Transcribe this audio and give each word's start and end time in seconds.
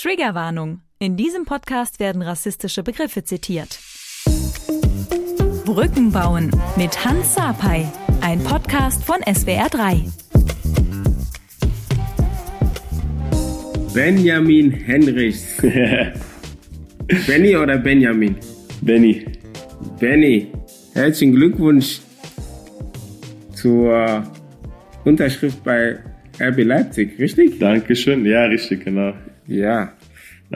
Triggerwarnung. 0.00 0.80
In 0.98 1.18
diesem 1.18 1.44
Podcast 1.44 2.00
werden 2.00 2.22
rassistische 2.22 2.82
Begriffe 2.82 3.22
zitiert. 3.22 3.78
Brücken 5.66 6.10
bauen 6.10 6.50
mit 6.78 7.04
Hans 7.04 7.34
Sapai. 7.34 7.86
Ein 8.22 8.42
Podcast 8.42 9.04
von 9.04 9.18
SWR3. 9.18 10.10
Benjamin 13.92 14.70
Henrichs. 14.72 15.58
Benny 17.26 17.54
oder 17.54 17.76
Benjamin? 17.76 18.36
Benny. 18.80 19.26
Benny, 19.98 20.50
herzlichen 20.94 21.34
Glückwunsch 21.34 22.00
zur 23.52 24.24
Unterschrift 25.04 25.62
bei 25.62 25.98
RB 26.40 26.64
Leipzig, 26.64 27.18
richtig? 27.18 27.58
Dankeschön, 27.58 28.24
ja, 28.24 28.44
richtig, 28.44 28.82
genau. 28.86 29.12
Ja. 29.50 29.92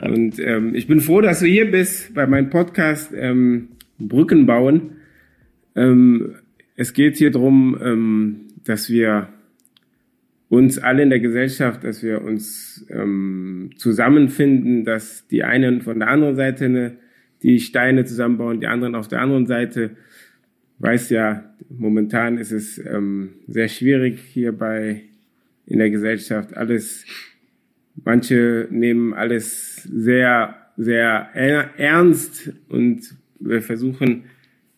Und 0.01 0.39
ähm, 0.39 0.73
ich 0.73 0.87
bin 0.87 1.01
froh, 1.01 1.19
dass 1.19 1.41
du 1.41 1.45
hier 1.45 1.69
bist 1.69 2.13
bei 2.13 2.25
meinem 2.27 2.49
Podcast 2.49 3.11
ähm, 3.13 3.69
Brücken 3.99 4.45
bauen. 4.45 4.91
Ähm, 5.75 6.35
es 6.77 6.93
geht 6.93 7.17
hier 7.17 7.31
drum, 7.31 7.77
ähm, 7.83 8.35
dass 8.63 8.89
wir 8.89 9.27
uns 10.47 10.79
alle 10.79 11.03
in 11.03 11.09
der 11.09 11.19
Gesellschaft, 11.19 11.83
dass 11.83 12.03
wir 12.03 12.21
uns 12.21 12.85
ähm, 12.89 13.71
zusammenfinden, 13.75 14.85
dass 14.85 15.27
die 15.27 15.43
einen 15.43 15.81
von 15.81 15.99
der 15.99 16.07
anderen 16.07 16.37
Seite 16.37 16.65
eine, 16.65 16.97
die 17.43 17.59
Steine 17.59 18.05
zusammenbauen, 18.05 18.61
die 18.61 18.67
anderen 18.67 18.95
auf 18.95 19.09
der 19.09 19.21
anderen 19.21 19.45
Seite. 19.45 19.91
Weiß 20.79 21.09
ja, 21.09 21.53
momentan 21.69 22.37
ist 22.37 22.53
es 22.53 22.77
ähm, 22.77 23.31
sehr 23.47 23.67
schwierig 23.67 24.19
hier 24.21 24.53
bei 24.53 25.01
in 25.65 25.79
der 25.79 25.89
Gesellschaft 25.89 26.55
alles 26.55 27.05
Manche 28.03 28.67
nehmen 28.71 29.13
alles 29.13 29.83
sehr, 29.83 30.55
sehr 30.77 31.29
ernst 31.77 32.53
und 32.69 33.15
wir 33.39 33.61
versuchen, 33.61 34.23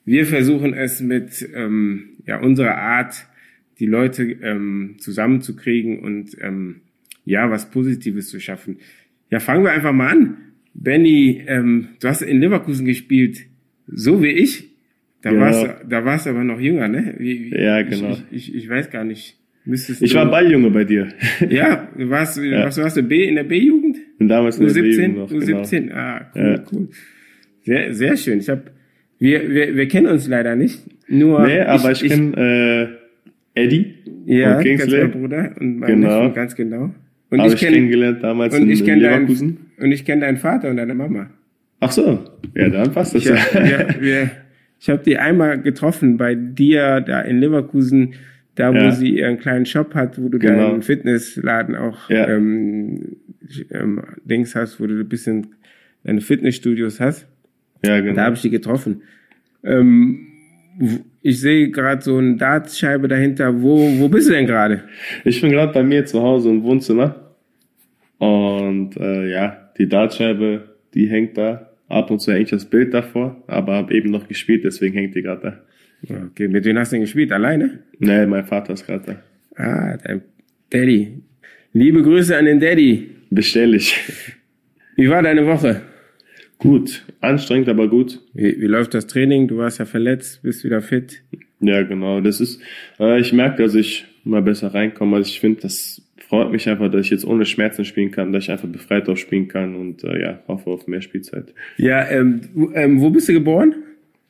wir 0.05 0.25
versuchen 0.25 0.73
es 0.73 1.01
mit 1.01 1.47
ähm, 1.53 2.17
ja, 2.25 2.39
unserer 2.39 2.77
Art, 2.77 3.25
die 3.79 3.85
Leute 3.85 4.23
ähm, 4.23 4.95
zusammenzukriegen 4.99 5.99
und 5.99 6.37
ähm, 6.41 6.81
ja, 7.25 7.49
was 7.51 7.69
Positives 7.69 8.29
zu 8.29 8.39
schaffen. 8.39 8.77
Ja, 9.29 9.39
fangen 9.39 9.63
wir 9.63 9.71
einfach 9.71 9.93
mal 9.93 10.09
an. 10.09 10.37
Benny, 10.73 11.43
ähm, 11.47 11.89
du 11.99 12.07
hast 12.07 12.21
in 12.21 12.39
Leverkusen 12.39 12.85
gespielt, 12.85 13.45
so 13.87 14.21
wie 14.21 14.29
ich. 14.29 14.69
Da 15.21 15.31
genau. 15.31 15.41
warst 15.41 15.67
da 15.89 16.05
warst 16.05 16.25
du 16.25 16.29
aber 16.29 16.43
noch 16.43 16.59
jünger, 16.59 16.87
ne? 16.87 17.15
Wie, 17.17 17.51
wie, 17.51 17.61
ja, 17.61 17.81
genau. 17.81 18.17
Ich, 18.31 18.49
ich, 18.49 18.55
ich 18.55 18.69
weiß 18.69 18.91
gar 18.91 19.03
nicht. 19.03 19.37
Müsstest 19.67 20.01
ich 20.01 20.15
war 20.15 20.25
Balljunge 20.31 20.71
bei 20.71 20.85
dir. 20.85 21.09
Ja, 21.49 21.89
warst, 21.95 22.37
ja. 22.41 22.65
was 22.65 22.77
warst 22.77 22.95
du 22.95 23.03
B, 23.03 23.27
in 23.27 23.35
der 23.35 23.43
B-Jugend? 23.43 23.97
Und 24.17 24.29
damals 24.29 24.57
in 24.57 24.67
der 24.67 24.75
U17, 24.75 25.27
U17, 25.27 25.79
genau. 25.81 25.95
ah, 25.95 26.31
cool, 26.33 26.41
ja. 26.41 26.63
cool. 26.71 26.87
Sehr, 27.63 27.93
sehr 27.93 28.17
schön. 28.17 28.39
Ich 28.39 28.49
hab, 28.49 28.71
wir, 29.19 29.49
wir, 29.49 29.75
wir 29.75 29.87
kennen 29.89 30.07
uns 30.07 30.25
leider 30.27 30.55
nicht. 30.55 30.79
Nur 31.09 31.45
nee, 31.45 31.59
aber 31.59 31.91
ich, 31.91 32.03
ich 32.03 32.11
kenne 32.11 32.97
äh, 33.55 33.61
Eddie 33.61 33.95
ja, 34.25 34.61
ganz 34.61 34.87
mein 34.87 35.11
Bruder 35.11 35.51
und 35.59 35.79
mein 35.79 35.89
genau. 35.89 36.23
Neffe, 36.23 36.35
ganz 36.35 36.55
genau. 36.55 36.93
Und 37.29 37.41
Hab 37.41 37.47
ich, 37.47 37.57
kenn, 37.57 37.73
kennengelernt 37.73 38.23
damals 38.23 38.55
und 38.55 38.63
in, 38.63 38.69
ich 38.69 38.85
kenn 38.85 38.99
Leverkusen. 38.99 39.57
Dein, 39.77 39.85
und 39.85 39.91
ich 39.91 40.05
kenne 40.05 40.21
deinen 40.21 40.37
Vater 40.37 40.69
und 40.69 40.77
deine 40.77 40.95
Mama. 40.95 41.29
Ach 41.81 41.91
so, 41.91 42.23
ja, 42.55 42.69
dann 42.69 42.91
passt 42.93 43.15
das 43.15 43.23
ich 43.23 43.29
ja. 43.29 43.35
Hab, 43.35 43.53
wir, 43.53 44.01
wir, 44.01 44.31
ich 44.79 44.89
habe 44.89 45.03
die 45.03 45.17
einmal 45.17 45.61
getroffen 45.61 46.17
bei 46.17 46.35
dir 46.35 47.01
da 47.01 47.21
in 47.21 47.39
Leverkusen 47.39 48.13
da 48.57 48.73
wo 48.73 48.77
ja. 48.77 48.91
sie 48.91 49.17
ihren 49.17 49.37
kleinen 49.37 49.65
Shop 49.65 49.93
hat, 49.93 50.21
wo 50.21 50.29
du 50.29 50.39
genau. 50.39 50.69
deinen 50.69 50.81
Fitnessladen 50.81 51.75
auch 51.75 52.09
ja. 52.09 52.27
ähm, 52.27 53.17
ähm, 53.71 54.01
Dings 54.25 54.55
hast, 54.55 54.81
wo 54.81 54.87
du 54.87 54.99
ein 54.99 55.07
bisschen 55.07 55.47
deine 56.03 56.21
Fitnessstudios 56.21 56.99
hast. 56.99 57.27
Ja, 57.85 57.99
genau. 57.99 58.15
Da 58.15 58.25
habe 58.25 58.35
ich 58.35 58.41
die 58.41 58.49
getroffen. 58.49 59.03
Ähm, 59.63 60.27
ich 61.21 61.39
sehe 61.39 61.69
gerade 61.69 62.01
so 62.01 62.17
eine 62.17 62.35
Dartscheibe 62.35 63.07
dahinter. 63.07 63.61
Wo, 63.61 63.77
wo 63.99 64.09
bist 64.09 64.27
du 64.29 64.33
denn 64.33 64.47
gerade? 64.47 64.83
Ich 65.23 65.39
bin 65.41 65.51
gerade 65.51 65.71
bei 65.73 65.83
mir 65.83 66.05
zu 66.05 66.21
Hause 66.21 66.49
im 66.49 66.63
Wohnzimmer. 66.63 67.33
Und 68.17 68.97
äh, 68.97 69.29
ja, 69.29 69.69
die 69.77 69.87
Dartscheibe, 69.87 70.63
die 70.93 71.07
hängt 71.07 71.37
da. 71.37 71.69
Ab 71.89 72.11
und 72.11 72.19
zu 72.19 72.33
hängt 72.33 72.51
das 72.51 72.65
Bild 72.65 72.93
davor, 72.93 73.41
aber 73.47 73.75
habe 73.75 73.93
eben 73.93 74.11
noch 74.11 74.27
gespielt, 74.27 74.65
deswegen 74.65 74.93
hängt 74.93 75.15
die 75.15 75.21
gerade 75.21 75.41
da. 75.41 75.61
Okay, 76.03 76.47
mit 76.47 76.65
wem 76.65 76.77
hast 76.77 76.91
du 76.91 76.95
denn 76.95 77.01
gespielt? 77.01 77.31
Alleine? 77.31 77.79
Nee, 77.99 78.25
mein 78.25 78.45
Vater 78.45 78.73
ist 78.73 78.85
gerade 78.85 79.21
da. 79.55 79.63
Ah, 79.63 79.97
dein 79.97 80.21
Daddy. 80.69 81.13
Liebe 81.73 82.03
Grüße 82.03 82.37
an 82.37 82.45
den 82.45 82.59
Daddy. 82.59 83.09
Bestell 83.29 83.73
ich. 83.73 83.95
Wie 84.95 85.09
war 85.09 85.21
deine 85.21 85.45
Woche? 85.45 85.81
Gut, 86.59 87.05
anstrengend, 87.21 87.69
aber 87.69 87.87
gut. 87.87 88.21
Wie, 88.33 88.59
wie 88.59 88.65
läuft 88.65 88.93
das 88.93 89.07
Training? 89.07 89.47
Du 89.47 89.57
warst 89.57 89.79
ja 89.79 89.85
verletzt, 89.85 90.41
bist 90.43 90.63
wieder 90.63 90.81
fit. 90.81 91.21
Ja, 91.59 91.83
genau. 91.83 92.21
Das 92.21 92.39
ist, 92.39 92.61
äh, 92.99 93.19
ich 93.19 93.33
merke, 93.33 93.63
dass 93.63 93.75
ich 93.75 94.05
mal 94.23 94.41
besser 94.41 94.73
reinkomme. 94.73 95.17
Also 95.17 95.29
ich 95.29 95.39
finde, 95.39 95.61
das 95.61 96.01
freut 96.27 96.51
mich 96.51 96.67
einfach, 96.67 96.91
dass 96.91 97.05
ich 97.05 97.11
jetzt 97.11 97.25
ohne 97.25 97.45
Schmerzen 97.45 97.85
spielen 97.85 98.11
kann, 98.11 98.33
dass 98.33 98.45
ich 98.45 98.51
einfach 98.51 98.67
befreit 98.67 99.07
auch 99.07 99.17
spielen 99.17 99.47
kann 99.47 99.75
und 99.75 100.03
äh, 100.03 100.19
ja, 100.19 100.43
hoffe 100.47 100.69
auf 100.69 100.87
mehr 100.87 101.01
Spielzeit. 101.01 101.53
Ja, 101.77 102.07
ähm, 102.09 102.41
ähm, 102.73 103.01
wo 103.01 103.09
bist 103.09 103.29
du 103.29 103.33
geboren? 103.33 103.75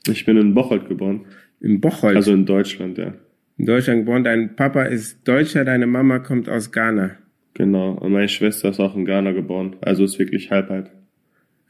Ich 0.10 0.26
bin 0.26 0.38
in 0.38 0.54
Bocholt 0.54 0.88
geboren. 0.88 1.26
In 1.60 1.82
Bocholt? 1.82 2.16
Also 2.16 2.34
in 2.34 2.46
Deutschland, 2.46 2.98
ja. 2.98 3.14
In 3.58 3.66
Deutschland 3.66 4.02
geboren. 4.02 4.24
Dein 4.24 4.56
Papa 4.56 4.84
ist 4.84 5.28
Deutscher, 5.28 5.66
deine 5.66 5.88
Mama 5.88 6.20
kommt 6.20 6.48
aus 6.50 6.72
Ghana. 6.72 7.18
Genau. 7.56 7.94
Und 7.94 8.12
meine 8.12 8.30
Schwester 8.30 8.70
ist 8.70 8.80
auch 8.80 8.96
in 8.96 9.06
Ghana 9.06 9.32
geboren. 9.32 9.76
Also 9.82 10.04
ist 10.04 10.20
wirklich 10.20 10.52
halb 10.52 10.70
halb. 10.70 10.92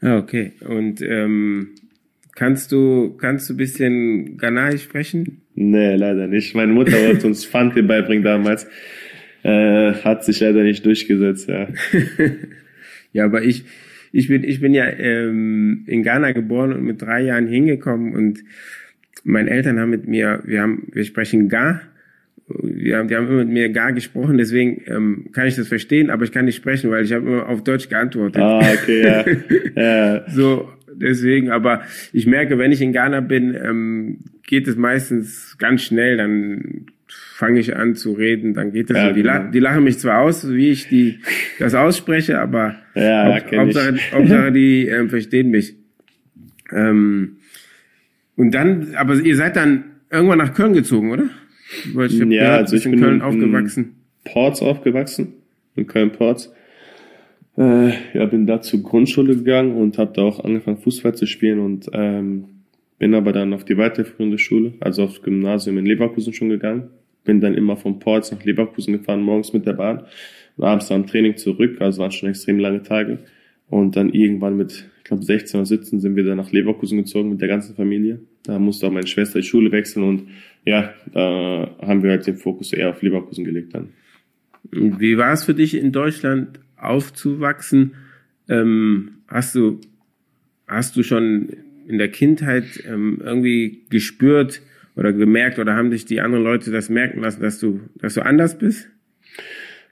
Ah, 0.00 0.18
okay. 0.18 0.52
Und 0.66 1.00
ähm, 1.00 1.70
kannst 2.34 2.72
du 2.72 3.16
kannst 3.16 3.48
du 3.48 3.56
bisschen 3.56 4.36
Ghanaisch 4.36 4.82
sprechen? 4.82 5.42
Nee, 5.54 5.96
leider 5.96 6.26
nicht. 6.26 6.54
Meine 6.54 6.72
Mutter 6.72 6.92
wollte 6.92 7.26
uns 7.26 7.44
Fante 7.46 7.82
beibringen 7.82 8.22
damals. 8.22 8.66
Äh, 9.42 9.94
hat 9.94 10.24
sich 10.24 10.40
leider 10.40 10.62
nicht 10.62 10.84
durchgesetzt, 10.84 11.48
ja. 11.48 11.68
ja, 13.12 13.24
aber 13.24 13.42
ich, 13.42 13.64
ich 14.12 14.28
bin, 14.28 14.44
ich 14.44 14.60
bin 14.60 14.74
ja 14.74 14.86
ähm, 14.88 15.84
in 15.86 16.02
Ghana 16.02 16.32
geboren 16.32 16.72
und 16.72 16.82
mit 16.82 17.00
drei 17.00 17.22
Jahren 17.22 17.46
hingekommen 17.46 18.14
und 18.14 18.40
meine 19.24 19.50
Eltern 19.50 19.78
haben 19.78 19.90
mit 19.90 20.06
mir, 20.08 20.42
wir 20.44 20.62
haben, 20.62 20.88
wir 20.92 21.04
sprechen 21.04 21.48
gar, 21.48 21.82
wir 22.48 22.96
haben, 22.96 23.08
die 23.08 23.16
haben 23.16 23.28
immer 23.28 23.44
mit 23.44 23.48
mir 23.48 23.68
gar 23.70 23.92
gesprochen, 23.92 24.38
deswegen 24.38 24.82
ähm, 24.86 25.26
kann 25.32 25.46
ich 25.46 25.56
das 25.56 25.68
verstehen, 25.68 26.10
aber 26.10 26.24
ich 26.24 26.32
kann 26.32 26.46
nicht 26.46 26.56
sprechen, 26.56 26.90
weil 26.90 27.04
ich 27.04 27.12
habe 27.12 27.26
immer 27.26 27.48
auf 27.48 27.62
Deutsch 27.62 27.88
geantwortet. 27.88 28.40
Ah, 28.40 28.60
okay, 28.60 29.02
ja. 29.02 29.24
ja. 29.76 30.30
so, 30.30 30.70
deswegen, 30.94 31.50
aber 31.50 31.82
ich 32.12 32.26
merke, 32.26 32.58
wenn 32.58 32.72
ich 32.72 32.80
in 32.80 32.92
Ghana 32.92 33.20
bin, 33.20 33.54
ähm, 33.54 34.18
geht 34.46 34.66
es 34.66 34.76
meistens 34.76 35.56
ganz 35.58 35.82
schnell, 35.82 36.16
dann 36.16 36.86
fange 37.06 37.60
ich 37.60 37.76
an 37.76 37.94
zu 37.94 38.12
reden, 38.12 38.54
dann 38.54 38.72
geht 38.72 38.90
es 38.90 38.96
ja, 38.96 39.08
so. 39.08 39.14
Die, 39.14 39.22
genau. 39.22 39.50
die, 39.50 39.60
lachen 39.60 39.84
mich 39.84 39.98
zwar 39.98 40.20
aus, 40.20 40.50
wie 40.50 40.70
ich 40.70 40.88
die 40.88 41.20
das 41.58 41.74
ausspreche, 41.74 42.40
aber 42.40 42.76
ja, 42.94 43.34
Haupt, 43.34 43.56
Hauptsache, 43.56 43.94
Hauptsache, 44.12 44.52
die 44.52 44.88
äh, 44.88 45.08
verstehen 45.08 45.50
mich. 45.50 45.76
Ähm, 46.72 47.36
und 48.38 48.54
dann, 48.54 48.94
aber 48.94 49.16
ihr 49.16 49.34
seid 49.34 49.56
dann 49.56 49.84
irgendwann 50.10 50.38
nach 50.38 50.54
Köln 50.54 50.72
gezogen, 50.72 51.10
oder? 51.10 51.28
Weil 51.92 52.06
ich 52.06 52.18
ja, 52.18 52.24
gehört, 52.24 52.60
also 52.60 52.76
ich 52.76 52.84
bin 52.84 52.94
in 52.94 53.00
Köln 53.00 53.20
aufgewachsen. 53.20 53.96
Ports 54.24 54.62
aufgewachsen, 54.62 55.34
in 55.74 55.88
Köln 55.88 56.12
Ports. 56.12 56.52
Äh, 57.56 57.90
ja, 58.14 58.26
bin 58.26 58.46
da 58.46 58.60
zur 58.60 58.80
Grundschule 58.84 59.34
gegangen 59.34 59.74
und 59.74 59.98
habe 59.98 60.12
da 60.14 60.22
auch 60.22 60.44
angefangen 60.44 60.78
Fußball 60.78 61.16
zu 61.16 61.26
spielen 61.26 61.58
und 61.58 61.90
ähm, 61.92 62.44
bin 63.00 63.12
aber 63.14 63.32
dann 63.32 63.52
auf 63.52 63.64
die 63.64 63.76
weiterführende 63.76 64.38
Schule, 64.38 64.74
also 64.78 65.02
aufs 65.02 65.20
Gymnasium 65.20 65.76
in 65.78 65.86
Leverkusen 65.86 66.32
schon 66.32 66.48
gegangen. 66.48 66.90
Bin 67.24 67.40
dann 67.40 67.54
immer 67.54 67.76
von 67.76 67.98
Ports 67.98 68.30
nach 68.30 68.44
Leverkusen 68.44 68.92
gefahren, 68.92 69.20
morgens 69.20 69.52
mit 69.52 69.66
der 69.66 69.72
Bahn 69.72 70.04
und 70.56 70.64
abends 70.64 70.86
dann 70.86 71.08
Training 71.08 71.36
zurück, 71.36 71.80
also 71.80 72.02
waren 72.02 72.12
schon 72.12 72.28
extrem 72.28 72.60
lange 72.60 72.84
Tage. 72.84 73.18
Und 73.68 73.96
dann 73.96 74.10
irgendwann 74.10 74.56
mit 74.56 74.88
glaube 75.08 75.24
16 75.24 75.58
oder 75.58 75.66
17 75.66 76.00
sind 76.00 76.16
wir 76.16 76.24
dann 76.24 76.36
nach 76.36 76.52
Leverkusen 76.52 76.98
gezogen 76.98 77.30
mit 77.30 77.40
der 77.40 77.48
ganzen 77.48 77.74
Familie. 77.74 78.20
Da 78.44 78.58
musste 78.58 78.86
auch 78.86 78.92
meine 78.92 79.06
Schwester 79.06 79.40
die 79.40 79.46
Schule 79.46 79.72
wechseln 79.72 80.04
und 80.04 80.28
ja, 80.64 80.92
da 81.12 81.74
haben 81.80 82.02
wir 82.02 82.10
halt 82.10 82.26
den 82.26 82.36
Fokus 82.36 82.72
eher 82.72 82.90
auf 82.90 83.02
Leverkusen 83.02 83.44
gelegt 83.44 83.74
dann. 83.74 83.88
Wie 84.70 85.16
war 85.16 85.32
es 85.32 85.44
für 85.44 85.54
dich 85.54 85.74
in 85.74 85.92
Deutschland 85.92 86.60
aufzuwachsen? 86.76 87.94
Ähm, 88.48 89.12
hast 89.26 89.54
du 89.54 89.80
hast 90.66 90.96
du 90.96 91.02
schon 91.02 91.48
in 91.86 91.98
der 91.98 92.08
Kindheit 92.08 92.84
ähm, 92.86 93.20
irgendwie 93.24 93.84
gespürt 93.88 94.60
oder 94.94 95.12
gemerkt 95.12 95.58
oder 95.58 95.74
haben 95.74 95.90
dich 95.90 96.04
die 96.04 96.20
anderen 96.20 96.44
Leute 96.44 96.70
das 96.70 96.90
merken 96.90 97.20
lassen, 97.20 97.40
dass 97.40 97.58
du 97.58 97.80
dass 97.96 98.14
du 98.14 98.22
anders 98.22 98.58
bist? 98.58 98.90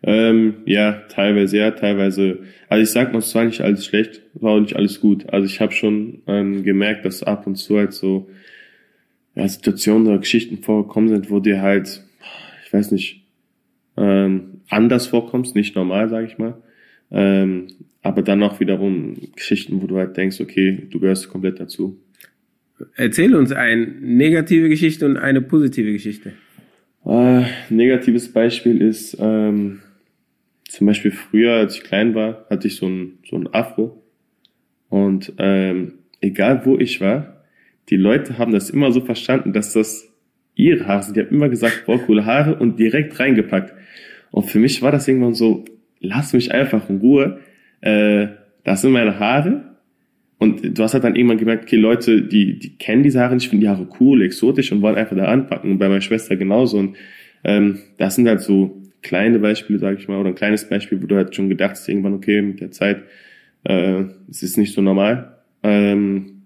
Ähm, 0.03 0.55
ja, 0.67 1.03
teilweise 1.09 1.59
ja, 1.59 1.71
teilweise. 1.71 2.41
Also 2.69 2.83
ich 2.83 2.91
sag 2.91 3.13
mal, 3.13 3.21
es 3.21 3.35
war 3.35 3.45
nicht 3.45 3.61
alles 3.61 3.87
schlecht, 3.87 4.23
war 4.35 4.53
auch 4.53 4.61
nicht 4.61 4.77
alles 4.77 5.01
gut. 5.01 5.29
Also 5.31 5.47
ich 5.47 5.61
habe 5.61 5.73
schon 5.73 6.23
ähm, 6.27 6.63
gemerkt, 6.63 7.05
dass 7.05 7.23
ab 7.23 7.47
und 7.47 7.57
zu 7.57 7.79
halt 7.79 7.93
so 7.93 8.29
ja, 9.35 9.49
Situationen 9.49 10.07
oder 10.09 10.19
Geschichten 10.19 10.59
vorgekommen 10.59 11.09
sind, 11.09 11.31
wo 11.31 11.41
dir 11.41 11.63
halt, 11.63 12.03
ich 12.65 12.73
weiß 12.73 12.93
nicht, 12.93 13.25
ähm, 13.97 14.61
anders 14.69 15.07
vorkommst, 15.07 15.55
nicht 15.55 15.77
normal, 15.77 16.09
sag 16.09 16.27
ich 16.27 16.39
mal. 16.39 16.55
Ähm, 17.11 17.69
aber 18.03 18.23
dann 18.23 18.43
auch 18.43 18.61
wiederum 18.61 19.17
Geschichten, 19.35 19.83
wo 19.83 19.87
du 19.87 19.97
halt 19.97 20.17
denkst, 20.17 20.41
okay, 20.41 20.87
du 20.91 21.01
gehörst 21.01 21.29
komplett 21.29 21.61
dazu. 21.61 21.99
Erzähl 22.95 23.35
uns 23.35 23.53
eine 23.53 23.87
negative 23.87 24.69
Geschichte 24.69 25.07
und 25.07 25.17
eine 25.17 25.41
positive 25.41 25.93
Geschichte. 25.93 26.33
Äh, 27.05 27.45
negatives 27.71 28.33
Beispiel 28.33 28.83
ist 28.83 29.17
ähm, 29.21 29.81
zum 30.77 30.87
Beispiel 30.87 31.11
früher, 31.11 31.55
als 31.55 31.77
ich 31.77 31.85
klein 31.85 32.15
war, 32.15 32.45
hatte 32.51 32.67
ich 32.67 32.77
so 32.77 32.87
ein, 32.87 33.19
so 33.27 33.37
ein 33.37 33.49
Afro. 33.55 34.03
Und 34.91 35.33
ähm, 35.39 35.95
egal 36.21 36.67
wo 36.67 36.77
ich 36.77 37.01
war, 37.01 37.45
die 37.89 37.97
Leute 37.97 38.37
haben 38.37 38.53
das 38.53 38.69
immer 38.69 38.93
so 38.93 39.01
verstanden, 39.01 39.55
dass 39.55 39.73
das 39.73 40.13
ihre 40.55 40.87
Haare 40.87 41.03
sind. 41.03 41.17
Die 41.17 41.21
haben 41.23 41.31
immer 41.35 41.49
gesagt, 41.49 41.85
boah, 41.87 41.99
coole 41.99 42.27
Haare 42.27 42.57
und 42.57 42.79
direkt 42.79 43.19
reingepackt. 43.19 43.73
Und 44.31 44.51
für 44.51 44.59
mich 44.59 44.83
war 44.83 44.93
das 44.93 45.09
irgendwann 45.09 45.33
so, 45.33 45.65
lass 46.01 46.35
mich 46.35 46.53
einfach 46.53 46.91
in 46.91 46.99
Ruhe. 46.99 47.41
Äh, 47.81 48.27
das 48.63 48.83
sind 48.83 48.93
meine 48.93 49.19
Haare. 49.19 49.77
Und 50.37 50.79
du 50.79 50.83
hast 50.83 50.93
halt 50.93 51.05
dann 51.05 51.17
irgendwann 51.17 51.39
gemerkt, 51.39 51.65
okay, 51.65 51.77
Leute, 51.77 52.21
die, 52.21 52.59
die 52.59 52.77
kennen 52.77 53.03
diese 53.03 53.21
Haare 53.21 53.33
nicht, 53.33 53.49
finden 53.49 53.63
die 53.63 53.69
Haare 53.71 53.89
cool, 53.99 54.21
exotisch 54.21 54.73
und 54.73 54.83
wollen 54.83 54.97
einfach 54.97 55.17
da 55.17 55.25
anpacken. 55.25 55.71
Und 55.71 55.79
bei 55.79 55.89
meiner 55.89 56.03
Schwester 56.03 56.37
genauso. 56.37 56.77
Und 56.77 56.97
ähm, 57.45 57.79
das 57.97 58.17
sind 58.17 58.29
halt 58.29 58.43
so 58.43 58.83
kleine 59.03 59.39
Beispiele, 59.39 59.79
sage 59.79 59.99
ich 59.99 60.09
mal, 60.09 60.19
oder 60.19 60.31
ein 60.31 60.35
kleines 60.35 60.69
Beispiel, 60.69 61.03
wo 61.03 61.07
du 61.07 61.17
halt 61.17 61.35
schon 61.35 61.49
gedacht 61.49 61.73
hast, 61.73 61.89
irgendwann, 61.89 62.15
okay, 62.15 62.43
mit 62.43 62.61
der 62.61 62.71
Zeit, 62.71 63.03
äh, 63.65 64.05
es 64.31 64.43
ist 64.43 64.57
nicht 64.57 64.75
so 64.75 64.83
normal. 64.83 65.37
Ähm, 65.63 66.43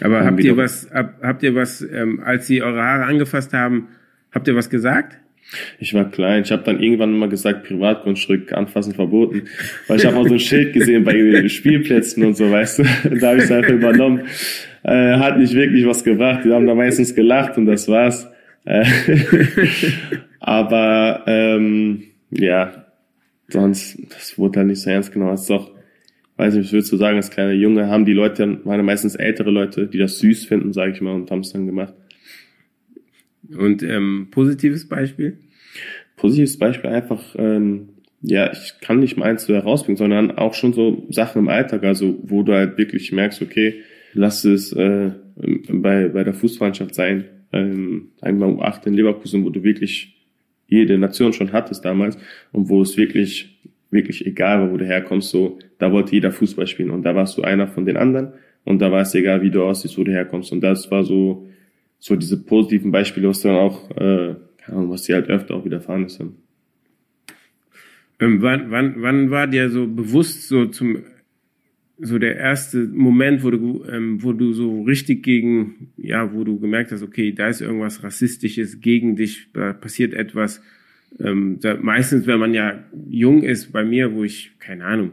Aber 0.00 0.24
habt 0.24 0.42
ihr 0.42 0.56
was, 0.56 0.88
hab, 0.92 1.22
habt 1.22 1.42
ihr 1.42 1.54
was, 1.54 1.82
ähm, 1.82 2.20
als 2.24 2.46
sie 2.46 2.62
eure 2.62 2.82
Haare 2.82 3.04
angefasst 3.04 3.52
haben, 3.52 3.88
habt 4.32 4.48
ihr 4.48 4.56
was 4.56 4.70
gesagt? 4.70 5.18
Ich 5.78 5.92
war 5.92 6.10
klein. 6.10 6.42
Ich 6.44 6.52
habe 6.52 6.62
dann 6.62 6.80
irgendwann 6.80 7.18
mal 7.18 7.28
gesagt, 7.28 7.64
Privatgrundstück 7.64 8.52
anfassen 8.52 8.94
verboten. 8.94 9.42
Weil 9.86 9.98
ich 9.98 10.06
habe 10.06 10.16
auch 10.16 10.26
so 10.26 10.34
ein 10.34 10.40
Schild 10.40 10.72
gesehen 10.72 11.04
bei 11.04 11.48
Spielplätzen 11.48 12.24
und 12.24 12.36
so, 12.36 12.50
weißt 12.50 12.78
du. 12.78 12.82
Da 13.20 13.28
habe 13.28 13.38
ich 13.38 13.44
es 13.44 13.52
einfach 13.52 13.72
übernommen. 13.72 14.22
Äh, 14.82 15.16
hat 15.16 15.38
nicht 15.38 15.54
wirklich 15.54 15.86
was 15.86 16.04
gebracht. 16.04 16.44
Die 16.44 16.52
haben 16.52 16.66
da 16.66 16.74
meistens 16.74 17.14
gelacht 17.14 17.58
und 17.58 17.66
das 17.66 17.88
war's. 17.88 18.28
Äh, 18.64 18.84
aber 20.40 21.24
ähm, 21.26 22.04
ja, 22.30 22.86
sonst, 23.48 23.98
das 24.10 24.38
wurde 24.38 24.60
dann 24.60 24.68
nicht 24.68 24.80
so 24.80 24.90
ernst 24.90 25.12
genommen. 25.12 25.32
Das 25.32 25.42
ist 25.42 25.50
doch, 25.50 25.70
weiß 26.36 26.54
nicht, 26.54 26.66
was 26.66 26.72
würdest 26.72 26.92
du 26.92 26.96
sagen, 26.96 27.16
als 27.16 27.30
kleiner 27.30 27.52
Junge 27.52 27.88
haben 27.88 28.04
die 28.04 28.12
Leute, 28.12 28.64
waren 28.64 28.84
meistens 28.84 29.14
ältere 29.14 29.50
Leute, 29.50 29.86
die 29.86 29.98
das 29.98 30.18
süß 30.18 30.46
finden, 30.46 30.72
sage 30.72 30.92
ich 30.92 31.00
mal, 31.00 31.14
und 31.14 31.30
haben 31.30 31.40
es 31.40 31.52
dann 31.52 31.66
gemacht. 31.66 31.94
Und 33.56 33.82
ähm, 33.82 34.28
positives 34.30 34.88
Beispiel? 34.88 35.38
Positives 36.16 36.58
Beispiel 36.58 36.90
einfach, 36.90 37.34
ähm, 37.36 37.90
ja, 38.22 38.52
ich 38.52 38.74
kann 38.80 39.00
nicht 39.00 39.16
mal 39.16 39.26
eins 39.26 39.44
so 39.44 39.52
herausbringen, 39.52 39.96
sondern 39.96 40.30
auch 40.30 40.54
schon 40.54 40.72
so 40.72 41.06
Sachen 41.10 41.40
im 41.40 41.48
Alltag, 41.48 41.82
also 41.82 42.18
wo 42.22 42.42
du 42.42 42.54
halt 42.54 42.78
wirklich 42.78 43.10
merkst, 43.12 43.42
okay, 43.42 43.82
lass 44.14 44.44
es 44.44 44.72
äh, 44.72 45.10
bei, 45.36 46.08
bei 46.08 46.22
der 46.22 46.34
Fußballmannschaft 46.34 46.94
sein, 46.94 47.24
ähm, 47.52 48.08
einmal 48.20 48.48
um 48.48 48.60
acht 48.60 48.86
in 48.86 48.94
Leverkusen, 48.94 49.44
wo 49.44 49.50
du 49.50 49.62
wirklich 49.62 50.16
jede 50.66 50.98
Nation 50.98 51.32
schon 51.32 51.52
hattest 51.52 51.84
damals 51.84 52.18
und 52.52 52.68
wo 52.68 52.80
es 52.82 52.96
wirklich, 52.96 53.58
wirklich 53.90 54.26
egal 54.26 54.60
war, 54.60 54.72
wo 54.72 54.76
du 54.76 54.86
herkommst, 54.86 55.30
so, 55.30 55.58
da 55.78 55.92
wollte 55.92 56.12
jeder 56.12 56.32
Fußball 56.32 56.66
spielen 56.66 56.90
und 56.90 57.02
da 57.02 57.14
warst 57.14 57.36
du 57.36 57.42
einer 57.42 57.68
von 57.68 57.84
den 57.84 57.96
anderen 57.96 58.32
und 58.64 58.80
da 58.80 58.90
war 58.90 59.02
es 59.02 59.14
egal, 59.14 59.42
wie 59.42 59.50
du 59.50 59.62
aussiehst, 59.62 59.98
wo 59.98 60.04
du 60.04 60.12
herkommst 60.12 60.50
und 60.52 60.62
das 60.62 60.90
war 60.90 61.04
so, 61.04 61.46
so 61.98 62.16
diese 62.16 62.42
positiven 62.42 62.90
Beispiele, 62.90 63.28
was 63.28 63.42
dann 63.42 63.56
auch, 63.56 63.90
äh, 63.96 64.34
was 64.66 65.02
dir 65.02 65.16
halt 65.16 65.28
öfter 65.28 65.54
auch 65.54 65.64
widerfahren 65.64 66.06
ist. 66.06 66.20
Dann. 66.20 66.36
Ähm, 68.20 68.40
wann, 68.40 68.70
wann, 68.70 68.94
wann 69.02 69.30
war 69.30 69.46
dir 69.46 69.68
so 69.68 69.86
bewusst 69.86 70.48
so 70.48 70.66
zum 70.66 71.04
so 72.04 72.18
der 72.18 72.36
erste 72.36 72.78
Moment, 72.78 73.44
wo 73.44 73.50
du, 73.50 73.84
ähm, 73.88 74.22
wo 74.22 74.32
du 74.32 74.52
so 74.52 74.82
richtig 74.82 75.22
gegen, 75.22 75.92
ja, 75.96 76.34
wo 76.34 76.42
du 76.42 76.58
gemerkt 76.58 76.90
hast, 76.90 77.02
okay, 77.02 77.32
da 77.32 77.48
ist 77.48 77.60
irgendwas 77.60 78.02
Rassistisches 78.02 78.80
gegen 78.80 79.14
dich, 79.14 79.48
da 79.52 79.72
passiert 79.72 80.12
etwas. 80.12 80.60
Ähm, 81.20 81.58
da, 81.60 81.76
meistens, 81.80 82.26
wenn 82.26 82.40
man 82.40 82.54
ja 82.54 82.82
jung 83.08 83.44
ist, 83.44 83.72
bei 83.72 83.84
mir, 83.84 84.14
wo 84.14 84.24
ich, 84.24 84.52
keine 84.58 84.84
Ahnung, 84.84 85.12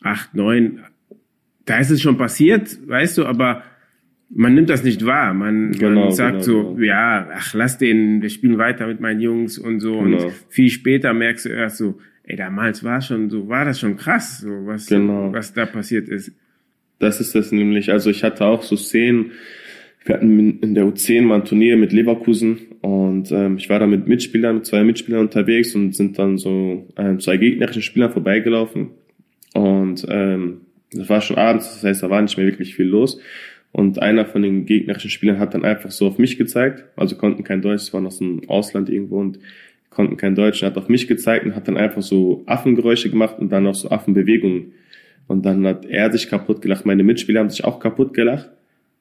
acht, 0.00 0.34
neun, 0.34 0.80
da 1.64 1.78
ist 1.78 1.90
es 1.90 2.00
schon 2.00 2.18
passiert, 2.18 2.78
weißt 2.86 3.18
du, 3.18 3.24
aber 3.24 3.64
man 4.30 4.54
nimmt 4.54 4.70
das 4.70 4.84
nicht 4.84 5.04
wahr. 5.04 5.34
Man, 5.34 5.72
genau, 5.72 6.04
man 6.04 6.12
sagt 6.12 6.32
genau, 6.32 6.42
so, 6.42 6.74
genau. 6.74 6.86
ja, 6.86 7.28
ach, 7.34 7.52
lass 7.54 7.78
den, 7.78 8.22
wir 8.22 8.30
spielen 8.30 8.58
weiter 8.58 8.86
mit 8.86 9.00
meinen 9.00 9.20
Jungs 9.20 9.58
und 9.58 9.80
so. 9.80 9.98
Und 9.98 10.12
genau. 10.12 10.32
viel 10.48 10.70
später 10.70 11.12
merkst 11.14 11.46
du 11.46 11.48
erst 11.50 11.78
so, 11.78 11.98
ey, 12.24 12.36
damals 12.36 12.82
war 12.84 13.00
schon 13.00 13.30
so, 13.30 13.48
war 13.48 13.64
das 13.64 13.80
schon 13.80 13.96
krass, 13.96 14.40
so 14.40 14.66
was, 14.66 14.86
genau. 14.86 15.32
was 15.32 15.52
da 15.52 15.66
passiert 15.66 16.08
ist. 16.08 16.32
Das 16.98 17.20
ist 17.20 17.34
das 17.34 17.52
nämlich. 17.52 17.90
Also 17.90 18.10
ich 18.10 18.24
hatte 18.24 18.44
auch 18.44 18.62
so 18.62 18.76
Szenen, 18.76 19.32
wir 20.04 20.16
hatten 20.16 20.58
in 20.60 20.74
der 20.74 20.84
U10 20.84 21.22
mal 21.22 21.36
ein 21.36 21.44
Turnier 21.44 21.76
mit 21.76 21.92
Leverkusen 21.92 22.58
und 22.82 23.32
ähm, 23.32 23.56
ich 23.56 23.70
war 23.70 23.78
da 23.78 23.86
mit 23.86 24.06
Mitspielern, 24.06 24.56
mit 24.56 24.66
zwei 24.66 24.84
Mitspielern 24.84 25.22
unterwegs 25.22 25.74
und 25.74 25.94
sind 25.94 26.18
dann 26.18 26.38
so 26.38 26.86
ähm, 26.96 27.20
zwei 27.20 27.36
gegnerischen 27.38 27.82
Spielern 27.82 28.12
vorbeigelaufen. 28.12 28.90
Und 29.54 30.04
ähm, 30.08 30.60
das 30.92 31.08
war 31.08 31.20
schon 31.20 31.36
abends, 31.36 31.74
das 31.74 31.84
heißt, 31.84 32.02
da 32.02 32.10
war 32.10 32.20
nicht 32.20 32.36
mehr 32.36 32.46
wirklich 32.46 32.74
viel 32.74 32.86
los. 32.86 33.18
Und 33.72 34.00
einer 34.00 34.24
von 34.26 34.42
den 34.42 34.66
gegnerischen 34.66 35.10
Spielern 35.10 35.38
hat 35.38 35.54
dann 35.54 35.64
einfach 35.64 35.90
so 35.90 36.06
auf 36.06 36.18
mich 36.18 36.38
gezeigt, 36.38 36.84
also 36.96 37.16
konnten 37.16 37.42
kein 37.42 37.62
Deutsch, 37.62 37.82
es 37.82 37.92
waren 37.92 38.06
aus 38.06 38.18
dem 38.18 38.48
Ausland 38.48 38.88
irgendwo 38.88 39.18
und 39.18 39.38
konnten 39.94 40.16
kein 40.16 40.34
Deutsch, 40.34 40.62
und 40.62 40.68
hat 40.68 40.76
auf 40.76 40.88
mich 40.88 41.08
gezeigt 41.08 41.46
und 41.46 41.54
hat 41.54 41.68
dann 41.68 41.76
einfach 41.76 42.02
so 42.02 42.42
Affengeräusche 42.46 43.10
gemacht 43.10 43.38
und 43.38 43.50
dann 43.50 43.66
auch 43.66 43.74
so 43.74 43.90
Affenbewegungen. 43.90 44.72
Und 45.26 45.46
dann 45.46 45.66
hat 45.66 45.86
er 45.86 46.12
sich 46.12 46.28
kaputt 46.28 46.60
gelacht, 46.60 46.84
meine 46.84 47.02
Mitspieler 47.02 47.40
haben 47.40 47.50
sich 47.50 47.64
auch 47.64 47.80
kaputt 47.80 48.12
gelacht. 48.12 48.50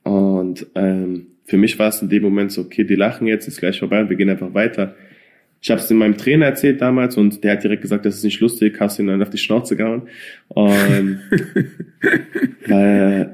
Und 0.03 0.67
ähm, 0.75 1.27
für 1.45 1.57
mich 1.57 1.77
war 1.79 1.89
es 1.89 2.01
in 2.01 2.09
dem 2.09 2.23
Moment 2.23 2.51
so, 2.51 2.61
okay, 2.61 2.83
die 2.83 2.95
lachen 2.95 3.27
jetzt, 3.27 3.47
ist 3.47 3.59
gleich 3.59 3.79
vorbei 3.79 4.01
und 4.01 4.09
wir 4.09 4.15
gehen 4.15 4.29
einfach 4.29 4.53
weiter. 4.53 4.95
Ich 5.61 5.71
habe 5.71 5.79
es 5.79 5.89
in 5.89 5.97
meinem 5.97 6.17
Trainer 6.17 6.47
erzählt 6.47 6.81
damals 6.81 7.15
und 7.15 7.43
der 7.43 7.53
hat 7.53 7.63
direkt 7.63 7.81
gesagt, 7.81 8.05
das 8.05 8.15
ist 8.15 8.23
nicht 8.23 8.41
lustig, 8.41 8.77
hast 8.79 8.99
ihn 8.99 9.07
dann 9.07 9.21
auf 9.21 9.29
die 9.29 9.37
Schnauze 9.37 9.77
gehauen. 9.77 10.03
Und 10.49 11.19
äh, 12.67 13.25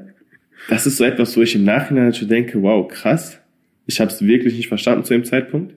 das 0.69 0.85
ist 0.85 0.97
so 0.97 1.03
etwas, 1.03 1.35
wo 1.35 1.41
ich 1.41 1.55
im 1.55 1.63
Nachhinein 1.63 2.13
schon 2.13 2.27
denke, 2.27 2.61
wow, 2.61 2.87
krass. 2.87 3.39
Ich 3.87 3.99
habe 3.99 4.11
es 4.11 4.23
wirklich 4.23 4.55
nicht 4.55 4.67
verstanden 4.67 5.03
zu 5.03 5.13
dem 5.13 5.23
Zeitpunkt, 5.23 5.73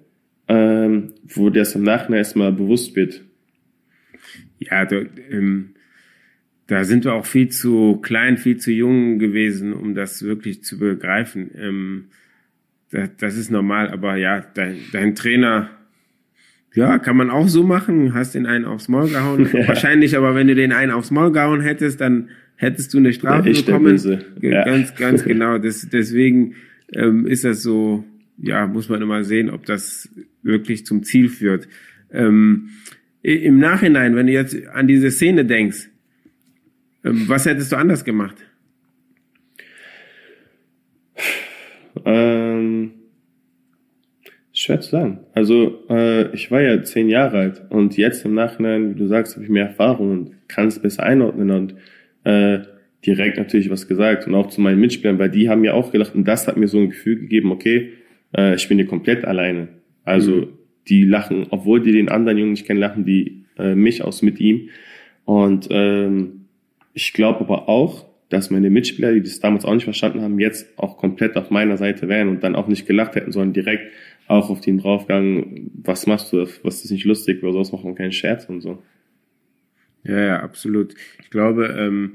ähm, 0.52 1.12
wo 1.24 1.50
dir 1.50 1.62
es 1.62 1.74
im 1.74 1.82
Nachhinein 1.82 2.18
erstmal 2.18 2.52
bewusst 2.52 2.94
wird. 2.94 3.22
Ja, 4.58 4.84
da, 4.84 5.00
ähm, 5.30 5.70
da 6.66 6.84
sind 6.84 7.04
wir 7.04 7.14
auch 7.14 7.26
viel 7.26 7.48
zu 7.48 7.96
klein, 8.02 8.36
viel 8.36 8.58
zu 8.58 8.70
jung 8.70 9.18
gewesen, 9.18 9.72
um 9.72 9.94
das 9.94 10.22
wirklich 10.22 10.62
zu 10.62 10.78
begreifen. 10.78 11.50
Ähm, 11.56 12.04
das, 12.90 13.10
das 13.18 13.36
ist 13.36 13.50
normal, 13.50 13.88
aber 13.88 14.16
ja, 14.16 14.44
dein, 14.54 14.76
dein 14.92 15.14
Trainer, 15.14 15.70
ja, 16.74 16.98
kann 16.98 17.16
man 17.16 17.30
auch 17.30 17.48
so 17.48 17.62
machen, 17.62 18.14
hast 18.14 18.34
den 18.34 18.46
einen 18.46 18.66
aufs 18.66 18.88
Maul 18.88 19.08
gehauen. 19.08 19.48
Ja. 19.52 19.68
Wahrscheinlich 19.68 20.16
aber, 20.16 20.34
wenn 20.34 20.48
du 20.48 20.54
den 20.54 20.72
einen 20.72 20.92
aufs 20.92 21.10
Maul 21.10 21.32
gehauen 21.32 21.62
hättest, 21.62 22.00
dann 22.00 22.28
hättest 22.56 22.92
du 22.92 22.98
eine 22.98 23.12
Strafe 23.12 23.50
ja, 23.50 23.60
bekommen. 23.62 23.98
Ja. 24.40 24.64
Ganz, 24.64 24.94
ganz 24.94 25.24
genau. 25.24 25.58
Das, 25.58 25.88
deswegen 25.90 26.54
ähm, 26.92 27.26
ist 27.26 27.44
das 27.44 27.62
so, 27.62 28.04
ja, 28.38 28.66
muss 28.66 28.88
man 28.88 29.02
immer 29.02 29.24
sehen, 29.24 29.50
ob 29.50 29.66
das 29.66 30.08
wirklich 30.42 30.86
zum 30.86 31.02
Ziel 31.02 31.28
führt. 31.28 31.68
Ähm, 32.10 32.70
Im 33.22 33.58
Nachhinein, 33.58 34.16
wenn 34.16 34.26
du 34.26 34.32
jetzt 34.32 34.56
an 34.68 34.86
diese 34.86 35.10
Szene 35.10 35.44
denkst, 35.44 35.88
ähm, 37.04 37.24
was 37.28 37.46
hättest 37.46 37.72
du 37.72 37.76
anders 37.76 38.04
gemacht? 38.04 38.36
Ähm, 42.04 42.92
schwer 44.52 44.80
zu 44.80 44.90
sagen. 44.90 45.20
Also 45.34 45.84
äh, 45.88 46.32
ich 46.34 46.50
war 46.50 46.60
ja 46.60 46.82
zehn 46.82 47.08
Jahre 47.08 47.38
alt 47.38 47.62
und 47.70 47.96
jetzt 47.96 48.24
im 48.24 48.34
Nachhinein, 48.34 48.94
wie 48.94 48.98
du 48.98 49.06
sagst, 49.06 49.34
habe 49.34 49.44
ich 49.44 49.50
mehr 49.50 49.66
Erfahrung 49.66 50.10
und 50.10 50.48
kann 50.48 50.68
es 50.68 50.80
besser 50.80 51.02
einordnen 51.02 51.50
und 51.50 51.74
äh, 52.24 52.60
direkt 53.04 53.38
natürlich 53.38 53.70
was 53.70 53.88
gesagt 53.88 54.26
und 54.26 54.34
auch 54.34 54.48
zu 54.48 54.60
meinen 54.60 54.80
Mitspielern, 54.80 55.18
weil 55.18 55.30
die 55.30 55.48
haben 55.48 55.64
ja 55.64 55.74
auch 55.74 55.90
gelacht 55.92 56.14
und 56.14 56.26
das 56.26 56.46
hat 56.46 56.56
mir 56.56 56.68
so 56.68 56.78
ein 56.78 56.90
Gefühl 56.90 57.18
gegeben, 57.18 57.50
okay, 57.50 57.92
äh, 58.36 58.54
ich 58.54 58.68
bin 58.68 58.78
hier 58.78 58.86
komplett 58.86 59.24
alleine. 59.24 59.68
Also 60.04 60.32
mhm. 60.32 60.48
die 60.88 61.04
lachen, 61.04 61.46
obwohl 61.50 61.82
die 61.82 61.92
den 61.92 62.08
anderen 62.08 62.38
Jungen 62.38 62.52
nicht 62.52 62.66
kennen, 62.66 62.80
lachen 62.80 63.04
die 63.04 63.44
äh, 63.58 63.74
mich 63.74 64.02
aus 64.02 64.22
mit 64.22 64.40
ihm. 64.40 64.68
Und 65.24 65.68
ähm, 65.70 66.46
ich 66.94 67.12
glaube 67.12 67.40
aber 67.40 67.68
auch, 67.68 68.06
dass 68.28 68.50
meine 68.50 68.70
Mitspieler, 68.70 69.12
die 69.12 69.22
das 69.22 69.40
damals 69.40 69.64
auch 69.64 69.74
nicht 69.74 69.84
verstanden 69.84 70.22
haben, 70.22 70.38
jetzt 70.38 70.78
auch 70.78 70.96
komplett 70.96 71.36
auf 71.36 71.50
meiner 71.50 71.76
Seite 71.76 72.08
wären 72.08 72.28
und 72.28 72.42
dann 72.42 72.56
auch 72.56 72.66
nicht 72.66 72.86
gelacht 72.86 73.14
hätten, 73.14 73.30
sondern 73.30 73.52
direkt 73.52 73.92
auch 74.26 74.48
auf 74.48 74.60
den 74.60 74.78
draufgegangen, 74.78 75.70
was 75.82 76.06
machst 76.06 76.32
du, 76.32 76.46
was 76.62 76.84
ist 76.84 76.90
nicht 76.90 77.04
lustig, 77.04 77.42
oder 77.42 77.52
sonst 77.52 77.72
machen 77.72 77.90
wir 77.90 77.94
keinen 77.94 78.12
Scherz 78.12 78.46
und 78.46 78.62
so. 78.62 78.82
Ja, 80.04 80.18
ja, 80.18 80.40
absolut. 80.40 80.94
Ich 81.22 81.30
glaube, 81.30 81.76
ähm, 81.78 82.12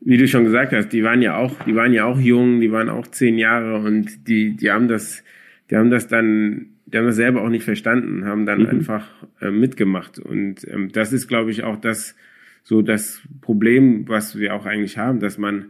wie 0.00 0.16
du 0.16 0.26
schon 0.26 0.44
gesagt 0.44 0.72
hast, 0.72 0.88
die 0.88 1.04
waren 1.04 1.20
ja 1.20 1.36
auch, 1.36 1.52
die 1.66 1.74
waren 1.74 1.92
ja 1.92 2.06
auch 2.06 2.18
jung, 2.18 2.60
die 2.60 2.72
waren 2.72 2.88
auch 2.88 3.06
zehn 3.06 3.38
Jahre 3.38 3.76
und 3.76 4.26
die, 4.28 4.56
die 4.56 4.70
haben 4.70 4.88
das, 4.88 5.22
die 5.70 5.76
haben 5.76 5.90
das 5.90 6.08
dann, 6.08 6.66
die 6.86 6.98
haben 6.98 7.06
das 7.06 7.16
selber 7.16 7.42
auch 7.42 7.48
nicht 7.48 7.64
verstanden, 7.64 8.24
haben 8.24 8.46
dann 8.46 8.60
mhm. 8.60 8.66
einfach 8.66 9.08
äh, 9.40 9.50
mitgemacht. 9.50 10.18
Und 10.18 10.66
ähm, 10.68 10.90
das 10.92 11.12
ist, 11.12 11.28
glaube 11.28 11.50
ich, 11.50 11.62
auch 11.62 11.76
das, 11.76 12.14
so 12.62 12.82
das 12.82 13.22
Problem, 13.40 14.08
was 14.08 14.38
wir 14.38 14.54
auch 14.54 14.66
eigentlich 14.66 14.98
haben, 14.98 15.20
dass 15.20 15.38
man 15.38 15.66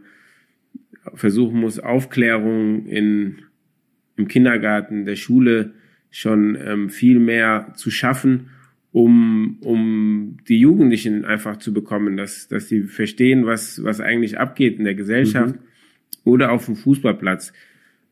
versuchen 1.13 1.59
muss, 1.59 1.79
Aufklärung 1.79 2.85
in, 2.85 3.39
im 4.15 4.27
Kindergarten, 4.27 5.05
der 5.05 5.15
Schule 5.15 5.73
schon 6.11 6.57
ähm, 6.63 6.89
viel 6.89 7.19
mehr 7.19 7.73
zu 7.75 7.89
schaffen, 7.89 8.49
um, 8.91 9.57
um 9.61 10.37
die 10.47 10.59
Jugendlichen 10.59 11.25
einfach 11.25 11.57
zu 11.57 11.73
bekommen, 11.73 12.15
dass, 12.15 12.47
dass 12.47 12.69
sie 12.69 12.83
verstehen, 12.83 13.45
was, 13.45 13.83
was 13.83 13.99
eigentlich 13.99 14.39
abgeht 14.39 14.77
in 14.77 14.85
der 14.85 14.93
Gesellschaft 14.93 15.55
mhm. 15.55 15.61
oder 16.23 16.51
auf 16.51 16.65
dem 16.65 16.75
Fußballplatz. 16.75 17.53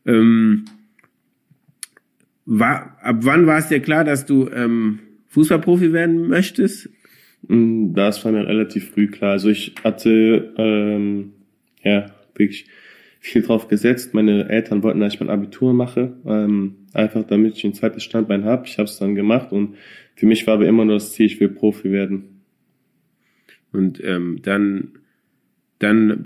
Ähm, 0.04 0.64
war, 2.44 2.98
ab 3.00 3.18
wann 3.20 3.46
war 3.46 3.58
es 3.58 3.68
dir 3.68 3.80
klar, 3.80 4.04
dass 4.04 4.26
du 4.26 4.48
ähm, 4.48 5.00
Fußballprofi 5.28 5.92
werden 5.92 6.28
möchtest? 6.28 6.90
Mm, 7.48 7.94
das 7.94 8.24
war 8.24 8.32
mir 8.32 8.46
relativ 8.46 8.90
früh 8.90 9.08
klar. 9.08 9.32
Also 9.32 9.48
ich 9.48 9.74
hatte 9.84 10.52
ähm, 10.56 11.32
ja 11.82 12.06
wirklich 12.34 12.66
viel 13.20 13.42
drauf 13.42 13.68
gesetzt. 13.68 14.14
Meine 14.14 14.48
Eltern 14.48 14.82
wollten, 14.82 15.00
dass 15.00 15.14
ich 15.14 15.20
mein 15.20 15.30
Abitur 15.30 15.72
mache, 15.72 16.16
ähm, 16.26 16.76
einfach 16.92 17.24
damit 17.24 17.56
ich 17.56 17.64
ein 17.64 17.74
zweites 17.74 18.02
Standbein 18.02 18.44
habe. 18.44 18.66
Ich 18.66 18.78
habe 18.78 18.88
es 18.88 18.98
dann 18.98 19.14
gemacht 19.14 19.52
und 19.52 19.76
für 20.16 20.26
mich 20.26 20.46
war 20.46 20.54
aber 20.54 20.66
immer 20.66 20.84
nur 20.84 20.96
das 20.96 21.12
Ziel, 21.12 21.26
ich 21.26 21.40
will 21.40 21.48
Profi 21.48 21.92
werden. 21.92 22.42
Und 23.72 24.02
ähm, 24.04 24.40
dann, 24.42 24.98
dann 25.78 26.24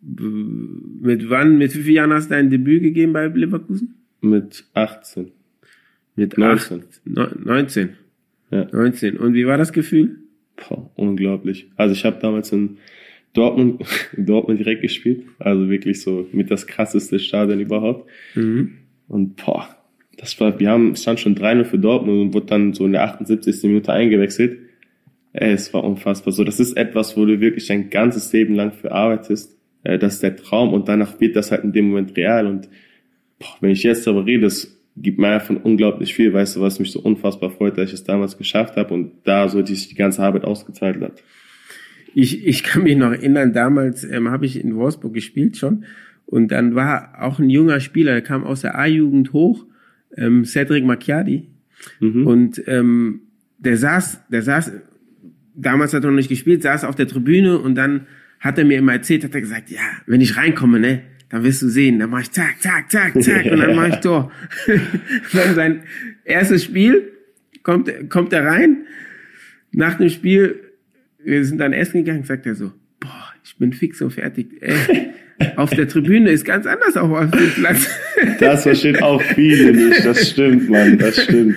mit 0.00 1.30
wann, 1.30 1.58
mit 1.58 1.74
wie 1.74 1.82
vielen 1.82 1.96
Jahren 1.96 2.12
hast 2.12 2.30
du 2.30 2.34
dein 2.34 2.50
Debüt 2.50 2.82
gegeben 2.82 3.12
bei 3.12 3.26
Leverkusen? 3.26 3.94
Mit 4.20 4.64
18. 4.74 5.32
Mit 6.16 6.38
19. 6.38 6.82
8, 7.16 7.44
19. 7.44 7.90
Ja. 8.50 8.66
19. 8.72 9.18
Und 9.18 9.34
wie 9.34 9.46
war 9.46 9.58
das 9.58 9.72
Gefühl? 9.72 10.18
Boah, 10.56 10.90
unglaublich. 10.96 11.68
Also 11.76 11.94
ich 11.94 12.04
habe 12.04 12.18
damals 12.20 12.50
in 12.52 12.78
Dortmund, 13.34 13.82
in 14.16 14.26
Dortmund 14.26 14.58
direkt 14.58 14.82
gespielt. 14.82 15.24
Also 15.38 15.68
wirklich 15.68 16.00
so 16.00 16.26
mit 16.32 16.50
das 16.50 16.66
krasseste 16.66 17.18
Stadion 17.18 17.60
überhaupt. 17.60 18.08
Mhm. 18.34 18.78
Und 19.08 19.36
boah, 19.36 19.68
das 20.16 20.40
war, 20.40 20.58
wir 20.58 20.70
haben, 20.70 20.96
stand 20.96 21.20
schon 21.20 21.36
3-0 21.36 21.64
für 21.64 21.78
Dortmund 21.78 22.20
und 22.20 22.34
wurde 22.34 22.46
dann 22.46 22.72
so 22.72 22.86
in 22.86 22.92
der 22.92 23.04
78. 23.04 23.62
Minute 23.64 23.92
eingewechselt. 23.92 24.58
Ey, 25.34 25.52
es 25.52 25.72
war 25.74 25.84
unfassbar. 25.84 26.32
So, 26.32 26.44
das 26.44 26.58
ist 26.58 26.78
etwas, 26.78 27.16
wo 27.16 27.26
du 27.26 27.40
wirklich 27.40 27.66
dein 27.66 27.90
ganzes 27.90 28.32
Leben 28.32 28.54
lang 28.54 28.72
für 28.72 28.92
arbeitest. 28.92 29.58
Äh, 29.84 29.98
das 29.98 30.14
ist 30.14 30.22
der 30.22 30.36
Traum 30.36 30.72
und 30.72 30.88
danach 30.88 31.20
wird 31.20 31.36
das 31.36 31.50
halt 31.50 31.62
in 31.64 31.72
dem 31.72 31.88
Moment 31.88 32.16
real. 32.16 32.46
Und 32.46 32.70
boah, 33.38 33.56
wenn 33.60 33.70
ich 33.70 33.82
jetzt 33.82 34.06
darüber 34.06 34.24
rede, 34.24 34.42
das 34.42 34.75
gibt 34.96 35.18
mir 35.18 35.28
einfach 35.28 35.54
unglaublich 35.62 36.14
viel, 36.14 36.32
weißt 36.32 36.56
du, 36.56 36.60
was 36.60 36.78
mich 36.78 36.90
so 36.90 37.00
unfassbar 37.00 37.50
freut, 37.50 37.76
dass 37.76 37.88
ich 37.88 37.94
es 37.94 38.04
damals 38.04 38.38
geschafft 38.38 38.76
habe 38.76 38.94
und 38.94 39.12
da 39.24 39.48
so 39.48 39.62
die, 39.62 39.74
die 39.74 39.94
ganze 39.94 40.22
Arbeit 40.22 40.44
ausgezahlt 40.44 41.00
hat. 41.00 41.22
Ich, 42.14 42.46
ich 42.46 42.62
kann 42.62 42.84
mich 42.84 42.96
noch 42.96 43.10
erinnern, 43.10 43.52
damals 43.52 44.04
ähm, 44.04 44.30
habe 44.30 44.46
ich 44.46 44.58
in 44.58 44.74
Wolfsburg 44.74 45.12
gespielt 45.12 45.58
schon 45.58 45.84
und 46.24 46.48
dann 46.50 46.74
war 46.74 47.14
auch 47.20 47.38
ein 47.38 47.50
junger 47.50 47.80
Spieler, 47.80 48.12
der 48.12 48.22
kam 48.22 48.44
aus 48.44 48.62
der 48.62 48.78
A-Jugend 48.78 49.34
hoch, 49.34 49.66
ähm, 50.16 50.44
Cedric 50.46 50.84
Macchiadi 50.84 51.50
mhm. 52.00 52.26
und 52.26 52.62
ähm, 52.66 53.20
der 53.58 53.76
saß, 53.76 54.28
der 54.30 54.42
saß, 54.42 54.72
damals 55.54 55.92
hat 55.92 56.04
er 56.04 56.10
noch 56.10 56.16
nicht 56.16 56.30
gespielt, 56.30 56.62
saß 56.62 56.84
auf 56.84 56.94
der 56.94 57.06
Tribüne 57.06 57.58
und 57.58 57.74
dann 57.74 58.06
hat 58.40 58.58
er 58.58 58.64
mir 58.64 58.78
immer 58.78 58.92
erzählt, 58.92 59.24
hat 59.24 59.34
er 59.34 59.40
gesagt, 59.40 59.70
ja, 59.70 59.80
wenn 60.06 60.20
ich 60.20 60.36
reinkomme, 60.36 60.80
ne, 60.80 61.02
dann 61.28 61.42
wirst 61.42 61.62
du 61.62 61.68
sehen, 61.68 61.98
dann 61.98 62.10
mache 62.10 62.22
ich 62.22 62.30
zack, 62.30 62.56
zack, 62.60 62.90
zack, 62.90 63.20
zack 63.22 63.46
und 63.46 63.58
dann 63.58 63.74
mache 63.74 63.88
ich 63.88 63.96
Tor. 64.00 64.30
dann 65.32 65.54
sein 65.54 65.82
erstes 66.24 66.64
Spiel, 66.64 67.12
kommt, 67.62 67.90
kommt 68.10 68.32
er 68.32 68.44
rein, 68.44 68.86
nach 69.72 69.98
dem 69.98 70.08
Spiel, 70.08 70.60
wir 71.22 71.44
sind 71.44 71.58
dann 71.58 71.72
essen 71.72 72.04
gegangen, 72.04 72.24
sagt 72.24 72.46
er 72.46 72.54
so, 72.54 72.72
boah, 73.00 73.34
ich 73.44 73.56
bin 73.56 73.72
fix 73.72 74.00
und 74.00 74.12
fertig. 74.12 74.48
Ey, 74.60 75.10
auf 75.56 75.70
der 75.70 75.88
Tribüne 75.88 76.30
ist 76.30 76.44
ganz 76.44 76.66
anders 76.66 76.96
auch 76.96 77.10
auf 77.10 77.30
dem 77.30 77.50
Platz. 77.50 77.88
das 78.38 78.62
verstehen 78.62 79.02
auch 79.02 79.20
viele 79.20 79.72
nicht, 79.72 80.04
das 80.04 80.30
stimmt, 80.30 80.70
Mann, 80.70 80.96
das 80.98 81.24
stimmt. 81.24 81.56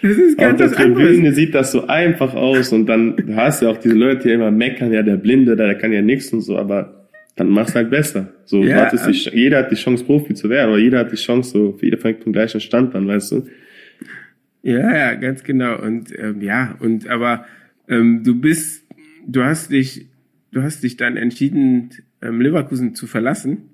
Das 0.00 0.12
ist 0.12 0.38
ganz 0.38 0.62
Auf 0.62 0.70
der 0.70 0.84
Tribüne 0.86 1.08
anderes. 1.08 1.36
sieht 1.36 1.54
das 1.54 1.72
so 1.72 1.86
einfach 1.86 2.34
aus 2.34 2.72
und 2.72 2.86
dann 2.86 3.16
hast 3.34 3.62
du 3.62 3.68
auch 3.68 3.78
diese 3.78 3.94
Leute, 3.94 4.28
die 4.28 4.34
immer 4.34 4.50
meckern, 4.50 4.92
ja, 4.92 5.02
der 5.02 5.16
Blinde, 5.16 5.56
der 5.56 5.74
kann 5.74 5.92
ja 5.92 6.02
nichts 6.02 6.32
und 6.32 6.40
so, 6.40 6.56
aber 6.56 6.97
dann 7.38 7.48
mach's 7.50 7.74
halt 7.74 7.90
besser. 7.90 8.32
So, 8.44 8.62
ja, 8.62 8.90
die, 8.90 9.30
jeder 9.32 9.58
hat 9.58 9.70
die 9.70 9.76
Chance, 9.76 10.04
Profi 10.04 10.34
zu 10.34 10.50
werden, 10.50 10.70
aber 10.70 10.78
jeder 10.78 10.98
hat 10.98 11.12
die 11.12 11.16
Chance, 11.16 11.50
so, 11.50 11.78
jeder 11.80 11.98
fängt 11.98 12.24
vom 12.24 12.32
gleichen 12.32 12.60
Stand 12.60 12.94
an, 12.94 13.06
weißt 13.06 13.32
du? 13.32 13.46
Ja, 14.62 14.94
ja, 14.94 15.14
ganz 15.14 15.44
genau. 15.44 15.80
Und 15.80 16.12
ähm, 16.18 16.42
ja, 16.42 16.76
und 16.80 17.08
aber 17.08 17.46
ähm, 17.88 18.24
du 18.24 18.34
bist, 18.34 18.84
du 19.26 19.44
hast 19.44 19.70
dich, 19.70 20.06
du 20.50 20.62
hast 20.62 20.82
dich 20.82 20.96
dann 20.96 21.16
entschieden, 21.16 21.90
ähm, 22.20 22.40
Leverkusen 22.40 22.94
zu 22.94 23.06
verlassen. 23.06 23.70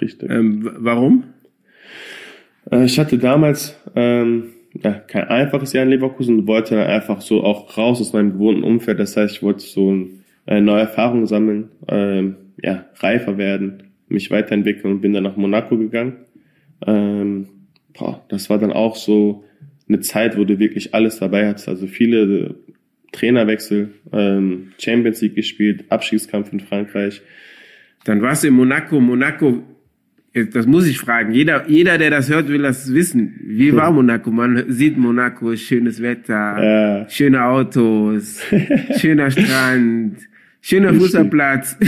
Richtig. 0.00 0.30
Ähm, 0.30 0.68
warum? 0.78 1.24
Äh, 2.70 2.86
ich 2.86 2.98
hatte 2.98 3.18
damals 3.18 3.76
ähm, 3.94 4.44
ja, 4.82 4.92
kein 4.92 5.28
einfaches 5.28 5.74
Jahr 5.74 5.84
in 5.84 5.90
Leverkusen 5.90 6.38
und 6.38 6.46
wollte 6.46 6.76
dann 6.76 6.86
einfach 6.86 7.20
so 7.20 7.44
auch 7.44 7.76
raus 7.76 8.00
aus 8.00 8.14
meinem 8.14 8.32
gewohnten 8.32 8.64
Umfeld. 8.64 8.98
Das 8.98 9.16
heißt, 9.16 9.36
ich 9.36 9.42
wollte 9.42 9.60
so 9.60 9.92
ein, 9.92 10.24
eine 10.46 10.62
neue 10.62 10.80
Erfahrung 10.80 11.26
sammeln. 11.26 11.68
Ähm, 11.88 12.36
ja, 12.60 12.86
reifer 12.96 13.38
werden, 13.38 13.84
mich 14.08 14.30
weiterentwickeln 14.30 14.94
und 14.94 15.00
bin 15.00 15.12
dann 15.12 15.24
nach 15.24 15.36
Monaco 15.36 15.76
gegangen. 15.76 16.16
Ähm, 16.86 17.46
boah, 17.96 18.24
das 18.28 18.50
war 18.50 18.58
dann 18.58 18.72
auch 18.72 18.96
so 18.96 19.44
eine 19.88 20.00
Zeit, 20.00 20.36
wo 20.36 20.44
du 20.44 20.58
wirklich 20.58 20.94
alles 20.94 21.18
dabei 21.18 21.48
hattest. 21.48 21.68
Also 21.68 21.86
viele 21.86 22.56
Trainerwechsel, 23.12 23.90
ähm, 24.12 24.72
Champions 24.78 25.20
League 25.20 25.34
gespielt, 25.34 25.84
Abschiedskampf 25.90 26.52
in 26.52 26.60
Frankreich. 26.60 27.22
Dann 28.04 28.22
warst 28.22 28.42
du 28.42 28.48
in 28.48 28.54
Monaco. 28.54 29.00
Monaco, 29.00 29.62
das 30.32 30.66
muss 30.66 30.86
ich 30.86 30.98
fragen. 30.98 31.32
Jeder, 31.32 31.68
jeder, 31.68 31.98
der 31.98 32.10
das 32.10 32.30
hört, 32.30 32.48
will 32.48 32.62
das 32.62 32.92
wissen. 32.92 33.38
Wie 33.44 33.74
war 33.74 33.92
Monaco? 33.92 34.30
Man 34.30 34.64
sieht 34.68 34.96
Monaco, 34.96 35.54
schönes 35.56 36.00
Wetter, 36.00 36.62
ja. 36.62 37.08
schöne 37.08 37.44
Autos, 37.44 38.42
schöner 38.98 39.30
Strand. 39.30 40.16
Schöner 40.64 40.94
Fußballplatz. 40.94 41.76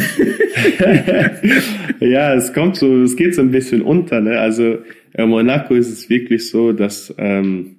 ja, 2.01 2.35
es 2.35 2.53
kommt 2.53 2.77
so, 2.77 3.03
es 3.03 3.15
geht 3.15 3.37
so 3.37 3.41
ein 3.41 3.53
bisschen 3.53 3.83
unter. 3.83 4.21
Ne? 4.21 4.41
Also 4.41 4.79
in 5.13 5.29
Monaco 5.29 5.75
ist 5.75 5.91
es 5.91 6.11
wirklich 6.11 6.51
so, 6.51 6.73
dass 6.73 7.15
ähm, 7.17 7.77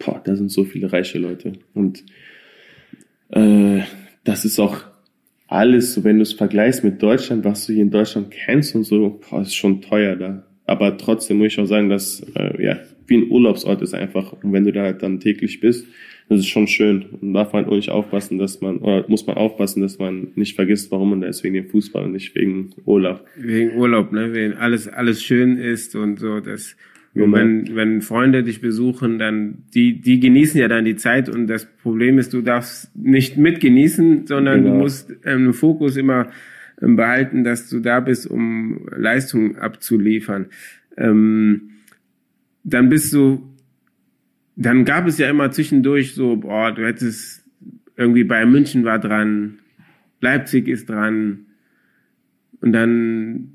boah, 0.00 0.20
da 0.24 0.34
sind 0.34 0.50
so 0.50 0.64
viele 0.64 0.92
reiche 0.92 1.18
Leute 1.18 1.52
und 1.74 2.02
äh, 3.30 3.82
das 4.24 4.44
ist 4.44 4.58
auch 4.58 4.82
alles, 5.46 5.94
so 5.94 6.02
wenn 6.02 6.16
du 6.16 6.22
es 6.22 6.32
vergleichst 6.32 6.82
mit 6.82 7.00
Deutschland, 7.00 7.44
was 7.44 7.66
du 7.66 7.72
hier 7.72 7.82
in 7.82 7.92
Deutschland 7.92 8.32
kennst 8.32 8.74
und 8.74 8.82
so, 8.82 9.20
boah, 9.30 9.42
ist 9.42 9.54
schon 9.54 9.80
teuer 9.80 10.16
da. 10.16 10.44
Aber 10.64 10.98
trotzdem 10.98 11.38
muss 11.38 11.52
ich 11.52 11.60
auch 11.60 11.66
sagen, 11.66 11.88
dass 11.88 12.20
äh, 12.34 12.60
ja 12.60 12.78
wie 13.06 13.18
ein 13.18 13.30
Urlaubsort 13.30 13.82
ist 13.82 13.92
einfach. 13.92 14.32
Und 14.32 14.52
wenn 14.52 14.64
du 14.64 14.72
da 14.72 14.82
halt 14.82 15.02
dann 15.02 15.20
täglich 15.20 15.60
bist, 15.60 15.86
das 16.30 16.38
ist 16.38 16.48
schon 16.48 16.68
schön. 16.68 17.06
Und 17.20 17.34
darf 17.34 17.52
man 17.52 17.64
halt 17.64 17.74
nicht 17.74 17.90
aufpassen, 17.90 18.38
dass 18.38 18.60
man, 18.60 18.78
oder 18.78 19.04
muss 19.08 19.26
man 19.26 19.36
aufpassen, 19.36 19.82
dass 19.82 19.98
man 19.98 20.28
nicht 20.36 20.54
vergisst, 20.54 20.92
warum 20.92 21.10
man 21.10 21.20
da 21.20 21.26
ist, 21.26 21.42
wegen 21.42 21.54
dem 21.54 21.66
Fußball 21.66 22.04
und 22.04 22.12
nicht 22.12 22.36
wegen 22.36 22.70
Urlaub. 22.84 23.26
Wegen 23.36 23.76
Urlaub, 23.76 24.12
ne? 24.12 24.32
Wenn 24.32 24.52
alles, 24.52 24.86
alles 24.86 25.24
schön 25.24 25.58
ist 25.58 25.96
und 25.96 26.20
so, 26.20 26.38
das, 26.38 26.76
und 27.16 27.32
wenn, 27.32 27.74
wenn 27.74 28.00
Freunde 28.00 28.44
dich 28.44 28.60
besuchen, 28.60 29.18
dann, 29.18 29.64
die, 29.74 30.00
die 30.00 30.20
genießen 30.20 30.60
ja 30.60 30.68
dann 30.68 30.84
die 30.84 30.94
Zeit 30.94 31.28
und 31.28 31.48
das 31.48 31.66
Problem 31.66 32.16
ist, 32.20 32.32
du 32.32 32.42
darfst 32.42 32.96
nicht 32.96 33.36
mitgenießen, 33.36 34.28
sondern 34.28 34.62
genau. 34.62 34.76
du 34.76 34.82
musst 34.82 35.10
ähm, 35.24 35.46
den 35.46 35.52
Fokus 35.52 35.96
immer 35.96 36.30
ähm, 36.80 36.94
behalten, 36.94 37.42
dass 37.42 37.68
du 37.68 37.80
da 37.80 37.98
bist, 37.98 38.30
um 38.30 38.86
Leistung 38.96 39.56
abzuliefern. 39.56 40.46
Ähm, 40.96 41.70
dann 42.62 42.88
bist 42.88 43.12
du 43.12 43.49
dann 44.56 44.84
gab 44.84 45.06
es 45.06 45.18
ja 45.18 45.28
immer 45.30 45.50
zwischendurch 45.50 46.14
so, 46.14 46.36
boah, 46.36 46.72
du 46.72 46.86
hättest 46.86 47.44
irgendwie 47.96 48.24
Bayern 48.24 48.50
München 48.50 48.84
war 48.84 48.98
dran, 48.98 49.58
Leipzig 50.20 50.68
ist 50.68 50.88
dran. 50.88 51.46
Und 52.60 52.72
dann 52.72 53.52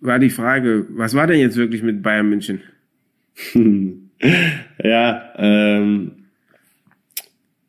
war 0.00 0.18
die 0.18 0.30
Frage, 0.30 0.86
was 0.90 1.14
war 1.14 1.26
denn 1.26 1.40
jetzt 1.40 1.56
wirklich 1.56 1.82
mit 1.82 2.02
Bayern 2.02 2.28
München? 2.28 2.60
ja, 4.82 5.32
ähm, 5.36 6.12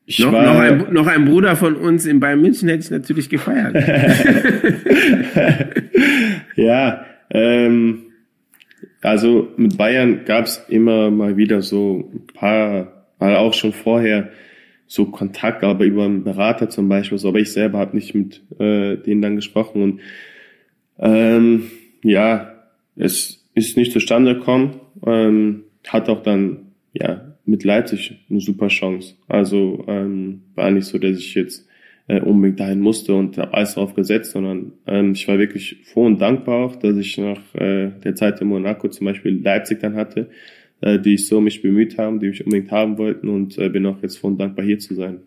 ich 0.05 0.19
noch, 0.19 0.31
war, 0.31 0.43
noch, 0.43 0.59
ein, 0.59 0.93
noch 0.93 1.07
ein 1.07 1.25
Bruder 1.25 1.55
von 1.55 1.75
uns 1.75 2.05
in 2.05 2.19
Bayern 2.19 2.41
München 2.41 2.67
hätte 2.67 2.83
ich 2.83 2.91
natürlich 2.91 3.29
gefeiert. 3.29 3.75
ja, 6.55 7.05
ähm, 7.29 8.10
also 9.01 9.47
mit 9.57 9.77
Bayern 9.77 10.25
gab 10.25 10.45
es 10.45 10.63
immer 10.69 11.09
mal 11.11 11.37
wieder 11.37 11.61
so 11.61 12.09
ein 12.13 12.27
paar, 12.33 13.05
mal 13.19 13.35
auch 13.35 13.53
schon 13.53 13.73
vorher 13.73 14.29
so 14.87 15.05
Kontakt, 15.05 15.63
aber 15.63 15.85
über 15.85 16.05
einen 16.05 16.23
Berater 16.23 16.69
zum 16.69 16.89
Beispiel. 16.89 17.17
So, 17.17 17.29
aber 17.29 17.39
ich 17.39 17.51
selber 17.51 17.79
habe 17.79 17.95
nicht 17.95 18.13
mit 18.13 18.41
äh, 18.59 18.97
denen 18.97 19.21
dann 19.21 19.35
gesprochen 19.35 19.81
und 19.81 20.01
ähm, 20.99 21.71
ja, 22.03 22.53
es 22.95 23.43
ist 23.55 23.77
nicht 23.77 23.91
zustande 23.91 24.35
gekommen. 24.35 24.81
Ähm, 25.05 25.63
hat 25.87 26.09
auch 26.09 26.21
dann 26.21 26.73
ja 26.93 27.35
mit 27.45 27.63
Leipzig 27.63 28.19
eine 28.29 28.39
super 28.39 28.67
Chance. 28.67 29.15
Also 29.27 29.83
ähm, 29.87 30.43
war 30.55 30.69
nicht 30.71 30.85
so, 30.85 30.97
dass 30.97 31.17
ich 31.17 31.33
jetzt 31.35 31.67
äh, 32.11 32.19
unbedingt 32.19 32.59
dahin 32.59 32.81
musste 32.81 33.15
und 33.15 33.37
habe 33.37 33.53
alles 33.53 33.75
drauf 33.75 33.95
gesetzt, 33.95 34.31
sondern 34.31 34.73
ähm, 34.85 35.13
ich 35.13 35.29
war 35.29 35.39
wirklich 35.39 35.81
froh 35.85 36.05
und 36.05 36.19
dankbar 36.19 36.65
auch, 36.65 36.75
dass 36.75 36.97
ich 36.97 37.17
nach 37.17 37.39
äh, 37.55 37.91
der 38.03 38.15
Zeit 38.15 38.41
in 38.41 38.49
Monaco 38.49 38.89
zum 38.89 39.05
Beispiel 39.05 39.41
Leipzig 39.41 39.79
dann 39.79 39.95
hatte, 39.95 40.29
äh, 40.81 40.99
die 40.99 41.13
ich 41.13 41.27
so 41.27 41.39
mich 41.39 41.61
bemüht 41.61 41.97
haben, 41.97 42.19
die 42.19 42.27
mich 42.27 42.43
unbedingt 42.43 42.69
haben 42.69 42.97
wollten 42.97 43.29
und 43.29 43.57
äh, 43.57 43.69
bin 43.69 43.85
auch 43.85 44.01
jetzt 44.01 44.17
froh 44.17 44.27
und 44.27 44.37
dankbar 44.37 44.65
hier 44.65 44.77
zu 44.77 44.93
sein. 44.93 45.21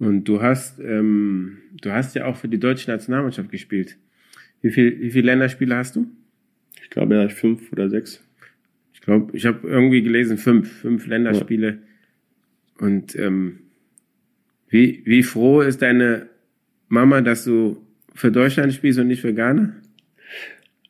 Und 0.00 0.24
du 0.24 0.42
hast, 0.42 0.80
ähm, 0.80 1.58
du 1.80 1.92
hast 1.92 2.16
ja 2.16 2.26
auch 2.26 2.34
für 2.34 2.48
die 2.48 2.58
deutsche 2.58 2.90
Nationalmannschaft 2.90 3.52
gespielt. 3.52 3.96
Wie 4.62 4.72
viel, 4.72 5.00
wie 5.00 5.12
viele 5.12 5.26
Länderspiele 5.26 5.76
hast 5.76 5.94
du? 5.94 6.08
Ich 6.82 6.90
glaube, 6.90 7.14
ja, 7.14 7.28
fünf 7.28 7.70
oder 7.70 7.88
sechs. 7.88 8.20
Ich 8.92 9.00
glaube, 9.00 9.36
ich 9.36 9.46
habe 9.46 9.68
irgendwie 9.68 10.02
gelesen 10.02 10.38
fünf, 10.38 10.72
fünf 10.72 11.06
Länderspiele. 11.06 11.68
Ja. 11.68 12.86
Und 12.86 13.14
ähm, 13.14 13.60
wie, 14.74 15.02
wie 15.04 15.22
froh 15.22 15.60
ist 15.60 15.82
deine 15.82 16.26
Mama, 16.88 17.20
dass 17.20 17.44
du 17.44 17.76
für 18.12 18.32
Deutschland 18.32 18.72
spielst 18.72 18.98
und 18.98 19.06
nicht 19.06 19.20
für 19.20 19.32
Ghana? 19.32 19.72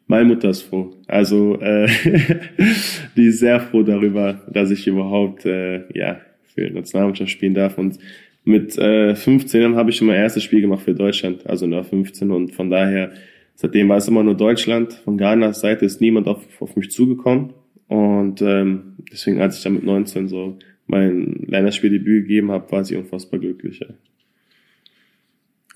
Meine 0.07 0.25
Mutter 0.25 0.49
ist 0.49 0.63
froh. 0.63 0.95
Also 1.07 1.61
äh, 1.61 1.87
die 3.17 3.27
ist 3.27 3.41
sehr 3.41 3.61
froh 3.61 3.83
darüber, 3.83 4.41
dass 4.51 4.71
ich 4.71 4.87
überhaupt 4.87 5.45
äh, 5.45 5.83
ja 5.93 6.19
für 6.55 6.71
Nationalmannschaft 6.71 7.31
spielen 7.31 7.53
darf. 7.53 7.77
Und 7.77 7.99
mit 8.45 8.79
äh, 8.79 9.15
15 9.15 9.77
habe 9.77 9.91
ich 9.91 9.97
schon 9.97 10.07
mein 10.07 10.17
erstes 10.17 10.45
Spiel 10.45 10.63
gemacht 10.63 10.81
für 10.81 10.95
Deutschland, 10.95 11.47
also 11.47 11.67
nur 11.67 11.85
15. 11.85 12.31
Und 12.31 12.55
von 12.55 12.71
daher, 12.71 13.13
seitdem 13.55 13.91
war 13.91 13.99
es 13.99 14.09
immer 14.09 14.23
nur 14.23 14.35
Deutschland. 14.35 14.95
Von 15.05 15.19
Ghanas 15.19 15.61
Seite 15.61 15.85
ist 15.85 16.01
niemand 16.01 16.27
auf, 16.27 16.41
auf 16.59 16.75
mich 16.75 16.91
zugekommen. 16.91 17.53
Und 17.89 18.41
ähm, 18.41 18.97
deswegen, 19.13 19.43
als 19.43 19.59
ich 19.59 19.63
dann 19.63 19.75
mit 19.75 19.85
19 19.85 20.29
so 20.29 20.57
mein 20.87 21.45
Länderspieldebüt 21.47 22.23
gegeben 22.23 22.51
habe, 22.51 22.71
war 22.71 22.85
sie 22.85 22.97
unfassbar 22.97 23.41
glücklich. 23.41 23.81
Ja. 23.81 23.89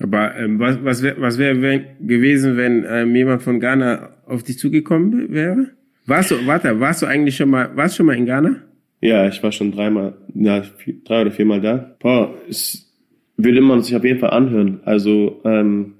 Aber 0.00 0.36
ähm, 0.36 0.58
was, 0.58 0.82
was 0.84 1.02
wäre 1.02 1.20
was 1.20 1.38
wär 1.38 1.54
gewesen, 2.00 2.56
wenn 2.56 2.86
ähm, 2.88 3.14
jemand 3.16 3.42
von 3.42 3.58
Ghana 3.58 4.10
auf 4.26 4.42
dich 4.42 4.58
zugekommen 4.58 5.32
wäre? 5.32 5.70
Warst 6.06 6.30
du, 6.30 6.46
warte, 6.46 6.78
warst 6.80 7.02
du 7.02 7.06
eigentlich 7.06 7.36
schon 7.36 7.50
mal, 7.50 7.76
warst 7.76 7.96
schon 7.96 8.06
mal 8.06 8.16
in 8.16 8.26
Ghana? 8.26 8.62
Ja, 9.00 9.28
ich 9.28 9.42
war 9.42 9.52
schon 9.52 9.72
dreimal, 9.72 10.16
ja, 10.34 10.62
vier, 10.62 10.94
drei 11.04 11.22
oder 11.22 11.30
viermal 11.30 11.60
da. 11.60 11.96
Boah, 12.00 12.34
es 12.48 12.92
würde 13.36 13.60
man 13.60 13.82
sich 13.82 13.94
auf 13.94 14.04
jeden 14.04 14.18
Fall 14.18 14.30
anhören. 14.30 14.80
Also, 14.84 15.40
ähm, 15.44 15.94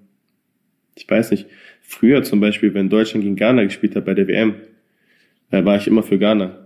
ich 0.96 1.08
weiß 1.08 1.30
nicht, 1.30 1.46
früher 1.80 2.22
zum 2.22 2.40
Beispiel, 2.40 2.74
wenn 2.74 2.88
Deutschland 2.88 3.24
gegen 3.24 3.36
Ghana 3.36 3.64
gespielt 3.64 3.94
hat 3.96 4.04
bei 4.04 4.14
der 4.14 4.26
WM, 4.26 4.54
da 5.50 5.64
war 5.64 5.76
ich 5.76 5.86
immer 5.86 6.02
für 6.02 6.18
Ghana. 6.18 6.57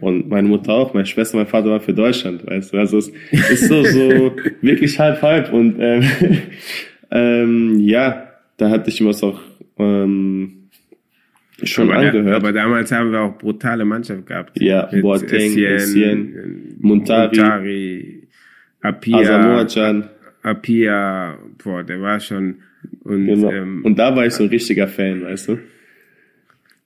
Und 0.00 0.28
meine 0.28 0.48
Mutter 0.48 0.72
auch, 0.72 0.94
meine 0.94 1.06
Schwester, 1.06 1.36
mein 1.36 1.46
Vater 1.46 1.70
war 1.70 1.80
für 1.80 1.92
Deutschland, 1.92 2.46
weißt 2.46 2.72
du. 2.72 2.78
Also 2.78 2.98
es 2.98 3.10
ist 3.50 3.68
so, 3.68 3.84
so 3.84 4.32
wirklich 4.62 4.98
halb 4.98 5.20
halb. 5.22 5.52
Und 5.52 5.76
ähm, 5.78 6.04
ähm, 7.10 7.80
ja, 7.80 8.28
da 8.56 8.70
hatte 8.70 8.90
ich 8.90 9.04
was 9.04 9.22
auch 9.22 9.40
ähm, 9.78 10.68
schon 11.62 11.90
aber 11.90 12.00
angehört. 12.00 12.28
Da, 12.28 12.36
aber 12.36 12.52
damals 12.52 12.90
haben 12.92 13.12
wir 13.12 13.20
auch 13.20 13.38
brutale 13.38 13.84
Mannschaft 13.84 14.26
gehabt. 14.26 14.60
Ja, 14.60 14.88
Boateng, 15.00 15.58
Essien, 15.58 16.76
Muntari, 16.80 17.36
Muntari 17.36 18.28
Apia, 18.80 19.18
Asamoah 19.18 20.10
Apia, 20.42 21.38
boah, 21.62 21.82
der 21.82 22.00
war 22.00 22.18
schon 22.18 22.56
und, 23.02 23.26
genau. 23.26 23.50
ähm, 23.50 23.84
und 23.84 23.98
da 23.98 24.14
war 24.14 24.26
ich 24.26 24.34
so 24.34 24.44
ein 24.44 24.48
richtiger 24.48 24.88
Fan, 24.88 25.22
weißt 25.22 25.48
du. 25.48 25.58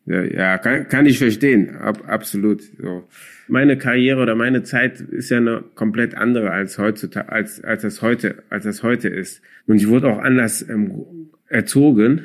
Ja, 0.06 0.58
kann, 0.58 0.88
kann 0.88 1.06
ich 1.06 1.18
verstehen, 1.18 1.76
Ab, 1.76 2.04
absolut. 2.06 2.62
So. 2.62 3.08
Meine 3.49 3.78
Karriere 3.78 4.20
oder 4.20 4.34
meine 4.34 4.62
Zeit 4.62 5.00
ist 5.00 5.30
ja 5.30 5.38
eine 5.38 5.64
komplett 5.75 6.14
andere 6.14 6.50
als 6.50 6.78
heutzutage, 6.78 7.32
als, 7.32 7.64
als 7.64 7.82
das 7.82 8.02
heute, 8.02 8.42
als 8.50 8.64
das 8.64 8.82
heute 8.82 9.08
ist. 9.08 9.40
Und 9.66 9.76
ich 9.76 9.88
wurde 9.88 10.08
auch 10.08 10.18
anders 10.18 10.66
ähm, 10.68 11.30
erzogen, 11.49 12.23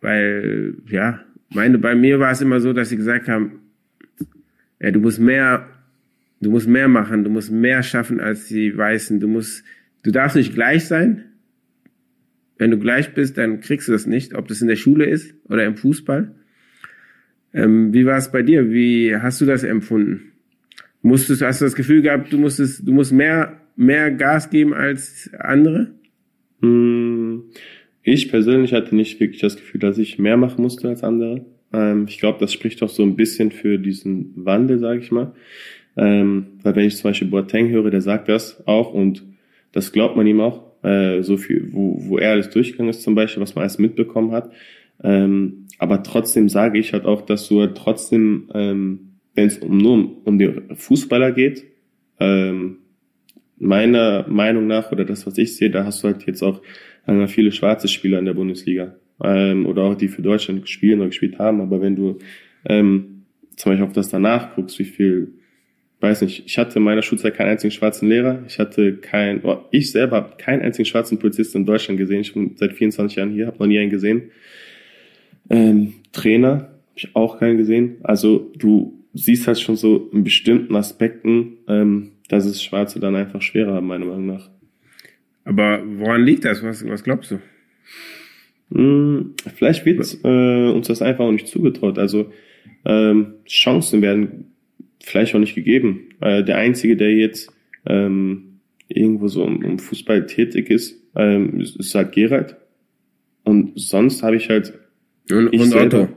weil, 0.00 0.74
ja, 0.88 1.20
meine, 1.50 1.78
bei 1.78 1.94
mir 1.94 2.18
war 2.18 2.32
es 2.32 2.40
immer 2.40 2.60
so, 2.60 2.72
dass 2.72 2.88
sie 2.88 2.96
gesagt 2.96 3.28
haben, 3.28 3.60
ja, 4.80 4.90
du 4.90 4.98
musst 4.98 5.20
mehr, 5.20 5.68
du 6.40 6.50
musst 6.50 6.66
mehr 6.66 6.88
machen, 6.88 7.22
du 7.22 7.30
musst 7.30 7.52
mehr 7.52 7.84
schaffen 7.84 8.18
als 8.18 8.48
die 8.48 8.76
Weißen, 8.76 9.20
du 9.20 9.28
musst, 9.28 9.62
du 10.02 10.10
darfst 10.10 10.36
nicht 10.36 10.54
gleich 10.54 10.86
sein. 10.86 11.26
Wenn 12.58 12.72
du 12.72 12.78
gleich 12.78 13.14
bist, 13.14 13.38
dann 13.38 13.60
kriegst 13.60 13.88
du 13.88 13.92
das 13.92 14.06
nicht, 14.06 14.34
ob 14.34 14.48
das 14.48 14.62
in 14.62 14.68
der 14.68 14.76
Schule 14.76 15.06
ist 15.06 15.34
oder 15.48 15.64
im 15.64 15.76
Fußball. 15.76 16.34
Ähm, 17.52 17.92
wie 17.92 18.06
war 18.06 18.16
es 18.16 18.30
bei 18.30 18.42
dir? 18.42 18.70
Wie 18.70 19.14
hast 19.16 19.40
du 19.40 19.46
das 19.46 19.64
empfunden? 19.64 20.32
Musstest, 21.02 21.42
hast 21.42 21.60
du 21.60 21.64
das 21.64 21.74
Gefühl 21.74 22.02
gehabt, 22.02 22.32
du 22.32 22.38
musstest, 22.38 22.86
du 22.86 22.92
musst 22.92 23.12
mehr, 23.12 23.60
mehr 23.76 24.10
Gas 24.10 24.50
geben 24.50 24.74
als 24.74 25.30
andere? 25.38 25.92
Hm, 26.60 27.44
ich 28.02 28.30
persönlich 28.30 28.72
hatte 28.72 28.94
nicht 28.94 29.18
wirklich 29.20 29.40
das 29.40 29.56
Gefühl, 29.56 29.80
dass 29.80 29.98
ich 29.98 30.18
mehr 30.18 30.36
machen 30.36 30.62
musste 30.62 30.88
als 30.88 31.02
andere. 31.02 31.44
Ähm, 31.72 32.06
ich 32.08 32.18
glaube, 32.18 32.38
das 32.38 32.52
spricht 32.52 32.82
auch 32.82 32.88
so 32.88 33.02
ein 33.02 33.16
bisschen 33.16 33.50
für 33.50 33.78
diesen 33.78 34.32
Wandel, 34.36 34.78
sage 34.78 35.00
ich 35.00 35.10
mal. 35.10 35.32
Ähm, 35.96 36.46
weil 36.62 36.76
wenn 36.76 36.86
ich 36.86 36.96
zum 36.96 37.10
Beispiel 37.10 37.28
Boateng 37.28 37.68
höre, 37.70 37.90
der 37.90 38.00
sagt 38.00 38.28
das 38.28 38.66
auch 38.66 38.92
und 38.92 39.24
das 39.72 39.92
glaubt 39.92 40.16
man 40.16 40.26
ihm 40.26 40.40
auch, 40.40 40.70
äh, 40.82 41.22
so 41.22 41.36
viel, 41.36 41.68
wo, 41.72 41.96
wo 42.08 42.18
er 42.18 42.32
alles 42.32 42.50
durchgegangen 42.50 42.90
ist 42.90 43.02
zum 43.02 43.14
Beispiel, 43.14 43.42
was 43.42 43.54
man 43.54 43.62
alles 43.62 43.78
mitbekommen 43.78 44.32
hat. 44.32 44.50
Ähm, 45.02 45.59
aber 45.80 46.02
trotzdem 46.02 46.50
sage 46.50 46.78
ich 46.78 46.92
halt 46.92 47.06
auch, 47.06 47.22
dass 47.22 47.48
du 47.48 47.60
halt 47.60 47.74
trotzdem, 47.74 48.50
ähm, 48.52 49.12
wenn 49.34 49.46
es 49.46 49.58
um, 49.58 49.78
nur 49.78 49.94
um, 49.94 50.16
um 50.24 50.38
die 50.38 50.52
Fußballer 50.74 51.32
geht, 51.32 51.64
ähm, 52.20 52.80
meiner 53.56 54.28
Meinung 54.28 54.66
nach 54.66 54.92
oder 54.92 55.06
das, 55.06 55.26
was 55.26 55.38
ich 55.38 55.56
sehe, 55.56 55.70
da 55.70 55.86
hast 55.86 56.04
du 56.04 56.08
halt 56.08 56.26
jetzt 56.26 56.42
auch 56.42 56.60
äh, 57.06 57.26
viele 57.28 57.50
schwarze 57.50 57.88
Spieler 57.88 58.18
in 58.18 58.26
der 58.26 58.34
Bundesliga 58.34 58.94
ähm, 59.24 59.64
oder 59.64 59.84
auch 59.84 59.94
die 59.94 60.08
für 60.08 60.20
Deutschland 60.20 60.68
spielen 60.68 61.00
oder 61.00 61.08
gespielt 61.08 61.38
haben. 61.38 61.62
Aber 61.62 61.80
wenn 61.80 61.96
du 61.96 62.18
ähm, 62.66 63.22
zum 63.56 63.72
Beispiel 63.72 63.86
auf 63.86 63.94
das 63.94 64.10
danach 64.10 64.54
guckst, 64.54 64.78
wie 64.78 64.84
viel, 64.84 65.32
weiß 66.00 66.20
nicht, 66.20 66.44
ich 66.44 66.58
hatte 66.58 66.78
in 66.78 66.84
meiner 66.84 67.00
Schulzeit 67.00 67.34
keinen 67.34 67.52
einzigen 67.52 67.70
schwarzen 67.70 68.06
Lehrer, 68.06 68.42
ich 68.46 68.58
hatte 68.58 68.98
kein, 68.98 69.42
oh, 69.44 69.64
ich 69.70 69.92
selber 69.92 70.16
habe 70.16 70.36
keinen 70.36 70.60
einzigen 70.60 70.84
schwarzen 70.84 71.18
Polizisten 71.18 71.58
in 71.58 71.64
Deutschland 71.64 71.98
gesehen. 71.98 72.20
Ich 72.20 72.34
bin 72.34 72.54
seit 72.56 72.74
24 72.74 73.16
Jahren 73.16 73.30
hier, 73.30 73.46
habe 73.46 73.58
noch 73.58 73.66
nie 73.66 73.78
einen 73.78 73.88
gesehen. 73.88 74.30
Ähm, 75.48 75.94
Trainer 76.12 76.50
habe 76.50 76.68
ich 76.94 77.16
auch 77.16 77.38
keinen 77.38 77.56
gesehen. 77.56 77.96
Also 78.02 78.50
du 78.56 79.00
siehst 79.14 79.46
halt 79.46 79.58
schon 79.58 79.76
so 79.76 80.10
in 80.12 80.24
bestimmten 80.24 80.76
Aspekten, 80.76 81.58
ähm, 81.68 82.12
dass 82.28 82.44
es 82.44 82.62
Schwarze 82.62 83.00
dann 83.00 83.16
einfach 83.16 83.42
schwerer 83.42 83.74
haben, 83.74 83.86
meiner 83.86 84.06
Meinung 84.06 84.26
nach. 84.26 84.50
Aber 85.44 85.82
woran 85.84 86.24
liegt 86.24 86.44
das? 86.44 86.62
Was, 86.62 86.86
was 86.86 87.02
glaubst 87.02 87.32
du? 87.32 87.40
Hm, 88.72 89.34
vielleicht 89.56 89.84
wird 89.84 90.18
äh, 90.22 90.70
uns 90.70 90.86
das 90.86 91.02
einfach 91.02 91.24
auch 91.24 91.32
nicht 91.32 91.48
zugetraut. 91.48 91.98
Also 91.98 92.30
ähm, 92.84 93.34
Chancen 93.46 94.02
werden 94.02 94.52
vielleicht 95.02 95.34
auch 95.34 95.40
nicht 95.40 95.54
gegeben. 95.54 96.10
Äh, 96.20 96.44
der 96.44 96.58
Einzige, 96.58 96.96
der 96.96 97.12
jetzt 97.14 97.52
ähm, 97.86 98.60
irgendwo 98.88 99.28
so 99.28 99.44
im, 99.44 99.62
im 99.62 99.78
Fußball 99.78 100.26
tätig 100.26 100.70
ist, 100.70 101.02
ähm, 101.16 101.60
ist, 101.60 101.76
ist 101.76 101.94
halt 101.94 102.12
Gerald. 102.12 102.56
Und 103.44 103.72
sonst 103.74 104.22
habe 104.22 104.36
ich 104.36 104.48
halt 104.50 104.78
und, 105.32 105.48
und 105.52 105.74
Otto. 105.74 106.08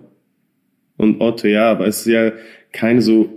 Und 0.97 1.21
Otto, 1.21 1.47
ja, 1.47 1.71
aber 1.71 1.87
es 1.87 1.99
ist 1.99 2.13
ja 2.13 2.31
keine 2.71 3.01
so 3.01 3.29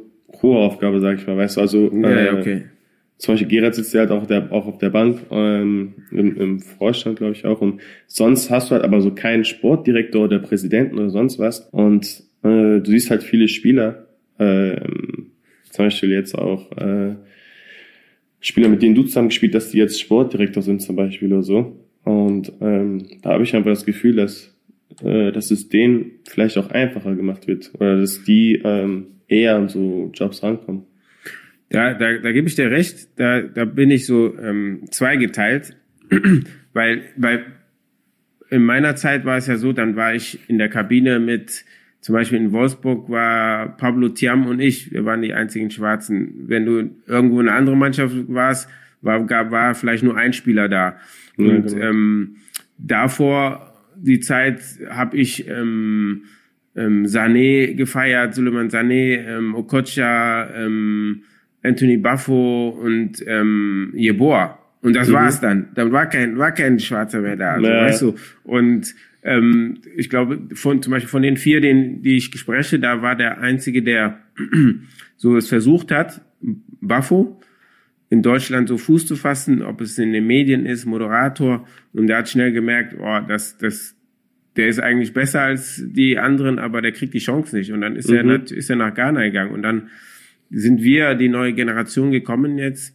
hohe 0.43 0.59
Aufgabe, 0.59 1.01
sag 1.01 1.19
ich 1.19 1.27
mal, 1.27 1.37
weißt 1.37 1.57
du, 1.57 1.61
also 1.61 1.93
ja, 1.93 2.11
äh, 2.11 2.39
okay. 2.39 2.62
zum 3.19 3.35
Beispiel 3.35 3.49
Gerard 3.49 3.75
sitzt 3.75 3.95
ja 3.95 4.01
halt 4.01 4.11
auch, 4.11 4.27
der, 4.27 4.53
auch 4.53 4.67
auf 4.67 4.79
der 4.79 4.91
Bank, 4.91 5.21
ähm, 5.31 5.95
im, 6.11 6.37
im 6.37 6.61
Vorstand, 6.61 7.19
glaube 7.19 7.33
ich 7.33 7.45
auch, 7.45 7.61
und 7.61 7.81
sonst 8.07 8.51
hast 8.51 8.71
du 8.71 8.75
halt 8.75 8.85
aber 8.85 9.01
so 9.01 9.12
keinen 9.12 9.45
Sportdirektor 9.45 10.25
oder 10.25 10.39
Präsidenten 10.39 10.99
oder 10.99 11.11
sonst 11.11 11.39
was 11.39 11.61
und 11.71 12.23
äh, 12.43 12.81
du 12.81 12.85
siehst 12.85 13.11
halt 13.11 13.23
viele 13.23 13.49
Spieler, 13.49 14.07
äh, 14.39 14.81
zum 15.71 15.87
Beispiel 15.87 16.11
jetzt 16.11 16.37
auch 16.37 16.71
äh, 16.77 17.15
Spieler, 18.41 18.69
mit 18.69 18.83
denen 18.83 18.95
du 18.95 19.05
zusammen 19.05 19.29
gespielt 19.29 19.55
dass 19.55 19.71
die 19.71 19.79
jetzt 19.79 20.01
Sportdirektor 20.01 20.62
sind 20.62 20.83
zum 20.83 20.97
Beispiel 20.97 21.33
oder 21.33 21.43
so 21.43 21.81
und 22.05 22.53
ähm, 22.61 23.07
da 23.23 23.31
habe 23.31 23.45
ich 23.45 23.55
einfach 23.55 23.71
das 23.71 23.87
Gefühl, 23.87 24.17
dass 24.17 24.56
äh, 25.02 25.32
dass 25.32 25.50
es 25.50 25.68
denen 25.68 26.12
vielleicht 26.28 26.59
auch 26.59 26.70
einfacher 26.70 27.14
gemacht 27.14 27.46
wird 27.46 27.72
oder 27.74 28.00
dass 28.00 28.22
die 28.24 28.61
ähm, 28.64 29.06
eher 29.28 29.56
an 29.56 29.68
so 29.68 30.11
Jobs 30.14 30.42
rankommen. 30.42 30.85
Da, 31.68 31.94
da, 31.94 32.18
da 32.18 32.32
gebe 32.32 32.46
ich 32.46 32.54
dir 32.54 32.70
recht, 32.70 33.09
da, 33.16 33.42
da 33.42 33.64
bin 33.64 33.90
ich 33.90 34.06
so 34.06 34.38
ähm, 34.38 34.85
zweigeteilt, 34.90 35.76
weil, 36.72 37.02
weil 37.16 37.44
in 38.50 38.64
meiner 38.64 38.94
Zeit 38.94 39.24
war 39.24 39.37
es 39.37 39.48
ja 39.48 39.56
so, 39.56 39.72
dann 39.72 39.96
war 39.96 40.14
ich 40.14 40.48
in 40.48 40.59
der 40.59 40.68
Kabine 40.68 41.18
mit, 41.18 41.64
zum 42.00 42.12
Beispiel 42.12 42.38
in 42.38 42.52
Wolfsburg 42.52 43.11
war 43.11 43.76
Pablo 43.76 44.11
Tiam 44.11 44.46
und 44.46 44.61
ich, 44.61 44.92
wir 44.92 45.04
waren 45.04 45.22
die 45.22 45.35
einzigen 45.35 45.70
Schwarzen. 45.72 46.44
Wenn 46.46 46.64
du 46.64 46.90
irgendwo 47.06 47.40
in 47.40 47.48
einer 47.48 47.59
anderen 47.59 47.80
Mannschaft 47.80 48.14
warst, 48.28 48.68
war, 49.02 49.26
gab, 49.26 49.50
war 49.50 49.74
vielleicht 49.74 50.04
nur 50.04 50.16
ein 50.16 50.32
Spieler 50.32 50.68
da. 50.68 50.96
Und 51.37 51.48
ja, 51.48 51.56
genau. 51.56 51.85
ähm, 51.85 52.37
davor 52.78 53.65
die 53.96 54.20
Zeit 54.20 54.61
habe 54.90 55.16
ich 55.16 55.48
ähm, 55.48 56.24
ähm, 56.74 57.04
Sané 57.06 57.74
gefeiert, 57.74 58.35
Suleiman 58.35 58.68
Sané, 58.68 59.26
ähm, 59.26 59.54
Okocha, 59.54 60.48
ähm, 60.54 61.22
Anthony 61.62 61.96
Buffo 61.96 62.68
und 62.68 63.24
ähm, 63.26 63.92
Yeboah. 63.94 64.59
Und 64.82 64.94
das 64.94 65.09
mhm. 65.09 65.14
war's 65.14 65.40
dann. 65.40 65.68
Dann 65.74 65.90
war 65.90 66.06
kein, 66.06 66.38
war 66.38 66.52
kein 66.52 66.78
Schwarzer 66.78 67.20
mehr 67.20 67.37
da. 67.37 67.54
Also, 67.54 67.66
Ja. 67.66 67.82
weißt 67.82 68.02
du? 68.02 68.14
Und 68.44 68.94
ähm, 69.22 69.78
ich 69.96 70.09
glaube, 70.09 70.38
von 70.54 70.82
zum 70.82 70.92
Beispiel 70.92 71.09
von 71.09 71.22
den 71.22 71.37
vier, 71.37 71.61
den, 71.61 72.02
die 72.02 72.18
ich 72.18 72.26
spreche, 72.38 72.78
da 72.78 73.02
war 73.02 73.16
der 73.16 73.40
einzige, 73.40 73.82
der 73.82 74.20
so 75.16 75.37
es 75.37 75.48
versucht 75.48 75.90
hat, 75.90 76.20
Baffo, 76.80 77.40
in 78.09 78.23
Deutschland 78.23 78.69
so 78.69 78.79
Fuß 78.79 79.07
zu 79.07 79.16
fassen, 79.16 79.62
ob 79.62 79.81
es 79.81 79.99
in 79.99 80.12
den 80.12 80.27
Medien 80.27 80.64
ist, 80.66 80.87
Moderator. 80.87 81.66
Und 81.92 82.07
der 82.07 82.19
hat 82.19 82.29
schnell 82.29 82.53
gemerkt, 82.53 82.95
oh, 82.99 83.19
das, 83.27 83.59
das, 83.59 83.97
der 84.57 84.69
ist 84.69 84.79
eigentlich 84.81 85.12
besser 85.12 85.40
als 85.42 85.83
die 85.85 86.19
anderen, 86.19 86.59
aber 86.59 86.83
der 86.83 86.92
kriegt 86.92 87.14
die 87.14 87.19
Chance 87.19 87.57
nicht. 87.57 87.73
Und 87.73 87.81
dann 87.81 87.97
ist 87.97 88.09
er, 88.11 88.23
Mhm. 88.23 88.29
nat- 88.31 88.51
ist 88.53 88.71
er 88.71 88.77
nach 88.77 88.95
Ghana 88.95 89.23
gegangen. 89.25 89.51
Und 89.53 89.62
dann 89.62 89.88
sind 90.51 90.83
wir, 90.83 91.14
die 91.16 91.29
neue 91.29 91.53
Generation, 91.53 92.12
gekommen 92.12 92.59
jetzt 92.59 92.95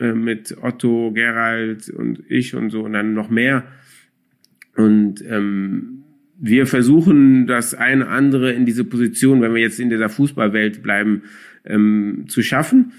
äh, 0.00 0.12
mit 0.12 0.56
Otto, 0.60 1.12
Gerald 1.12 1.88
und 1.90 2.22
ich 2.28 2.54
und 2.56 2.70
so 2.70 2.82
und 2.82 2.94
dann 2.94 3.14
noch 3.14 3.30
mehr. 3.30 3.64
Und 4.76 5.24
ähm, 5.28 6.02
wir 6.40 6.66
versuchen 6.66 7.46
das 7.46 7.74
eine 7.74 8.08
andere 8.08 8.52
in 8.52 8.64
diese 8.64 8.84
Position, 8.84 9.40
wenn 9.40 9.54
wir 9.54 9.60
jetzt 9.62 9.80
in 9.80 9.90
dieser 9.90 10.08
Fußballwelt 10.08 10.82
bleiben, 10.82 11.22
ähm, 11.64 12.24
zu 12.28 12.42
schaffen. 12.42 12.92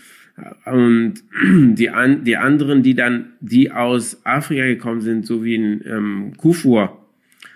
Und 0.66 1.16
die, 1.76 1.90
an, 1.90 2.24
die 2.24 2.38
anderen, 2.38 2.84
die 2.84 2.96
dann, 2.96 3.34
die 3.40 3.72
aus 3.72 4.22
Afrika 4.26 4.66
gekommen 4.66 5.02
sind, 5.02 5.26
so 5.26 5.44
wie 5.44 5.56
in 5.56 5.82
ähm, 5.86 6.34
Kufur, 6.38 7.00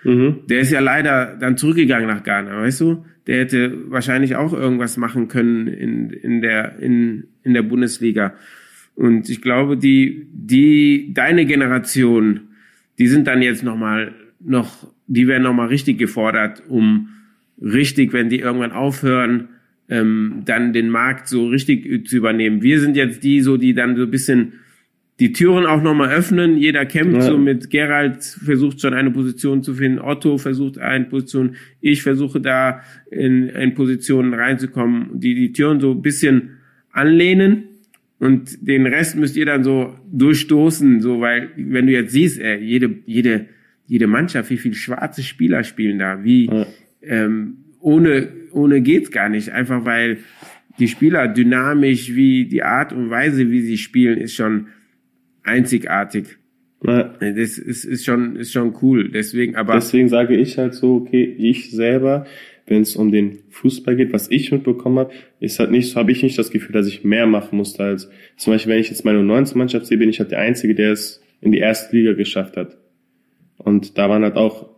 Mhm. 0.04 0.40
der 0.48 0.60
ist 0.60 0.70
ja 0.70 0.80
leider 0.80 1.36
dann 1.40 1.56
zurückgegangen 1.56 2.06
nach 2.06 2.22
Ghana, 2.22 2.60
weißt 2.60 2.82
du? 2.82 3.04
Der 3.26 3.38
hätte 3.38 3.90
wahrscheinlich 3.90 4.36
auch 4.36 4.52
irgendwas 4.52 4.98
machen 4.98 5.28
können 5.28 5.66
in, 5.66 6.10
in 6.10 6.42
der, 6.42 6.78
in, 6.78 7.24
in 7.42 7.54
der 7.54 7.62
Bundesliga. 7.62 8.34
Und 8.94 9.28
ich 9.30 9.40
glaube, 9.40 9.78
die, 9.78 10.28
die, 10.30 11.12
deine 11.14 11.46
Generation, 11.46 12.40
die 12.98 13.06
sind 13.06 13.26
dann 13.26 13.40
jetzt 13.40 13.64
nochmal, 13.64 14.12
noch, 14.40 14.86
die 15.06 15.26
werden 15.26 15.42
nochmal 15.42 15.68
richtig 15.68 15.98
gefordert, 15.98 16.62
um 16.68 17.08
richtig, 17.60 18.12
wenn 18.12 18.28
die 18.28 18.40
irgendwann 18.40 18.72
aufhören, 18.72 19.48
ähm, 19.88 20.42
dann 20.44 20.72
den 20.72 20.88
Markt 20.90 21.28
so 21.28 21.46
richtig 21.48 22.06
zu 22.08 22.16
übernehmen. 22.16 22.62
Wir 22.62 22.80
sind 22.80 22.96
jetzt 22.96 23.22
die, 23.22 23.40
so, 23.40 23.56
die 23.56 23.74
dann 23.74 23.96
so 23.96 24.02
ein 24.04 24.10
bisschen 24.10 24.54
die 25.20 25.32
Türen 25.32 25.64
auch 25.66 25.82
nochmal 25.82 26.10
öffnen. 26.10 26.56
Jeder 26.56 26.86
kämpft 26.86 27.14
Ja. 27.16 27.22
so 27.22 27.38
mit 27.38 27.70
Gerald 27.70 28.24
versucht 28.24 28.80
schon 28.80 28.94
eine 28.94 29.10
Position 29.12 29.62
zu 29.62 29.74
finden. 29.74 30.00
Otto 30.00 30.38
versucht 30.38 30.78
eine 30.78 31.04
Position. 31.04 31.54
Ich 31.80 32.02
versuche 32.02 32.40
da 32.40 32.80
in, 33.10 33.48
in 33.48 33.74
Positionen 33.74 34.34
reinzukommen, 34.34 35.20
die 35.20 35.34
die 35.34 35.52
Türen 35.52 35.78
so 35.80 35.92
ein 35.92 36.02
bisschen 36.02 36.50
anlehnen. 36.90 37.64
Und 38.18 38.66
den 38.66 38.86
Rest 38.86 39.16
müsst 39.16 39.36
ihr 39.36 39.44
dann 39.46 39.64
so 39.64 39.94
durchstoßen, 40.10 41.00
so, 41.00 41.20
weil, 41.20 41.50
wenn 41.56 41.86
du 41.86 41.92
jetzt 41.92 42.12
siehst, 42.12 42.40
ey, 42.40 42.58
jede, 42.64 42.90
jede, 43.06 43.46
jede 43.86 44.06
Mannschaft, 44.06 44.50
wie 44.50 44.56
viele 44.56 44.74
schwarze 44.74 45.22
Spieler 45.22 45.62
spielen 45.62 45.98
da, 45.98 46.24
wie, 46.24 46.46
Ja. 46.46 46.66
ähm, 47.02 47.58
ohne, 47.84 48.28
ohne 48.52 48.80
geht's 48.80 49.10
gar 49.10 49.28
nicht. 49.28 49.50
Einfach 49.50 49.84
weil 49.84 50.18
die 50.78 50.88
Spieler 50.88 51.28
dynamisch, 51.28 52.14
wie 52.14 52.46
die 52.46 52.62
Art 52.62 52.92
und 52.92 53.10
Weise, 53.10 53.50
wie 53.50 53.60
sie 53.60 53.76
spielen, 53.76 54.18
ist 54.18 54.34
schon 54.34 54.68
einzigartig. 55.42 56.38
Ja. 56.82 57.14
Das 57.20 57.58
ist, 57.58 57.84
ist 57.84 58.04
schon, 58.04 58.36
ist 58.36 58.52
schon 58.52 58.74
cool. 58.82 59.10
Deswegen, 59.10 59.56
aber, 59.56 59.74
Deswegen 59.74 60.08
sage 60.08 60.36
ich 60.36 60.58
halt 60.58 60.74
so, 60.74 60.96
okay, 60.96 61.24
ich 61.24 61.70
selber, 61.70 62.26
wenn 62.66 62.82
es 62.82 62.96
um 62.96 63.12
den 63.12 63.40
Fußball 63.50 63.96
geht, 63.96 64.12
was 64.12 64.30
ich 64.30 64.50
mitbekommen 64.50 64.98
habe, 64.98 65.12
ist 65.40 65.58
halt 65.58 65.70
nicht, 65.70 65.90
so 65.90 65.96
habe 65.96 66.12
ich 66.12 66.22
nicht 66.22 66.38
das 66.38 66.50
Gefühl, 66.50 66.72
dass 66.72 66.86
ich 66.86 67.04
mehr 67.04 67.26
machen 67.26 67.56
musste 67.56 67.84
als 67.84 68.10
zum 68.36 68.52
Beispiel, 68.52 68.72
wenn 68.72 68.80
ich 68.80 68.90
jetzt 68.90 69.04
meine 69.04 69.22
19 69.22 69.58
Mannschaft 69.58 69.86
sehe, 69.86 69.98
bin 69.98 70.08
ich 70.08 70.20
halt 70.20 70.30
der 70.30 70.40
Einzige, 70.40 70.74
der 70.74 70.92
es 70.92 71.22
in 71.40 71.52
die 71.52 71.58
erste 71.58 71.94
Liga 71.94 72.14
geschafft 72.14 72.56
hat. 72.56 72.78
Und 73.58 73.98
da 73.98 74.08
waren 74.08 74.22
halt 74.22 74.36
auch 74.36 74.70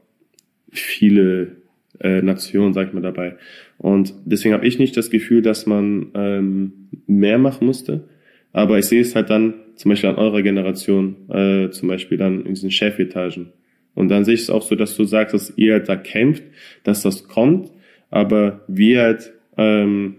viele 0.71 1.56
äh, 2.01 2.23
Nationen, 2.23 2.75
sag 2.75 2.89
ich 2.89 2.93
mal, 2.93 3.03
dabei. 3.03 3.37
Und 3.79 4.15
deswegen 4.25 4.55
habe 4.55 4.67
ich 4.67 4.79
nicht 4.79 4.97
das 4.97 5.11
Gefühl, 5.11 5.43
dass 5.43 5.67
man 5.67 6.09
ähm, 6.15 6.73
mehr 7.07 7.39
machen 7.39 7.67
musste. 7.67 8.09
Aber 8.53 8.79
ich 8.79 8.87
sehe 8.87 9.01
es 9.01 9.15
halt 9.15 9.31
dann 9.31 9.55
zum 9.75 9.91
Beispiel 9.91 10.11
an 10.11 10.17
eurer 10.17 10.43
Generation, 10.43 11.29
äh, 11.29 11.71
zum 11.71 11.89
Beispiel 11.89 12.19
dann 12.19 12.47
in 12.47 12.55
diesen 12.55 12.71
Chefetagen. 12.71 13.53
Und 13.95 14.09
dann 14.09 14.25
sehe 14.25 14.35
ich 14.35 14.43
es 14.43 14.51
auch 14.51 14.63
so, 14.63 14.75
dass 14.75 14.97
du 14.97 15.05
sagst, 15.05 15.35
dass 15.35 15.53
ihr 15.57 15.75
halt 15.75 15.89
da 15.89 15.97
kämpft, 15.97 16.43
dass 16.85 17.03
das 17.03 17.29
kommt, 17.29 17.71
aber 18.11 18.65
wir 18.69 19.03
halt 19.03 19.33
ähm, 19.57 20.17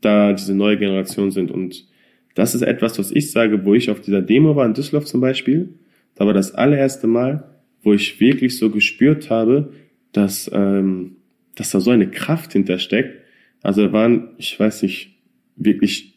da 0.00 0.32
diese 0.32 0.54
neue 0.54 0.78
Generation 0.78 1.30
sind. 1.30 1.50
Und 1.50 1.86
das 2.34 2.54
ist 2.54 2.62
etwas, 2.62 2.98
was 2.98 3.10
ich 3.10 3.30
sage, 3.30 3.64
wo 3.64 3.74
ich 3.74 3.90
auf 3.90 4.00
dieser 4.00 4.22
Demo 4.22 4.56
war 4.56 4.66
in 4.66 4.74
Düsseldorf 4.74 5.04
zum 5.04 5.20
Beispiel. 5.20 5.74
Da 6.14 6.26
war 6.26 6.34
das 6.34 6.54
allererste 6.54 7.06
Mal, 7.06 7.44
wo 7.82 7.92
ich 7.92 8.20
wirklich 8.20 8.58
so 8.58 8.70
gespürt 8.70 9.30
habe, 9.30 9.72
dass, 10.12 10.50
ähm, 10.52 11.16
dass 11.54 11.70
da 11.70 11.80
so 11.80 11.90
eine 11.90 12.10
Kraft 12.10 12.52
hintersteckt. 12.52 13.20
Also 13.62 13.86
da 13.86 13.92
waren, 13.92 14.30
ich 14.38 14.58
weiß 14.58 14.82
nicht, 14.82 15.18
wirklich 15.56 16.14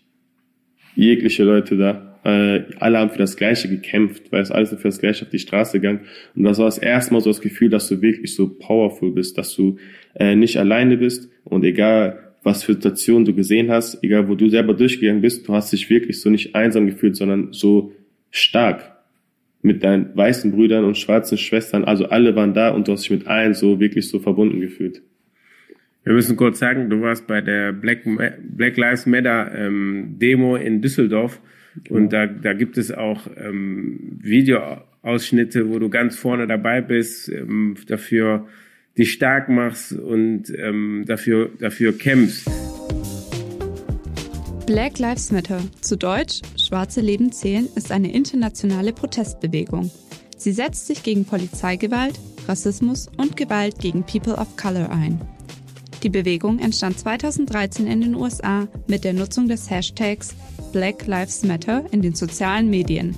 jegliche 0.96 1.44
Leute 1.44 1.78
da. 1.78 2.20
Äh, 2.24 2.64
alle 2.80 3.00
haben 3.00 3.10
für 3.10 3.18
das 3.18 3.36
Gleiche 3.36 3.68
gekämpft, 3.68 4.32
weil 4.32 4.42
es 4.42 4.52
alles 4.52 4.70
für 4.70 4.78
das 4.84 5.00
Gleiche 5.00 5.26
auf 5.26 5.32
die 5.32 5.40
Straße 5.40 5.80
gegangen. 5.80 6.02
Und 6.36 6.44
das 6.44 6.58
war 6.58 6.66
das 6.66 6.78
erste 6.78 7.14
Mal 7.14 7.22
so 7.22 7.30
das 7.30 7.42
Gefühl, 7.42 7.70
dass 7.70 7.90
du 7.90 8.02
wirklich 8.02 8.34
so 8.36 8.48
powerful 8.48 9.12
bist, 9.12 9.38
dass 9.38 9.54
du 9.56 9.78
äh, 10.16 10.36
nicht 10.36 10.58
alleine 10.58 10.98
bist 10.98 11.30
und 11.44 11.64
egal 11.66 12.20
was 12.44 12.64
für 12.64 12.74
Situationen 12.74 13.26
du 13.26 13.34
gesehen 13.34 13.72
hast, 13.72 14.04
egal 14.04 14.28
wo 14.28 14.36
du 14.36 14.50
selber 14.50 14.74
durchgegangen 14.74 15.22
bist, 15.22 15.48
du 15.48 15.54
hast 15.54 15.72
dich 15.72 15.90
wirklich 15.90 16.20
so 16.22 16.30
nicht 16.30 16.56
einsam 16.56 16.86
gefühlt, 16.86 17.16
sondern 17.16 17.54
so 17.54 17.94
stark 18.32 18.93
mit 19.64 19.84
deinen 19.84 20.16
weißen 20.16 20.52
Brüdern 20.52 20.84
und 20.84 20.98
schwarzen 20.98 21.38
Schwestern. 21.38 21.86
Also 21.86 22.06
alle 22.10 22.36
waren 22.36 22.54
da 22.54 22.70
und 22.70 22.88
du 22.88 22.92
hast 22.92 23.04
dich 23.04 23.12
mit 23.12 23.28
allen 23.28 23.54
so 23.54 23.80
wirklich 23.80 24.10
so 24.10 24.20
verbunden 24.20 24.60
gefühlt. 24.60 25.02
wir 26.04 26.14
müssen 26.14 26.36
kurz 26.36 26.60
sagen, 26.60 26.90
du 26.90 27.02
warst 27.02 27.28
bei 27.28 27.42
der 27.42 27.72
Black, 27.72 28.02
Black 28.04 28.78
Lives 28.78 29.06
Matter 29.06 29.52
ähm, 29.56 30.18
Demo 30.20 30.58
in 30.58 30.82
Düsseldorf. 30.82 31.42
Und 31.90 32.14
da, 32.14 32.28
da 32.28 32.54
gibt 32.54 32.78
es 32.78 32.92
auch 32.92 33.28
ähm, 33.36 34.20
Videoausschnitte, 34.22 35.70
wo 35.70 35.80
du 35.80 35.90
ganz 35.90 36.18
vorne 36.18 36.46
dabei 36.46 36.82
bist, 36.82 37.30
ähm, 37.30 37.76
dafür 37.88 38.48
dich 38.98 39.14
stark 39.14 39.50
machst 39.50 39.94
und 39.94 40.54
ähm, 40.56 41.04
dafür, 41.08 41.50
dafür 41.58 41.98
kämpfst. 41.98 42.63
Black 44.66 44.98
Lives 44.98 45.30
Matter, 45.30 45.60
zu 45.82 45.98
Deutsch 45.98 46.42
Schwarze 46.56 47.02
Leben 47.02 47.34
zählen, 47.34 47.68
ist 47.76 47.92
eine 47.92 48.14
internationale 48.14 48.94
Protestbewegung. 48.94 49.92
Sie 50.38 50.54
setzt 50.54 50.88
sich 50.88 51.04
gegen 51.04 51.26
Polizeigewalt, 51.26 52.18
Rassismus 52.48 53.10
und 53.18 53.36
Gewalt 53.36 53.80
gegen 53.80 54.04
People 54.04 54.36
of 54.36 54.56
Color 54.56 54.90
ein. 54.90 55.20
Die 56.02 56.10
Bewegung 56.10 56.60
entstand 56.60 56.98
2013 56.98 57.88
in 57.88 58.02
den 58.02 58.16
USA 58.16 58.70
mit 58.88 59.04
der 59.04 59.12
Nutzung 59.12 59.50
des 59.50 59.70
Hashtags 59.70 60.34
Black 60.72 61.08
Lives 61.08 61.44
Matter 61.44 61.84
in 61.92 62.02
den 62.02 62.16
sozialen 62.16 62.70
Medien. 62.70 63.18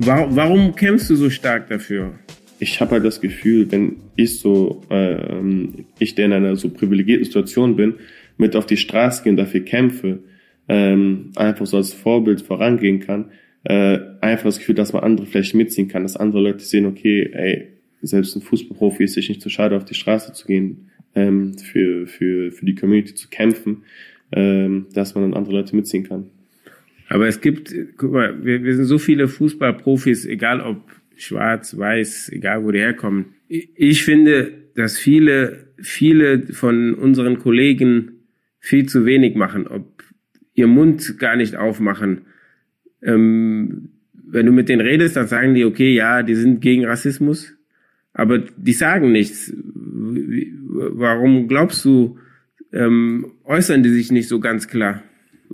Warum, 0.00 0.74
kämpfst 0.74 1.10
du 1.10 1.16
so 1.16 1.28
stark 1.28 1.68
dafür? 1.68 2.14
Ich 2.58 2.80
habe 2.80 2.92
halt 2.92 3.04
das 3.04 3.20
Gefühl, 3.20 3.70
wenn 3.70 3.96
ich 4.16 4.38
so, 4.38 4.82
ähm, 4.90 5.86
ich 5.98 6.14
der 6.14 6.26
in 6.26 6.32
einer 6.32 6.56
so 6.56 6.70
privilegierten 6.70 7.24
Situation 7.24 7.76
bin, 7.76 7.94
mit 8.36 8.56
auf 8.56 8.66
die 8.66 8.76
Straße 8.76 9.22
gehe 9.22 9.30
und 9.30 9.36
dafür 9.36 9.60
kämpfe, 9.60 10.20
ähm, 10.68 11.32
einfach 11.36 11.66
so 11.66 11.76
als 11.76 11.92
Vorbild 11.92 12.40
vorangehen 12.40 13.00
kann, 13.00 13.30
äh, 13.64 13.98
einfach 14.20 14.44
das 14.44 14.58
Gefühl, 14.58 14.74
dass 14.74 14.92
man 14.92 15.02
andere 15.02 15.26
vielleicht 15.26 15.54
mitziehen 15.54 15.88
kann, 15.88 16.02
dass 16.02 16.16
andere 16.16 16.42
Leute 16.42 16.64
sehen, 16.64 16.86
okay, 16.86 17.30
ey, 17.32 17.68
selbst 18.02 18.36
ein 18.36 18.42
Fußballprofi 18.42 19.04
ist 19.04 19.14
sich 19.14 19.28
nicht 19.28 19.40
zu 19.40 19.48
schade, 19.48 19.76
auf 19.76 19.84
die 19.84 19.94
Straße 19.94 20.32
zu 20.32 20.46
gehen, 20.46 20.90
ähm, 21.14 21.56
für, 21.58 22.06
für, 22.06 22.52
für 22.52 22.66
die 22.66 22.74
Community 22.74 23.14
zu 23.14 23.28
kämpfen, 23.28 23.84
ähm, 24.32 24.86
dass 24.92 25.14
man 25.14 25.24
dann 25.24 25.34
andere 25.34 25.56
Leute 25.56 25.76
mitziehen 25.76 26.04
kann. 26.04 26.26
Aber 27.08 27.28
es 27.28 27.40
gibt, 27.40 27.74
guck 27.96 28.12
mal, 28.12 28.44
wir, 28.44 28.64
wir 28.64 28.74
sind 28.74 28.86
so 28.86 28.98
viele 28.98 29.28
Fußballprofis, 29.28 30.26
egal 30.26 30.60
ob 30.60 30.82
schwarz, 31.16 31.76
weiß, 31.76 32.30
egal 32.32 32.64
wo 32.64 32.70
die 32.70 32.78
herkommen. 32.78 33.34
Ich, 33.48 34.04
finde, 34.04 34.52
dass 34.74 34.98
viele, 34.98 35.68
viele 35.78 36.42
von 36.52 36.94
unseren 36.94 37.38
Kollegen 37.38 38.26
viel 38.58 38.86
zu 38.86 39.04
wenig 39.04 39.34
machen, 39.34 39.66
ob 39.66 40.02
ihr 40.54 40.66
Mund 40.66 41.18
gar 41.18 41.36
nicht 41.36 41.56
aufmachen. 41.56 42.22
Ähm, 43.02 43.90
wenn 44.12 44.46
du 44.46 44.52
mit 44.52 44.68
denen 44.68 44.80
redest, 44.80 45.16
dann 45.16 45.28
sagen 45.28 45.54
die, 45.54 45.64
okay, 45.64 45.94
ja, 45.94 46.22
die 46.22 46.34
sind 46.34 46.60
gegen 46.60 46.84
Rassismus, 46.84 47.54
aber 48.12 48.38
die 48.38 48.72
sagen 48.72 49.12
nichts. 49.12 49.52
Warum 49.56 51.46
glaubst 51.46 51.84
du, 51.84 52.18
ähm, 52.72 53.32
äußern 53.44 53.82
die 53.82 53.90
sich 53.90 54.10
nicht 54.10 54.28
so 54.28 54.40
ganz 54.40 54.66
klar? 54.66 55.02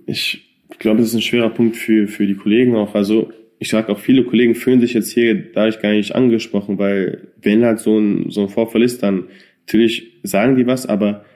Ich 0.07 0.51
glaube, 0.79 1.01
das 1.01 1.09
ist 1.09 1.15
ein 1.15 1.23
schwerer 1.23 1.51
Punkt 1.51 1.77
für, 1.77 2.07
für 2.07 2.27
die 2.27 2.37
Kollegen 2.37 2.75
auch. 2.77 2.95
Also 2.95 3.33
ich 3.63 3.69
sage 3.69 3.93
auch, 3.93 3.99
viele 3.99 4.25
Kollegen 4.25 4.55
fühlen 4.55 4.81
sich 4.81 4.95
jetzt 4.95 5.13
hier 5.13 5.35
dadurch 5.53 5.81
gar 5.81 5.93
nicht 5.93 6.15
angesprochen, 6.15 6.79
weil 6.79 7.29
wenn 7.43 7.63
halt 7.63 7.79
so 7.79 7.99
ein, 7.99 8.31
so 8.31 8.41
ein 8.41 8.49
Vorfall 8.49 8.83
ist, 8.83 9.03
dann 9.03 9.25
natürlich 9.67 10.15
sagen 10.23 10.57
die 10.57 10.67
was, 10.67 10.87
aber 10.87 11.27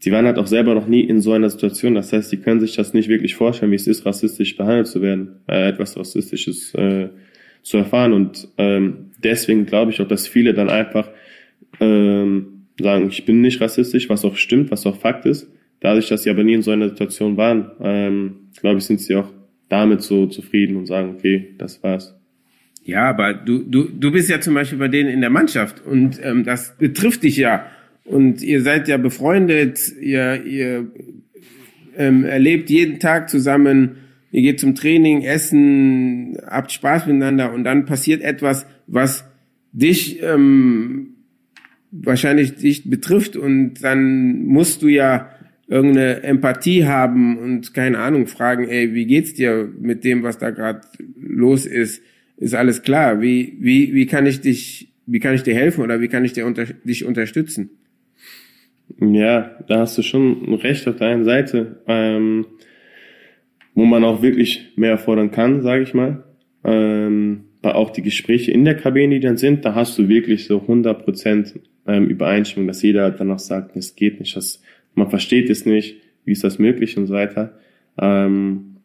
sie 0.00 0.10
waren 0.10 0.26
halt 0.26 0.38
auch 0.38 0.48
selber 0.48 0.74
noch 0.74 0.88
nie 0.88 1.02
in 1.02 1.20
so 1.20 1.32
einer 1.32 1.48
Situation. 1.48 1.94
Das 1.94 2.12
heißt, 2.12 2.30
sie 2.30 2.38
können 2.38 2.58
sich 2.58 2.74
das 2.74 2.94
nicht 2.94 3.08
wirklich 3.08 3.36
vorstellen, 3.36 3.70
wie 3.70 3.76
es 3.76 3.86
ist, 3.86 4.04
rassistisch 4.04 4.56
behandelt 4.56 4.88
zu 4.88 5.02
werden, 5.02 5.36
äh, 5.46 5.68
etwas 5.68 5.96
Rassistisches 5.96 6.74
äh, 6.74 7.10
zu 7.62 7.76
erfahren. 7.76 8.12
Und 8.12 8.48
ähm, 8.58 9.12
deswegen 9.22 9.64
glaube 9.64 9.92
ich 9.92 10.00
auch, 10.00 10.08
dass 10.08 10.26
viele 10.26 10.54
dann 10.54 10.70
einfach 10.70 11.08
ähm, 11.78 12.66
sagen, 12.80 13.06
ich 13.08 13.24
bin 13.24 13.40
nicht 13.40 13.60
rassistisch, 13.60 14.08
was 14.08 14.24
auch 14.24 14.34
stimmt, 14.34 14.72
was 14.72 14.84
auch 14.84 14.96
Fakt 14.96 15.26
ist. 15.26 15.48
Dadurch, 15.78 16.08
dass 16.08 16.24
sie 16.24 16.30
aber 16.30 16.42
nie 16.42 16.54
in 16.54 16.62
so 16.62 16.72
einer 16.72 16.88
Situation 16.88 17.36
waren, 17.36 17.70
ähm, 17.80 18.48
glaube 18.60 18.78
ich, 18.78 18.84
sind 18.84 19.00
sie 19.00 19.14
auch 19.14 19.32
damit 19.68 20.02
so 20.02 20.26
zufrieden 20.26 20.76
und 20.76 20.86
sagen, 20.86 21.14
okay, 21.16 21.54
das 21.58 21.82
war's. 21.82 22.14
Ja, 22.82 23.08
aber 23.10 23.34
du, 23.34 23.64
du, 23.64 23.84
du 23.84 24.10
bist 24.10 24.30
ja 24.30 24.40
zum 24.40 24.54
Beispiel 24.54 24.78
bei 24.78 24.88
denen 24.88 25.10
in 25.10 25.20
der 25.20 25.30
Mannschaft 25.30 25.84
und 25.84 26.18
ähm, 26.22 26.44
das 26.44 26.76
betrifft 26.78 27.22
dich 27.22 27.36
ja. 27.36 27.66
Und 28.04 28.40
ihr 28.42 28.62
seid 28.62 28.88
ja 28.88 28.96
befreundet, 28.96 29.92
ihr, 30.00 30.42
ihr 30.46 30.90
ähm, 31.98 32.24
erlebt 32.24 32.70
jeden 32.70 32.98
Tag 32.98 33.28
zusammen, 33.28 33.96
ihr 34.30 34.40
geht 34.40 34.60
zum 34.60 34.74
Training, 34.74 35.22
essen, 35.22 36.38
habt 36.46 36.72
Spaß 36.72 37.06
miteinander 37.06 37.52
und 37.52 37.64
dann 37.64 37.84
passiert 37.84 38.22
etwas, 38.22 38.66
was 38.86 39.26
dich 39.72 40.22
ähm, 40.22 41.16
wahrscheinlich 41.90 42.54
dich 42.54 42.88
betrifft 42.88 43.36
und 43.36 43.82
dann 43.82 44.44
musst 44.44 44.80
du 44.80 44.88
ja 44.88 45.30
irgendeine 45.68 46.22
Empathie 46.22 46.86
haben 46.86 47.38
und 47.38 47.74
keine 47.74 47.98
Ahnung 47.98 48.26
fragen, 48.26 48.68
ey, 48.68 48.94
wie 48.94 49.06
geht's 49.06 49.34
dir 49.34 49.70
mit 49.78 50.02
dem, 50.02 50.22
was 50.22 50.38
da 50.38 50.50
gerade 50.50 50.80
los 51.16 51.66
ist? 51.66 52.02
Ist 52.38 52.54
alles 52.54 52.82
klar? 52.82 53.20
Wie 53.20 53.56
wie 53.60 53.94
wie 53.94 54.06
kann 54.06 54.26
ich 54.26 54.40
dich 54.40 54.92
wie 55.06 55.20
kann 55.20 55.34
ich 55.34 55.42
dir 55.42 55.54
helfen 55.54 55.82
oder 55.82 56.00
wie 56.00 56.08
kann 56.08 56.24
ich 56.24 56.32
dir 56.32 56.46
unter, 56.46 56.64
dich 56.64 57.04
unterstützen? 57.04 57.70
Ja, 59.00 59.56
da 59.68 59.80
hast 59.80 59.98
du 59.98 60.02
schon 60.02 60.54
recht 60.54 60.88
auf 60.88 60.96
der 60.96 61.22
Seite, 61.24 61.82
ähm, 61.86 62.46
wo 63.74 63.84
man 63.84 64.04
auch 64.04 64.22
wirklich 64.22 64.72
mehr 64.76 64.98
fordern 64.98 65.30
kann, 65.30 65.62
sage 65.62 65.82
ich 65.82 65.94
mal. 65.94 66.24
Ähm, 66.64 67.44
auch 67.62 67.90
die 67.90 68.02
Gespräche 68.02 68.50
in 68.50 68.64
der 68.64 68.76
Kabine, 68.76 69.16
die 69.16 69.20
dann 69.20 69.36
sind, 69.36 69.64
da 69.64 69.74
hast 69.74 69.98
du 69.98 70.08
wirklich 70.08 70.46
so 70.46 70.60
100 70.60 71.04
Prozent 71.04 71.60
ähm, 71.86 72.06
Übereinstimmung, 72.06 72.66
dass 72.66 72.82
jeder 72.82 73.10
dann 73.10 73.30
auch 73.30 73.38
sagt, 73.38 73.76
es 73.76 73.94
geht 73.94 74.20
nicht, 74.20 74.36
das, 74.36 74.62
man 74.98 75.10
versteht 75.10 75.50
es 75.50 75.66
nicht, 75.66 75.96
wie 76.24 76.32
ist 76.32 76.44
das 76.44 76.58
möglich 76.58 76.96
und 76.96 77.06
so 77.06 77.14
weiter. 77.14 77.58
Ähm, 78.00 78.76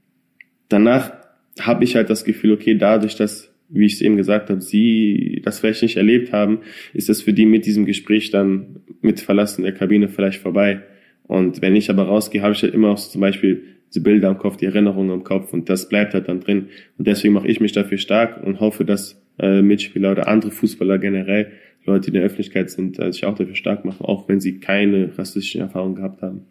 danach 0.69 1.13
habe 1.59 1.83
ich 1.83 1.95
halt 1.95 2.09
das 2.09 2.23
Gefühl, 2.23 2.53
okay, 2.53 2.75
dadurch, 2.75 3.15
dass 3.15 3.53
wie 3.69 3.85
ich 3.85 3.93
es 3.93 4.01
eben 4.01 4.17
gesagt 4.17 4.49
habe, 4.49 4.61
sie 4.61 5.41
das 5.43 5.59
vielleicht 5.59 5.81
nicht 5.81 5.97
erlebt 5.97 6.31
haben, 6.31 6.59
ist 6.93 7.09
das 7.09 7.21
für 7.21 7.33
die 7.33 7.45
mit 7.45 7.65
diesem 7.65 7.85
Gespräch 7.85 8.29
dann 8.29 8.81
mit 9.01 9.19
Verlassen 9.19 9.63
der 9.63 9.73
Kabine 9.73 10.09
vielleicht 10.09 10.41
vorbei. 10.41 10.83
Und 11.23 11.61
wenn 11.61 11.75
ich 11.75 11.89
aber 11.89 12.03
rausgehe, 12.03 12.43
habe 12.43 12.53
ich 12.53 12.61
halt 12.61 12.73
immer 12.73 12.89
auch 12.89 12.97
so 12.97 13.11
zum 13.11 13.21
Beispiel 13.21 13.63
diese 13.89 14.03
Bilder 14.03 14.29
im 14.29 14.37
Kopf, 14.37 14.57
die 14.57 14.65
Erinnerungen 14.65 15.11
im 15.11 15.23
Kopf 15.23 15.53
und 15.53 15.69
das 15.69 15.89
bleibt 15.89 16.13
halt 16.13 16.27
dann 16.27 16.39
drin. 16.39 16.67
Und 16.97 17.07
deswegen 17.07 17.33
mache 17.33 17.47
ich 17.47 17.59
mich 17.59 17.71
dafür 17.71 17.97
stark 17.97 18.43
und 18.43 18.59
hoffe, 18.59 18.85
dass 18.85 19.21
äh, 19.39 19.61
Mitspieler 19.61 20.11
oder 20.11 20.27
andere 20.27 20.51
Fußballer 20.51 20.99
generell, 20.99 21.51
Leute, 21.85 22.11
die 22.11 22.17
in 22.17 22.21
der 22.21 22.23
Öffentlichkeit 22.23 22.69
sind, 22.69 22.99
äh, 22.99 23.11
sich 23.11 23.25
auch 23.25 23.35
dafür 23.35 23.55
stark 23.55 23.85
machen, 23.85 24.05
auch 24.05 24.27
wenn 24.27 24.39
sie 24.39 24.59
keine 24.59 25.17
rassistischen 25.17 25.61
Erfahrungen 25.61 25.95
gehabt 25.95 26.21
haben. 26.21 26.45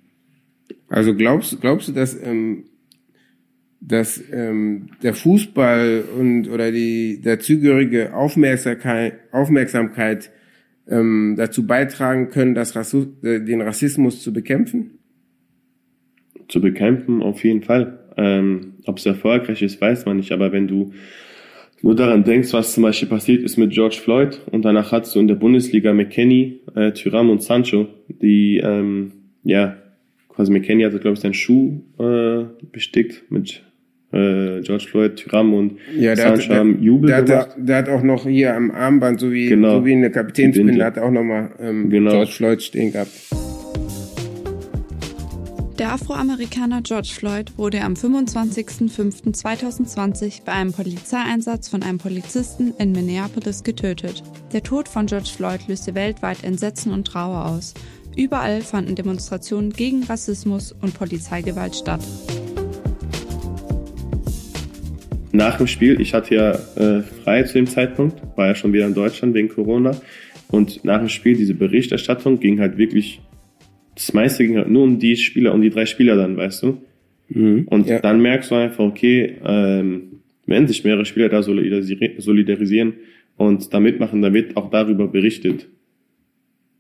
Also 0.89 1.15
glaubst, 1.15 1.61
glaubst 1.61 1.89
du, 1.89 1.93
dass 1.93 2.21
ähm, 2.23 2.65
dass 3.85 4.23
ähm, 4.33 4.91
der 5.03 5.13
Fußball 5.13 6.05
und 6.19 6.49
oder 6.49 6.71
die 6.71 7.21
dazugehörige 7.21 8.15
Aufmerksamkeit, 8.15 9.15
Aufmerksamkeit 9.33 10.31
ähm, 10.89 11.35
dazu 11.37 11.67
beitragen 11.67 12.31
können, 12.31 12.55
das 12.55 12.77
Rassu 12.77 13.07
äh, 13.23 13.41
den 13.41 13.61
Rassismus 13.61 14.23
zu 14.23 14.33
bekämpfen? 14.33 14.99
Zu 16.49 16.61
bekämpfen 16.61 17.23
auf 17.23 17.43
jeden 17.43 17.63
Fall. 17.63 17.99
Ähm, 18.17 18.75
Ob 18.87 18.99
es 18.99 19.07
erfolgreich 19.07 19.63
ist, 19.63 19.81
weiß 19.81 20.07
man 20.07 20.19
nicht. 20.19 20.31
Aber 20.31 20.53
wenn 20.53 20.69
du 20.69 20.93
nur 21.83 21.97
daran 21.97 22.25
denkst, 22.25 22.53
was 22.53 22.75
zum 22.75 22.85
Beispiel 22.85 23.09
passiert 23.09 23.43
ist 23.43 23.59
mit 23.59 23.73
George 23.73 23.99
Floyd 24.03 24.41
und 24.51 24.65
danach 24.65 24.93
hast 24.93 25.15
du 25.15 25.21
in 25.21 25.29
der 25.29 25.35
Bundesliga 25.35 25.93
McKenny, 25.93 26.61
äh, 26.75 26.93
Tyram 26.93 27.29
und 27.29 27.43
Sancho, 27.43 27.89
die 28.09 28.59
ähm, 28.59 29.13
ja 29.43 29.77
quasi 30.29 30.53
McKenny 30.53 30.85
hatte 30.85 31.01
glaube 31.01 31.15
ich 31.15 31.21
seinen 31.21 31.35
Schuh 31.35 31.81
äh, 31.99 32.45
bestickt 32.71 33.31
mit 33.31 33.63
äh, 34.13 34.61
George 34.61 34.87
Floyd, 34.89 35.17
Tyram 35.17 35.55
und 35.55 35.79
ja, 35.97 36.15
der 36.15 36.37
Sancho 36.37 36.55
haben 36.55 36.83
Jubel 36.83 37.09
der 37.09 37.23
gemacht. 37.23 37.49
Hat, 37.49 37.57
der 37.59 37.77
hat 37.77 37.89
auch 37.89 38.03
noch 38.03 38.27
hier 38.29 38.55
am 38.55 38.71
Armband, 38.71 39.19
so 39.19 39.33
wie, 39.33 39.49
genau. 39.49 39.81
so 39.81 39.85
wie 39.85 39.95
eine 39.95 40.11
Kapitänsbinde, 40.11 40.85
hat 40.85 40.99
auch 40.99 41.11
nochmal 41.11 41.51
ähm, 41.59 41.91
genau. 41.91 42.11
George 42.11 42.31
Floyd 42.31 42.63
stehen 42.63 42.93
gehabt. 42.93 43.11
Der 45.83 45.93
Afroamerikaner 45.95 46.81
George 46.83 47.11
Floyd 47.13 47.59
wurde 47.59 47.81
am 47.81 47.95
25.05.2020 47.95 50.45
bei 50.45 50.53
einem 50.53 50.73
Polizeieinsatz 50.73 51.69
von 51.69 51.83
einem 51.83 51.99
Polizisten 51.99 52.73
in 52.79 52.93
Minneapolis 52.93 53.65
getötet. 53.65 54.23
Der 54.53 54.63
Tod 54.63 54.89
von 54.89 55.07
George 55.07 55.31
Floyd 55.37 55.67
löste 55.67 55.97
weltweit 55.97 56.45
Entsetzen 56.45 56.93
und 56.93 57.09
Trauer 57.09 57.47
aus. 57.47 57.75
Überall 58.17 58.61
fanden 58.61 58.95
Demonstrationen 58.95 59.73
gegen 59.73 60.05
Rassismus 60.05 60.71
und 60.71 60.95
Polizeigewalt 60.95 61.75
statt 61.75 62.07
nach 65.35 65.57
dem 65.57 65.67
Spiel, 65.67 65.99
ich 66.01 66.15
hatte 66.15 66.35
ja 66.35 66.53
äh, 66.77 67.03
frei 67.03 67.43
zu 67.45 67.55
dem 67.55 67.67
Zeitpunkt, 67.67 68.21
war 68.37 68.49
ja 68.49 68.55
schon 68.55 68.75
wieder 68.75 68.87
in 68.87 68.95
Deutschland 68.95 69.35
wegen 69.35 69.49
Corona. 69.49 69.93
Und 70.49 70.85
nach 70.85 70.99
dem 70.99 71.09
Spiel, 71.09 71.37
diese 71.37 71.55
Berichterstattung 71.55 72.39
ging 72.39 72.61
halt 72.61 72.77
wirklich, 72.77 73.23
das 73.95 74.13
meiste 74.13 74.47
ging 74.47 74.57
halt 74.57 74.71
nur 74.71 74.85
um 74.85 74.99
die 74.99 75.17
Spieler, 75.17 75.55
um 75.55 75.63
die 75.63 75.71
drei 75.71 75.87
Spieler 75.87 76.17
dann, 76.17 76.37
weißt 76.37 76.63
du. 76.63 76.79
Mhm, 77.29 77.67
und 77.69 77.89
ja. 77.89 78.01
dann 78.01 78.21
merkst 78.21 78.51
du 78.51 78.55
einfach, 78.55 78.85
okay, 78.85 79.37
ähm, 79.45 80.21
wenn 80.47 80.67
sich 80.67 80.85
mehrere 80.85 81.05
Spieler 81.05 81.29
da 81.29 81.43
solidarisieren 81.43 82.95
und 83.37 83.73
da 83.73 83.81
mitmachen, 83.81 84.23
dann 84.23 84.35
wird 84.35 84.57
auch 84.57 84.71
darüber 84.71 85.09
berichtet. 85.09 85.69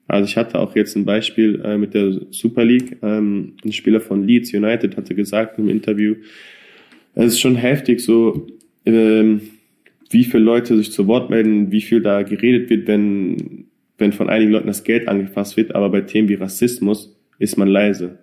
Also 0.08 0.28
ich 0.28 0.36
hatte 0.36 0.58
auch 0.58 0.74
jetzt 0.76 0.96
ein 0.96 1.04
Beispiel 1.04 1.62
äh, 1.64 1.78
mit 1.78 1.94
der 1.94 2.20
Super 2.30 2.64
League. 2.64 2.98
Ähm, 3.02 3.54
ein 3.64 3.72
Spieler 3.72 4.00
von 4.00 4.26
Leeds 4.26 4.52
United 4.52 4.96
hatte 4.96 5.14
gesagt 5.14 5.58
im 5.58 5.68
Interview, 5.68 6.16
es 7.14 7.34
ist 7.34 7.40
schon 7.40 7.56
heftig, 7.56 8.00
so 8.00 8.46
ähm, 8.86 9.40
wie 10.10 10.24
viele 10.24 10.42
Leute 10.42 10.76
sich 10.76 10.92
zu 10.92 11.06
Wort 11.06 11.30
melden, 11.30 11.72
wie 11.72 11.80
viel 11.80 12.00
da 12.00 12.22
geredet 12.22 12.70
wird, 12.70 12.86
wenn, 12.86 13.66
wenn 14.02 14.12
von 14.12 14.28
einigen 14.28 14.52
Leuten 14.52 14.66
das 14.66 14.84
Geld 14.84 15.08
angefasst 15.08 15.56
wird, 15.56 15.74
aber 15.74 15.88
bei 15.88 16.02
Themen 16.02 16.28
wie 16.28 16.34
Rassismus 16.34 17.16
ist 17.38 17.56
man 17.56 17.68
leise. 17.68 18.18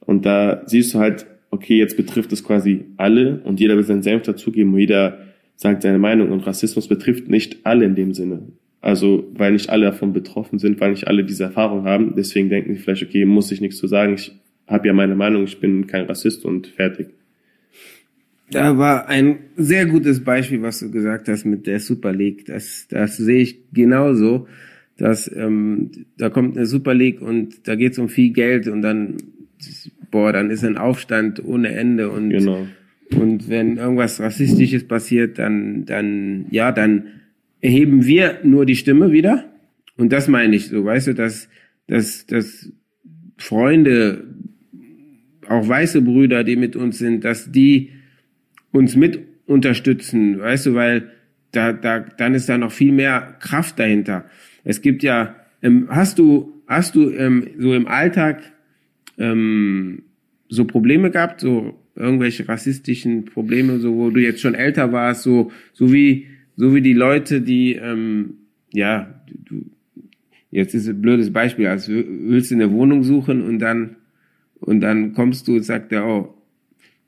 Und 0.00 0.26
da 0.26 0.62
siehst 0.66 0.92
du 0.92 0.98
halt, 0.98 1.26
okay, 1.50 1.78
jetzt 1.78 1.96
betrifft 1.96 2.32
es 2.32 2.44
quasi 2.44 2.84
alle 2.96 3.40
und 3.44 3.60
jeder 3.60 3.76
will 3.76 3.84
seinen 3.84 4.02
Senf 4.02 4.22
dazugeben 4.22 4.74
und 4.74 4.80
jeder 4.80 5.18
sagt 5.54 5.82
seine 5.82 5.98
Meinung 5.98 6.30
und 6.30 6.40
Rassismus 6.40 6.88
betrifft 6.88 7.28
nicht 7.28 7.64
alle 7.64 7.86
in 7.86 7.94
dem 7.94 8.12
Sinne. 8.12 8.42
Also, 8.82 9.26
weil 9.34 9.52
nicht 9.52 9.70
alle 9.70 9.86
davon 9.86 10.12
betroffen 10.12 10.58
sind, 10.58 10.80
weil 10.80 10.90
nicht 10.90 11.08
alle 11.08 11.24
diese 11.24 11.44
Erfahrung 11.44 11.84
haben, 11.84 12.14
deswegen 12.16 12.50
denken 12.50 12.74
sie 12.74 12.80
vielleicht, 12.80 13.02
okay, 13.02 13.24
muss 13.24 13.50
ich 13.50 13.60
nichts 13.60 13.78
zu 13.78 13.86
sagen, 13.86 14.14
ich 14.14 14.32
habe 14.66 14.86
ja 14.86 14.92
meine 14.92 15.16
Meinung, 15.16 15.44
ich 15.44 15.58
bin 15.58 15.86
kein 15.86 16.04
Rassist 16.04 16.44
und 16.44 16.66
fertig. 16.66 17.08
Da 18.50 18.78
war 18.78 19.08
ein 19.08 19.38
sehr 19.56 19.86
gutes 19.86 20.22
Beispiel, 20.22 20.62
was 20.62 20.78
du 20.78 20.90
gesagt 20.90 21.28
hast 21.28 21.44
mit 21.46 21.66
der 21.66 21.80
Super 21.80 22.12
League. 22.12 22.44
Das, 22.46 22.86
das 22.88 23.16
sehe 23.16 23.40
ich 23.42 23.72
genauso. 23.72 24.46
Dass 24.98 25.30
ähm, 25.34 25.90
da 26.16 26.30
kommt 26.30 26.56
eine 26.56 26.66
Super 26.66 26.94
League 26.94 27.20
und 27.20 27.68
da 27.68 27.74
geht 27.74 27.92
es 27.92 27.98
um 27.98 28.08
viel 28.08 28.32
Geld 28.32 28.66
und 28.66 28.82
dann 28.82 29.16
boah, 30.10 30.32
dann 30.32 30.50
ist 30.50 30.64
ein 30.64 30.78
Aufstand 30.78 31.44
ohne 31.44 31.74
Ende 31.74 32.10
und 32.10 32.30
genau. 32.30 32.66
und 33.14 33.48
wenn 33.48 33.76
irgendwas 33.76 34.20
rassistisches 34.20 34.84
passiert, 34.84 35.38
dann 35.38 35.84
dann 35.84 36.46
ja, 36.50 36.72
dann 36.72 37.04
erheben 37.60 38.06
wir 38.06 38.40
nur 38.42 38.64
die 38.64 38.76
Stimme 38.76 39.12
wieder 39.12 39.44
und 39.96 40.12
das 40.12 40.28
meine 40.28 40.56
ich 40.56 40.68
so, 40.68 40.84
weißt 40.84 41.08
du, 41.08 41.14
dass 41.14 41.48
dass 41.86 42.26
dass 42.26 42.72
Freunde 43.36 44.24
auch 45.48 45.68
weiße 45.68 46.02
Brüder, 46.02 46.44
die 46.44 46.56
mit 46.56 46.76
uns 46.76 46.98
sind, 46.98 47.24
dass 47.24 47.52
die 47.52 47.90
uns 48.72 48.96
mit 48.96 49.20
unterstützen, 49.46 50.40
weißt 50.40 50.66
du, 50.66 50.74
weil 50.74 51.10
da, 51.52 51.72
da, 51.72 52.00
dann 52.00 52.34
ist 52.34 52.48
da 52.48 52.58
noch 52.58 52.72
viel 52.72 52.92
mehr 52.92 53.36
Kraft 53.40 53.78
dahinter. 53.78 54.26
Es 54.66 54.82
gibt 54.82 55.04
ja, 55.04 55.36
ähm, 55.62 55.86
hast 55.88 56.18
du, 56.18 56.60
hast 56.66 56.96
du 56.96 57.10
ähm, 57.10 57.46
so 57.56 57.72
im 57.72 57.86
Alltag 57.86 58.42
ähm, 59.16 60.02
so 60.48 60.64
Probleme 60.64 61.12
gehabt, 61.12 61.40
so 61.40 61.78
irgendwelche 61.94 62.48
rassistischen 62.48 63.26
Probleme, 63.26 63.78
so 63.78 63.94
wo 63.94 64.10
du 64.10 64.20
jetzt 64.20 64.40
schon 64.40 64.56
älter 64.56 64.92
warst, 64.92 65.22
so, 65.22 65.52
so 65.72 65.92
wie, 65.92 66.26
so 66.56 66.74
wie 66.74 66.82
die 66.82 66.94
Leute, 66.94 67.40
die, 67.40 67.74
ähm, 67.74 68.38
ja, 68.72 69.22
du, 69.48 69.66
jetzt 70.50 70.74
ist 70.74 70.88
ein 70.88 71.00
blödes 71.00 71.32
Beispiel, 71.32 71.68
als 71.68 71.88
willst 71.88 72.50
du 72.50 72.56
eine 72.56 72.72
Wohnung 72.72 73.04
suchen 73.04 73.42
und 73.42 73.60
dann, 73.60 73.96
und 74.58 74.80
dann 74.80 75.12
kommst 75.12 75.46
du 75.46 75.54
und 75.54 75.62
sagt 75.62 75.92
der, 75.92 76.04
oh, 76.04 76.35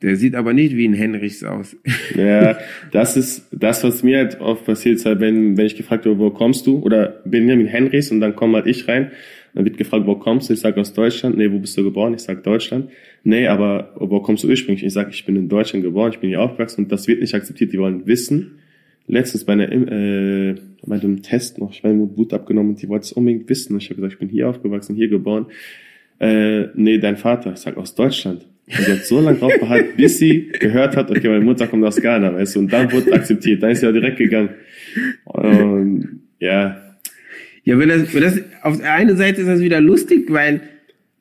der 0.01 0.15
sieht 0.15 0.35
aber 0.35 0.53
nicht 0.53 0.75
wie 0.75 0.87
ein 0.87 0.93
Henrichs 0.93 1.43
aus. 1.43 1.75
Ja, 2.15 2.57
das 2.91 3.17
ist 3.17 3.47
das, 3.51 3.83
was 3.83 4.01
mir 4.01 4.17
halt 4.17 4.39
oft 4.39 4.65
passiert, 4.65 5.03
halt, 5.05 5.19
wenn, 5.19 5.57
wenn 5.57 5.65
ich 5.65 5.75
gefragt 5.75 6.05
werde, 6.05 6.19
wo 6.19 6.29
kommst 6.29 6.65
du? 6.67 6.79
Oder 6.79 7.21
Benjamin 7.25 7.67
Henrichs 7.67 8.11
und 8.11 8.21
dann 8.21 8.35
komme 8.35 8.57
halt 8.57 8.67
ich 8.67 8.87
rein. 8.87 9.11
Dann 9.53 9.65
wird 9.65 9.77
gefragt, 9.77 10.05
wo 10.05 10.15
kommst 10.15 10.49
du? 10.49 10.53
Ich 10.53 10.59
sage 10.59 10.79
aus 10.79 10.93
Deutschland. 10.93 11.37
Nee, 11.37 11.51
wo 11.51 11.59
bist 11.59 11.77
du 11.77 11.83
geboren? 11.83 12.13
Ich 12.13 12.21
sage 12.21 12.41
Deutschland. 12.41 12.89
Nee, 13.23 13.47
aber 13.47 13.93
wo 13.95 14.21
kommst 14.21 14.43
du 14.43 14.47
ursprünglich? 14.47 14.85
Ich 14.85 14.93
sage, 14.93 15.09
ich 15.11 15.25
bin 15.25 15.35
in 15.35 15.49
Deutschland 15.49 15.83
geboren, 15.83 16.11
ich 16.13 16.19
bin 16.19 16.29
hier 16.29 16.41
aufgewachsen 16.41 16.83
und 16.83 16.91
das 16.91 17.07
wird 17.07 17.19
nicht 17.19 17.33
akzeptiert. 17.33 17.73
Die 17.73 17.79
wollen 17.79 18.07
wissen. 18.07 18.59
Letztens 19.07 19.43
bei, 19.43 19.53
einer, 19.53 19.71
äh, 19.71 20.55
bei 20.85 20.99
einem 20.99 21.23
Test 21.23 21.57
noch, 21.57 21.71
ich 21.71 21.83
war 21.83 21.89
im 21.89 22.13
Blut 22.13 22.31
abgenommen 22.31 22.73
und 22.73 22.81
die 22.81 22.87
wollten 22.87 23.05
es 23.05 23.11
unbedingt 23.11 23.49
wissen. 23.49 23.75
Ich 23.77 23.85
habe 23.85 23.95
gesagt, 23.95 24.13
ich 24.13 24.19
bin 24.19 24.29
hier 24.29 24.47
aufgewachsen, 24.49 24.95
hier 24.95 25.07
geboren. 25.07 25.47
Äh, 26.19 26.67
nee, 26.75 26.99
dein 26.99 27.17
Vater. 27.17 27.53
Ich 27.53 27.59
sag 27.59 27.75
aus 27.77 27.95
Deutschland. 27.95 28.45
Und 28.77 28.85
sie 28.85 28.91
hat 28.91 29.05
so 29.05 29.19
lange 29.19 29.37
drauf 29.39 29.53
behalten, 29.59 29.97
bis 29.97 30.19
sie 30.19 30.49
gehört 30.59 30.95
hat, 30.95 31.09
okay, 31.09 31.27
meine 31.27 31.43
Mutter 31.43 31.67
kommt 31.67 31.83
aus 31.83 31.99
Ghana, 31.99 32.33
weißt 32.33 32.55
du, 32.55 32.59
und 32.59 32.73
dann 32.73 32.91
wurde 32.91 33.13
akzeptiert. 33.13 33.63
Dann 33.63 33.71
ist 33.71 33.79
sie 33.79 33.87
ja 33.87 33.91
direkt 33.91 34.17
gegangen. 34.17 34.49
Und, 35.23 36.21
ja. 36.39 36.79
Ja, 37.63 37.79
wenn 37.79 37.89
das, 37.89 38.13
wenn 38.13 38.21
das, 38.21 38.41
auf 38.61 38.77
der 38.79 38.93
einen 38.93 39.17
Seite 39.17 39.41
ist 39.41 39.47
das 39.47 39.59
wieder 39.59 39.81
lustig, 39.81 40.25
weil, 40.29 40.61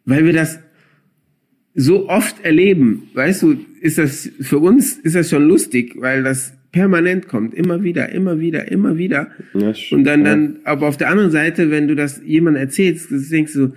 weil 0.04 0.24
wir 0.24 0.32
das 0.32 0.60
so 1.74 2.08
oft 2.08 2.44
erleben, 2.44 3.08
weißt 3.14 3.42
du, 3.42 3.56
ist 3.80 3.98
das, 3.98 4.30
für 4.40 4.58
uns 4.58 4.98
ist 4.98 5.14
das 5.14 5.30
schon 5.30 5.44
lustig, 5.44 5.94
weil 5.96 6.22
das 6.22 6.54
permanent 6.72 7.28
kommt, 7.28 7.54
immer 7.54 7.82
wieder, 7.82 8.10
immer 8.10 8.40
wieder, 8.40 8.70
immer 8.70 8.98
wieder. 8.98 9.30
Ja, 9.54 9.72
und 9.90 10.04
dann, 10.04 10.24
dann, 10.24 10.58
aber 10.64 10.88
auf 10.88 10.96
der 10.96 11.08
anderen 11.08 11.30
Seite, 11.30 11.70
wenn 11.70 11.88
du 11.88 11.94
das 11.94 12.20
jemandem 12.24 12.62
erzählst, 12.62 13.10
denkst 13.10 13.54
du, 13.54 13.72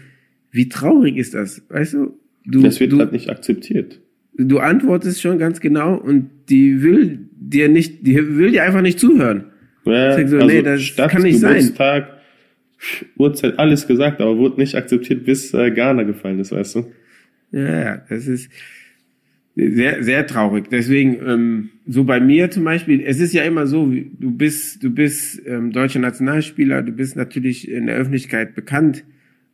wie 0.51 0.67
traurig 0.67 1.17
ist 1.17 1.34
das, 1.34 1.62
weißt 1.69 1.93
du? 1.93 2.20
Du 2.45 2.62
das 2.62 2.80
wird 2.80 2.91
du, 2.91 2.99
halt 2.99 3.12
nicht 3.12 3.30
akzeptiert. 3.30 3.99
Du 4.38 4.60
antwortest 4.60 5.21
schon 5.21 5.38
ganz 5.38 5.60
genau 5.60 5.95
und 5.95 6.30
die 6.49 6.82
will 6.82 7.30
dir 7.34 7.69
nicht, 7.69 8.06
die 8.06 8.15
will 8.38 8.51
dir 8.51 8.63
einfach 8.63 8.82
nicht 8.82 8.99
zuhören. 8.99 9.45
Ja, 9.86 10.13
so, 10.27 10.38
also 10.38 10.47
nee, 10.47 10.62
das 10.62 10.82
Stadt, 10.82 11.12
kann 11.12 11.23
nicht 11.23 11.39
sein. 11.39 11.58
Geburtstag, 11.58 12.08
Uhrzeit, 13.17 13.60
alles 13.60 13.88
gesagt, 13.88 14.21
aber 14.21 14.38
wurde 14.38 14.60
nicht 14.60 14.75
akzeptiert, 14.75 15.25
bis 15.25 15.54
äh, 15.54 15.71
Ghana 15.71 16.04
gefallen 16.04 16.39
ist, 16.39 16.51
weißt 16.51 16.75
du? 16.75 16.86
Ja, 17.51 17.84
ja, 17.84 18.01
das 18.10 18.27
ist 18.27 18.49
sehr, 19.56 20.04
sehr 20.04 20.25
traurig. 20.27 20.69
Deswegen, 20.71 21.17
ähm, 21.27 21.69
so 21.88 22.04
bei 22.04 22.19
mir 22.19 22.49
zum 22.51 22.63
Beispiel, 22.63 23.01
es 23.06 23.19
ist 23.19 23.34
ja 23.34 23.43
immer 23.43 23.67
so, 23.67 23.91
du 23.91 24.32
bist, 24.32 24.84
du 24.84 24.91
bist 24.91 25.41
ähm, 25.45 25.71
deutscher 25.71 25.99
Nationalspieler, 25.99 26.82
du 26.84 26.91
bist 26.91 27.15
natürlich 27.15 27.69
in 27.69 27.88
der 27.88 27.97
Öffentlichkeit 27.97 28.56
bekannt 28.56 29.04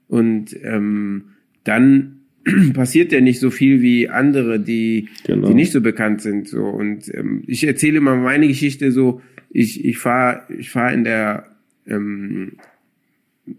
und 0.07 0.55
ähm, 0.63 1.29
dann 1.63 2.16
passiert 2.73 3.11
ja 3.11 3.21
nicht 3.21 3.39
so 3.39 3.49
viel 3.49 3.81
wie 3.81 4.09
andere, 4.09 4.59
die, 4.59 5.09
Genau. 5.25 5.47
die 5.47 5.53
nicht 5.53 5.71
so 5.71 5.81
bekannt 5.81 6.21
sind. 6.21 6.47
So 6.47 6.65
und 6.65 7.13
ähm, 7.13 7.43
ich 7.47 7.65
erzähle 7.65 7.97
immer 7.97 8.15
meine 8.15 8.47
Geschichte 8.47 8.91
so. 8.91 9.21
Ich 9.49 9.83
ich 9.85 9.97
fahre 9.97 10.41
ich 10.57 10.69
fahr 10.69 10.91
in 10.93 11.03
der 11.03 11.45
ähm, 11.87 12.53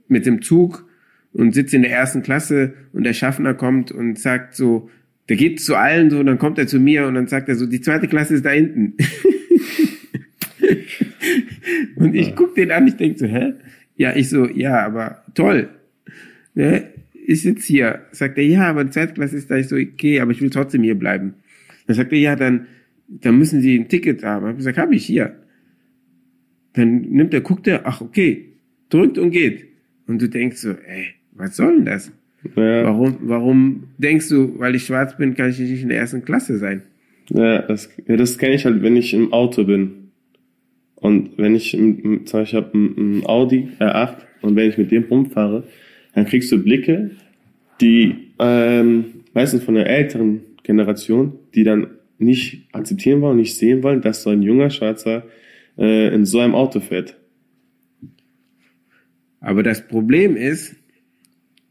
mit 0.07 0.27
dem 0.27 0.43
Zug 0.43 0.87
und 1.33 1.55
sitze 1.55 1.77
in 1.77 1.83
der 1.83 1.93
ersten 1.93 2.23
Klasse 2.23 2.75
und 2.93 3.05
der 3.05 3.15
Schaffner 3.15 3.55
kommt 3.55 3.91
und 3.91 4.19
sagt 4.19 4.55
so, 4.55 4.91
der 5.29 5.37
geht 5.37 5.61
zu 5.61 5.77
allen 5.77 6.11
so, 6.11 6.19
und 6.19 6.27
dann 6.27 6.39
kommt 6.39 6.59
er 6.59 6.67
zu 6.67 6.81
mir 6.81 7.07
und 7.07 7.15
dann 7.15 7.27
sagt 7.27 7.49
er 7.49 7.55
so, 7.55 7.67
die 7.67 7.81
zweite 7.81 8.09
Klasse 8.09 8.35
ist 8.35 8.45
da 8.45 8.51
hinten. 8.51 8.95
und 11.97 12.15
ich 12.15 12.35
guck 12.35 12.55
den 12.55 12.71
an, 12.71 12.87
ich 12.87 12.97
denk 12.97 13.19
so, 13.19 13.27
hä? 13.27 13.53
Ja, 13.97 14.17
ich 14.17 14.31
so, 14.31 14.49
ja, 14.49 14.85
aber 14.85 15.23
toll. 15.35 15.69
Ne? 16.55 16.89
Ich 17.29 17.43
sitz 17.43 17.67
hier. 17.67 18.07
Sagt 18.11 18.39
er, 18.39 18.45
ja, 18.47 18.71
aber 18.71 18.85
die 18.85 18.91
zweite 18.91 19.13
Klasse 19.13 19.37
ist 19.37 19.51
da. 19.51 19.57
Ich 19.59 19.69
so, 19.69 19.77
okay, 19.77 20.21
aber 20.21 20.31
ich 20.31 20.41
will 20.41 20.49
trotzdem 20.49 20.83
hier 20.83 20.99
bleiben. 20.99 21.35
Dann 21.87 21.95
sagt 21.95 22.11
er, 22.11 22.19
ja, 22.19 22.37
dann, 22.37 22.69
dann 23.07 23.37
müssen 23.37 23.61
Sie 23.61 23.79
ein 23.79 23.87
Ticket 23.87 24.25
haben. 24.25 24.47
Ich 24.47 24.49
hab 24.49 24.57
gesagt, 24.57 24.79
habe 24.79 24.95
ich 24.95 25.05
hier. 25.05 25.37
Dann 26.73 27.03
nimmt 27.03 27.35
er, 27.35 27.43
guckt 27.43 27.67
er, 27.67 27.87
ach, 27.87 28.01
okay, 28.01 28.55
drückt 28.89 29.19
und 29.19 29.31
geht. 29.31 29.67
Und 30.07 30.23
du 30.23 30.29
denkst 30.31 30.57
so, 30.57 30.71
ey, 30.71 31.09
was 31.33 31.55
soll 31.55 31.77
denn 31.77 31.85
das? 31.85 32.11
Ja, 32.57 32.85
Warum, 32.85 33.19
warum 33.21 33.85
denkst 33.99 34.31
du, 34.31 34.59
weil 34.59 34.75
ich 34.75 34.87
schwarz 34.87 35.15
bin, 35.19 35.35
kann 35.35 35.51
ich 35.51 35.59
nicht 35.59 35.83
in 35.83 35.91
der 35.91 35.99
ersten 35.99 36.25
Klasse 36.25 36.57
sein? 36.57 36.81
ja 37.29 37.61
das, 37.61 37.91
ja, 38.07 38.17
das 38.17 38.39
kenne 38.39 38.55
ich 38.55 38.65
halt, 38.65 38.83
wenn 38.83 38.97
ich 38.97 39.13
im 39.13 39.35
Auto 39.35 39.65
bin. 39.65 40.13
Und 40.95 41.37
wenn 41.37 41.55
ich, 41.55 41.75
im, 41.75 42.25
zum 42.25 42.41
Beispiel, 42.41 42.59
ich 42.59 42.65
habe 42.65 42.79
ein, 42.79 43.19
ein 43.19 43.27
Audi 43.27 43.69
R8 43.79 44.17
und 44.41 44.57
wenn 44.57 44.71
ich 44.71 44.79
mit 44.79 44.91
dem 44.91 45.05
rumfahre, 45.05 45.65
dann 46.19 46.27
kriegst 46.27 46.51
du 46.51 46.61
Blicke, 46.61 47.13
die 47.81 48.33
ähm, 48.41 49.05
meistens 49.35 49.63
von 49.63 49.75
der 49.75 49.89
älteren 49.89 50.41
Generation, 50.65 51.39
die 51.55 51.63
dann 51.63 51.87
nicht 52.19 52.67
akzeptieren 52.73 53.21
wollen, 53.21 53.37
nicht 53.37 53.55
sehen 53.55 53.85
wollen, 53.85 54.01
dass 54.01 54.25
so 54.25 54.31
ein 54.31 54.43
junger 54.43 54.71
Schwarzer 54.71 55.23
äh, 55.79 56.13
in 56.13 56.25
so 56.25 56.41
einem 56.41 56.57
Auto 56.57 56.81
fährt. 56.81 57.17
Aber 59.39 59.63
das 59.63 59.87
Problem 59.87 60.37
ist, 60.37 60.75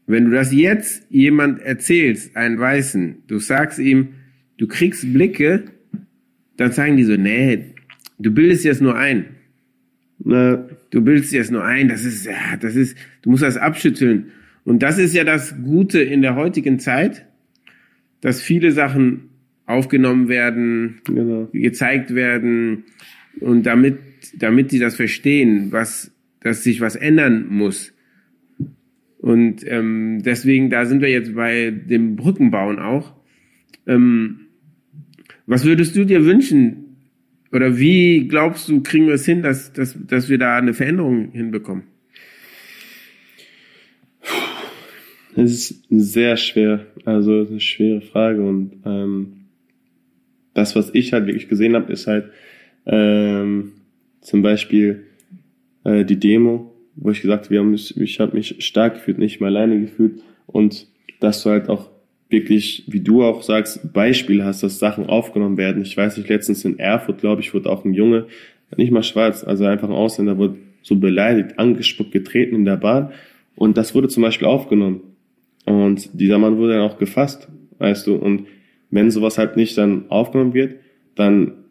wenn 0.06 0.24
du 0.24 0.30
das 0.30 0.50
jetzt 0.50 1.04
jemand 1.10 1.60
erzählst, 1.60 2.34
einen 2.34 2.58
Weißen, 2.58 3.24
du 3.26 3.40
sagst 3.40 3.78
ihm, 3.78 4.14
du 4.56 4.66
kriegst 4.66 5.12
Blicke, 5.12 5.64
dann 6.56 6.72
sagen 6.72 6.96
die 6.96 7.04
so, 7.04 7.16
nee, 7.18 7.74
du 8.18 8.30
bildest 8.30 8.64
dir 8.64 8.70
das 8.70 8.80
nur 8.80 8.96
ein. 8.96 9.26
Na, 10.20 10.66
Du 10.90 11.02
bildest 11.02 11.32
dir 11.32 11.40
das 11.40 11.50
nur 11.50 11.64
ein, 11.64 11.88
das 11.88 12.04
ist, 12.04 12.24
ja, 12.24 12.56
das 12.58 12.74
ist, 12.74 12.96
du 13.22 13.30
musst 13.30 13.42
das 13.42 13.56
abschütteln. 13.56 14.32
Und 14.68 14.82
das 14.82 14.98
ist 14.98 15.14
ja 15.14 15.24
das 15.24 15.54
Gute 15.64 16.02
in 16.02 16.20
der 16.20 16.36
heutigen 16.36 16.78
Zeit, 16.78 17.24
dass 18.20 18.42
viele 18.42 18.70
Sachen 18.70 19.30
aufgenommen 19.64 20.28
werden, 20.28 21.00
genau. 21.04 21.48
gezeigt 21.54 22.14
werden 22.14 22.84
und 23.40 23.62
damit, 23.62 23.96
damit 24.34 24.70
die 24.70 24.78
das 24.78 24.94
verstehen, 24.94 25.72
was, 25.72 26.12
dass 26.40 26.64
sich 26.64 26.82
was 26.82 26.96
ändern 26.96 27.46
muss. 27.48 27.94
Und 29.16 29.66
ähm, 29.66 30.20
deswegen, 30.22 30.68
da 30.68 30.84
sind 30.84 31.00
wir 31.00 31.08
jetzt 31.08 31.34
bei 31.34 31.70
dem 31.70 32.16
Brückenbauen 32.16 32.78
auch. 32.78 33.14
Ähm, 33.86 34.48
was 35.46 35.64
würdest 35.64 35.96
du 35.96 36.04
dir 36.04 36.26
wünschen? 36.26 36.98
Oder 37.52 37.78
wie 37.78 38.28
glaubst 38.28 38.68
du, 38.68 38.82
kriegen 38.82 39.06
wir 39.06 39.14
es 39.14 39.24
hin, 39.24 39.40
dass, 39.40 39.72
dass, 39.72 39.96
dass 40.06 40.28
wir 40.28 40.36
da 40.36 40.58
eine 40.58 40.74
Veränderung 40.74 41.30
hinbekommen? 41.32 41.84
Es 45.40 45.52
ist 45.52 45.84
sehr 45.88 46.36
schwer, 46.36 46.86
also 47.04 47.46
eine 47.48 47.60
schwere 47.60 48.00
Frage 48.00 48.42
und 48.42 48.72
ähm, 48.84 49.44
das, 50.52 50.74
was 50.74 50.90
ich 50.94 51.12
halt 51.12 51.26
wirklich 51.26 51.48
gesehen 51.48 51.76
habe, 51.76 51.92
ist 51.92 52.08
halt 52.08 52.30
ähm, 52.86 53.74
zum 54.20 54.42
Beispiel 54.42 55.04
äh, 55.84 56.04
die 56.04 56.18
Demo, 56.18 56.74
wo 56.96 57.12
ich 57.12 57.22
gesagt 57.22 57.44
habe, 57.44 57.50
wir 57.50 57.60
haben 57.60 57.72
ich 57.72 58.18
habe 58.18 58.36
mich 58.36 58.56
stark 58.58 58.94
gefühlt, 58.94 59.18
nicht 59.18 59.40
mehr 59.40 59.48
alleine 59.48 59.80
gefühlt 59.80 60.22
und 60.48 60.88
dass 61.20 61.44
du 61.44 61.50
halt 61.50 61.68
auch 61.68 61.88
wirklich, 62.28 62.82
wie 62.88 63.00
du 63.00 63.22
auch 63.22 63.42
sagst, 63.42 63.92
Beispiele 63.92 64.44
hast, 64.44 64.64
dass 64.64 64.80
Sachen 64.80 65.06
aufgenommen 65.06 65.56
werden. 65.56 65.82
Ich 65.82 65.96
weiß 65.96 66.16
nicht, 66.16 66.28
letztens 66.28 66.64
in 66.64 66.80
Erfurt, 66.80 67.20
glaube 67.20 67.42
ich, 67.42 67.54
wurde 67.54 67.70
auch 67.70 67.84
ein 67.84 67.94
Junge, 67.94 68.26
nicht 68.76 68.90
mal 68.90 69.04
schwarz, 69.04 69.44
also 69.44 69.64
einfach 69.66 69.88
ein 69.88 69.94
Ausländer, 69.94 70.36
wurde 70.36 70.56
so 70.82 70.96
beleidigt, 70.96 71.60
angespuckt, 71.60 72.10
getreten 72.10 72.56
in 72.56 72.64
der 72.64 72.76
Bahn 72.76 73.12
und 73.54 73.76
das 73.76 73.94
wurde 73.94 74.08
zum 74.08 74.24
Beispiel 74.24 74.48
aufgenommen. 74.48 75.07
Und 75.68 76.18
dieser 76.18 76.38
Mann 76.38 76.56
wurde 76.56 76.72
dann 76.72 76.88
auch 76.88 76.96
gefasst, 76.96 77.46
weißt 77.76 78.06
du. 78.06 78.14
Und 78.14 78.46
wenn 78.90 79.10
sowas 79.10 79.36
halt 79.36 79.56
nicht 79.56 79.76
dann 79.76 80.08
aufgenommen 80.08 80.54
wird, 80.54 80.76
dann 81.14 81.64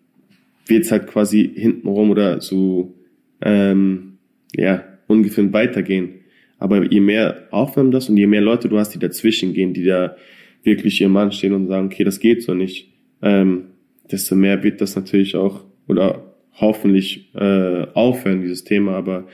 wird's 0.67 0.91
halt 0.91 1.07
quasi 1.07 1.51
hintenrum 1.55 2.11
oder 2.11 2.39
so, 2.39 2.93
ähm, 3.41 4.19
ja, 4.55 4.83
ungefähr 5.07 5.51
weitergehen. 5.51 6.19
Aber 6.59 6.83
je 6.83 6.99
mehr 6.99 7.47
aufnehmen 7.49 7.89
das 7.89 8.07
und 8.07 8.17
je 8.17 8.27
mehr 8.27 8.41
Leute 8.41 8.69
du 8.69 8.77
hast, 8.77 8.93
die 8.93 8.99
dazwischen 8.99 9.53
gehen, 9.53 9.73
die 9.73 9.85
da 9.85 10.15
wirklich 10.61 11.01
ihr 11.01 11.09
Mann 11.09 11.31
stehen 11.31 11.53
und 11.53 11.67
sagen, 11.67 11.87
okay, 11.87 12.03
das 12.03 12.19
geht 12.19 12.43
so 12.43 12.53
nicht, 12.53 12.93
ähm, 13.23 13.69
desto 14.11 14.35
mehr 14.35 14.61
wird 14.61 14.79
das 14.79 14.95
natürlich 14.95 15.35
auch 15.35 15.63
oder 15.87 16.35
hoffentlich 16.53 17.33
äh, 17.33 17.87
aufhören, 17.95 18.41
dieses 18.41 18.63
Thema. 18.63 18.93
Aber 18.93 19.27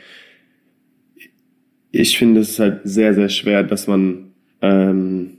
ich 1.92 2.18
finde 2.18 2.42
es 2.42 2.60
halt 2.60 2.82
sehr, 2.86 3.14
sehr 3.14 3.30
schwer, 3.30 3.64
dass 3.64 3.88
man 3.88 4.33
ähm, 4.64 5.38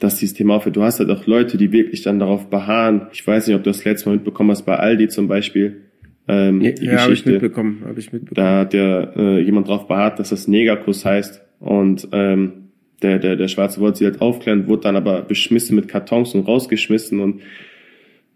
dass 0.00 0.16
dieses 0.16 0.34
Thema 0.34 0.56
aufhört. 0.56 0.76
Du 0.76 0.82
hast 0.82 1.00
halt 1.00 1.10
auch 1.10 1.26
Leute, 1.26 1.58
die 1.58 1.72
wirklich 1.72 2.02
dann 2.02 2.18
darauf 2.18 2.48
beharren. 2.48 3.08
Ich 3.12 3.26
weiß 3.26 3.46
nicht, 3.46 3.56
ob 3.56 3.64
du 3.64 3.70
das 3.70 3.84
letzte 3.84 4.08
Mal 4.08 4.16
mitbekommen 4.16 4.50
hast, 4.50 4.62
bei 4.62 4.76
Aldi 4.76 5.08
zum 5.08 5.28
Beispiel. 5.28 5.82
Ähm, 6.26 6.60
Ja, 6.62 6.72
ja 6.80 7.00
habe 7.02 7.12
ich 7.12 7.26
mitbekommen, 7.26 7.82
habe 7.86 7.98
ich 7.98 8.12
mitbekommen. 8.12 8.34
Da 8.34 8.60
hat 8.60 8.74
ja 8.74 9.02
äh, 9.16 9.40
jemand 9.40 9.68
drauf 9.68 9.86
beharrt, 9.88 10.18
dass 10.18 10.30
das 10.30 10.48
Negerkuss 10.48 11.04
heißt. 11.04 11.42
Und 11.60 12.08
ähm, 12.12 12.70
der, 13.02 13.18
der, 13.18 13.36
der 13.36 13.48
Schwarze 13.48 13.80
wollte 13.80 13.98
sie 13.98 14.04
halt 14.04 14.20
aufklären, 14.20 14.66
wurde 14.68 14.82
dann 14.82 14.96
aber 14.96 15.22
beschmissen 15.22 15.76
mit 15.76 15.88
Kartons 15.88 16.34
und 16.34 16.46
rausgeschmissen. 16.46 17.20
Und 17.20 17.42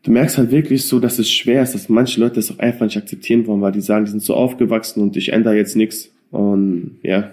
du 0.03 0.11
merkst 0.11 0.37
halt 0.37 0.51
wirklich 0.51 0.85
so, 0.85 0.99
dass 1.01 1.19
es 1.19 1.31
schwer 1.31 1.63
ist, 1.63 1.75
dass 1.75 1.89
manche 1.89 2.21
Leute 2.21 2.37
das 2.37 2.51
auch 2.51 2.59
einfach 2.59 2.87
nicht 2.87 2.97
akzeptieren 2.97 3.47
wollen, 3.47 3.61
weil 3.61 3.73
die 3.73 3.81
sagen, 3.81 4.05
die 4.05 4.11
sind 4.11 4.23
so 4.23 4.35
aufgewachsen 4.35 5.03
und 5.03 5.17
ich 5.17 5.33
ändere 5.33 5.57
jetzt 5.57 5.77
nichts. 5.77 6.13
Und 6.31 6.99
ja, 7.03 7.31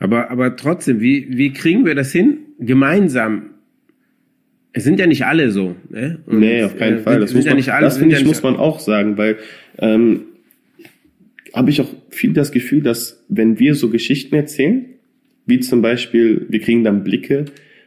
Aber, 0.00 0.30
aber 0.30 0.56
trotzdem, 0.56 1.00
wie, 1.00 1.26
wie 1.30 1.52
kriegen 1.52 1.84
wir 1.84 1.94
das 1.94 2.10
hin? 2.10 2.38
Gemeinsam. 2.58 3.50
Es 4.72 4.84
sind 4.84 4.98
ja 4.98 5.06
nicht 5.06 5.24
alle 5.24 5.50
so. 5.50 5.76
Ne? 5.90 6.20
Und, 6.26 6.40
Nee, 6.40 6.64
auf 6.64 6.76
keinen 6.76 6.98
äh, 6.98 7.02
Fall. 7.02 7.20
Das, 7.20 7.34
muss 7.34 7.44
ja 7.44 7.50
man, 7.50 7.58
nicht 7.58 7.72
alle. 7.72 7.84
das 7.84 7.98
finde 7.98 8.14
ja 8.14 8.20
ich, 8.20 8.26
muss 8.26 8.42
man 8.42 8.56
auch 8.56 8.80
sagen, 8.80 9.18
weil 9.18 9.36
ähm, 9.78 10.22
habe 11.52 11.70
ich 11.70 11.80
auch 11.80 11.92
viel 12.08 12.32
das 12.32 12.50
Gefühl, 12.50 12.82
dass 12.82 13.24
wenn 13.28 13.58
wir 13.58 13.74
so 13.74 13.90
Geschichten 13.90 14.34
erzählen, 14.34 14.86
wie 15.46 15.60
zum 15.60 15.82
Beispiel, 15.82 16.46
wir 16.48 16.60
kriegen 16.60 16.82
dann 16.82 17.04
Blicke 17.04 17.46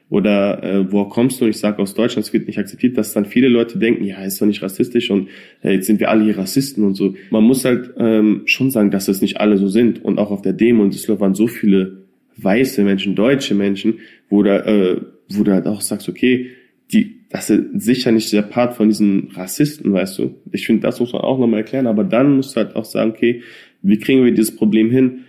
oder 0.09 0.61
äh, 0.63 0.91
woher 0.91 1.09
kommst 1.09 1.39
du? 1.39 1.45
Und 1.45 1.51
ich 1.51 1.57
sage 1.57 1.81
aus 1.81 1.95
Deutschland, 1.95 2.27
es 2.27 2.33
wird 2.33 2.45
nicht 2.45 2.59
akzeptiert, 2.59 2.97
dass 2.97 3.13
dann 3.13 3.25
viele 3.25 3.47
Leute 3.47 3.79
denken, 3.79 4.03
ja, 4.03 4.23
ist 4.23 4.39
doch 4.39 4.45
nicht 4.45 4.61
rassistisch 4.61 5.09
und 5.09 5.29
äh, 5.63 5.71
jetzt 5.71 5.87
sind 5.87 5.99
wir 5.99 6.11
alle 6.11 6.25
hier 6.25 6.37
Rassisten 6.37 6.83
und 6.83 6.93
so. 6.93 7.15
Man 7.31 7.43
muss 7.43 7.65
halt 7.65 7.91
ähm, 7.97 8.41
schon 8.45 8.69
sagen, 8.69 8.91
dass 8.91 9.07
es 9.07 9.21
nicht 9.21 9.39
alle 9.39 9.57
so 9.57 9.67
sind. 9.67 10.03
Und 10.03 10.19
auch 10.19 10.29
auf 10.29 10.41
der 10.41 10.53
Demo 10.53 10.83
in 10.83 10.91
Düsseldorf 10.91 11.21
waren 11.21 11.33
so 11.33 11.47
viele 11.47 12.02
weiße 12.37 12.83
Menschen, 12.83 13.15
deutsche 13.15 13.55
Menschen, 13.55 13.99
wo 14.29 14.43
da, 14.43 14.59
äh, 14.59 15.01
wo 15.29 15.43
du 15.43 15.51
halt 15.51 15.67
auch 15.67 15.81
sagst, 15.81 16.09
okay, 16.09 16.49
die, 16.91 17.21
das 17.29 17.49
ist 17.49 17.81
sicher 17.81 18.11
nicht 18.11 18.31
der 18.31 18.43
Part 18.43 18.75
von 18.75 18.89
diesen 18.89 19.29
Rassisten, 19.33 19.91
weißt 19.91 20.19
du. 20.19 20.35
Ich 20.51 20.65
finde, 20.65 20.83
das 20.83 20.99
muss 20.99 21.13
man 21.13 21.21
auch 21.21 21.39
nochmal 21.39 21.61
erklären, 21.61 21.87
aber 21.87 22.03
dann 22.03 22.35
musst 22.35 22.55
du 22.55 22.61
halt 22.61 22.75
auch 22.75 22.85
sagen, 22.85 23.11
okay, 23.11 23.41
wie 23.81 23.97
kriegen 23.97 24.23
wir 24.23 24.31
dieses 24.31 24.55
Problem 24.55 24.91
hin? 24.91 25.21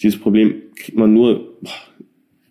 Dieses 0.00 0.18
Problem 0.18 0.54
kriegt 0.76 0.96
man 0.96 1.12
nur, 1.12 1.58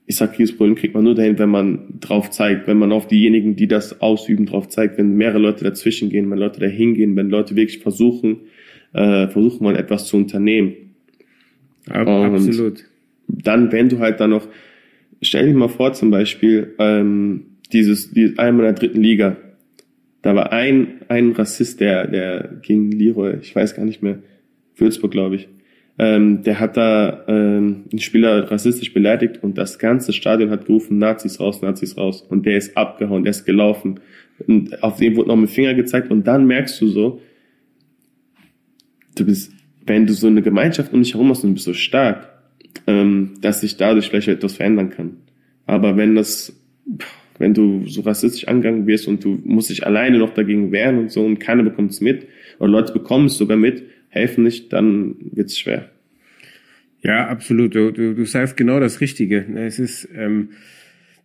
ich 0.06 0.16
sag, 0.16 0.36
dieses 0.38 0.56
Problem 0.56 0.76
kriegt 0.76 0.94
man 0.94 1.04
nur 1.04 1.16
dahin, 1.16 1.40
wenn 1.40 1.50
man 1.50 2.00
drauf 2.00 2.30
zeigt, 2.30 2.68
wenn 2.68 2.78
man 2.78 2.92
auf 2.92 3.08
diejenigen, 3.08 3.56
die 3.56 3.68
das 3.68 4.02
ausüben, 4.02 4.46
drauf 4.46 4.68
zeigt, 4.68 4.98
wenn 4.98 5.16
mehrere 5.16 5.40
Leute 5.40 5.64
dazwischen 5.64 6.10
gehen, 6.10 6.30
wenn 6.30 6.38
Leute 6.38 6.60
dahin 6.60 6.94
gehen, 6.94 7.16
wenn 7.16 7.30
Leute 7.30 7.56
wirklich 7.56 7.80
versuchen, 7.80 8.42
äh, 8.94 9.28
versuchen 9.28 9.64
mal 9.64 9.76
etwas 9.76 10.08
zu 10.08 10.18
unternehmen. 10.18 10.74
Ab, 11.88 12.08
absolut. 12.08 12.86
Dann, 13.30 13.72
wenn 13.72 13.90
du 13.90 14.00
halt 14.00 14.20
dann 14.20 14.32
noch, 14.32 14.48
stell 15.22 15.48
dir 15.48 15.54
mal 15.54 15.70
vor, 15.70 15.94
zum 15.94 16.12
Beispiel, 16.12 16.76
ähm, 16.80 17.46
dieses, 17.72 18.12
die, 18.12 18.38
einmal 18.38 18.68
in 18.68 18.76
der 18.76 18.80
dritten 18.80 19.02
Liga, 19.02 19.38
da 20.22 20.36
war 20.36 20.52
ein, 20.52 21.02
ein 21.08 21.32
Rassist, 21.32 21.80
der, 21.80 22.08
der 22.08 22.60
gegen 22.62 22.92
Leroy, 22.92 23.38
ich 23.42 23.56
weiß 23.56 23.76
gar 23.76 23.86
nicht 23.86 24.04
mehr, 24.04 24.20
Würzburg, 24.76 25.12
glaube 25.12 25.36
ich, 25.36 25.48
ähm, 25.98 26.44
der 26.44 26.62
hat 26.62 26.78
da 26.78 27.26
ähm, 27.28 27.84
einen 27.92 28.00
Spieler 28.00 28.50
rassistisch 28.50 28.94
beleidigt 28.94 29.44
und 29.44 29.58
das 29.58 29.80
ganze 29.80 30.14
Stadion 30.14 30.50
hat 30.50 30.66
gerufen, 30.66 30.98
Nazis 30.98 31.42
raus, 31.42 31.62
Nazis 31.62 31.98
raus. 31.98 32.22
Und 32.22 32.46
der 32.46 32.58
ist 32.58 32.78
abgehauen, 32.78 33.24
der 33.24 33.32
ist 33.32 33.46
gelaufen. 33.46 34.00
Und 34.48 34.82
auf 34.82 34.96
den 34.96 35.18
wurde 35.18 35.28
noch 35.28 35.36
mit 35.36 35.50
Finger 35.50 35.74
gezeigt 35.74 36.10
und 36.10 36.26
dann 36.26 36.48
merkst 36.48 36.80
du 36.80 36.88
so, 36.88 37.22
du 39.18 39.26
bist, 39.26 39.52
wenn 39.86 40.08
du 40.08 40.14
so 40.14 40.28
eine 40.28 40.42
Gemeinschaft 40.42 40.94
um 40.94 41.02
dich 41.04 41.14
herum 41.14 41.30
hast 41.30 41.44
und 41.44 41.50
du 41.50 41.54
bist 41.56 41.66
so 41.66 41.74
stark, 41.74 42.30
ähm, 42.88 43.34
dass 43.42 43.62
sich 43.62 43.78
dadurch 43.78 44.10
vielleicht 44.10 44.28
etwas 44.28 44.56
verändern 44.56 44.90
kann. 44.90 45.18
Aber 45.66 45.98
wenn 45.98 46.16
das, 46.16 46.54
wenn 47.38 47.54
du 47.54 47.86
so 47.88 48.02
rassistisch 48.02 48.48
angegangen 48.48 48.88
wirst 48.88 49.08
und 49.08 49.24
du 49.24 49.40
musst 49.44 49.70
dich 49.70 49.86
alleine 49.86 50.18
noch 50.18 50.34
dagegen 50.34 50.72
wehren 50.72 50.98
und 50.98 51.12
so 51.12 51.24
und 51.24 51.40
keiner 51.40 51.64
bekommt 51.64 51.92
es 51.92 52.02
mit, 52.02 52.28
oder 52.60 52.70
Leute 52.70 52.94
bekommen 52.94 53.28
es 53.28 53.38
sogar 53.38 53.58
mit, 53.58 53.84
helfen 54.10 54.44
nicht, 54.44 54.74
dann 54.74 55.16
wird's 55.20 55.58
schwer. 55.58 55.90
Ja, 57.02 57.28
absolut. 57.28 57.76
Du, 57.76 57.92
du, 57.92 58.14
du 58.14 58.26
sagst 58.26 58.58
genau 58.58 58.80
das 58.80 59.00
Richtige. 59.00 59.46
Es 59.56 59.80
ist, 59.80 60.10
ähm, 60.16 60.50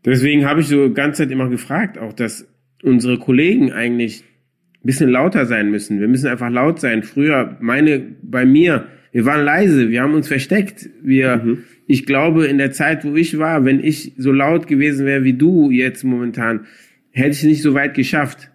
deswegen 0.04 0.46
habe 0.46 0.60
ich 0.60 0.68
so 0.68 0.92
ganze 0.92 1.22
Zeit 1.22 1.32
immer 1.32 1.48
gefragt, 1.48 1.98
auch 1.98 2.12
dass 2.12 2.48
unsere 2.82 3.18
Kollegen 3.18 3.72
eigentlich 3.72 4.22
ein 4.22 4.86
bisschen 4.86 5.10
lauter 5.10 5.46
sein 5.46 5.70
müssen. 5.70 5.98
Wir 6.00 6.08
müssen 6.08 6.28
einfach 6.28 6.50
laut 6.50 6.78
sein. 6.80 7.02
Früher, 7.02 7.56
meine, 7.60 8.00
bei 8.22 8.44
mir, 8.44 8.86
wir 9.14 9.24
waren 9.26 9.44
leise, 9.44 9.90
wir 9.90 10.02
haben 10.02 10.14
uns 10.14 10.26
versteckt. 10.26 10.90
Wir, 11.00 11.36
mhm. 11.36 11.58
ich 11.86 12.04
glaube, 12.04 12.46
in 12.46 12.58
der 12.58 12.72
Zeit, 12.72 13.04
wo 13.04 13.14
ich 13.14 13.38
war, 13.38 13.64
wenn 13.64 13.78
ich 13.78 14.12
so 14.18 14.32
laut 14.32 14.66
gewesen 14.66 15.06
wäre 15.06 15.22
wie 15.22 15.34
du 15.34 15.70
jetzt 15.70 16.02
momentan, 16.02 16.66
hätte 17.12 17.30
ich 17.30 17.38
es 17.38 17.44
nicht 17.44 17.62
so 17.62 17.74
weit 17.74 17.94
geschafft, 17.94 18.50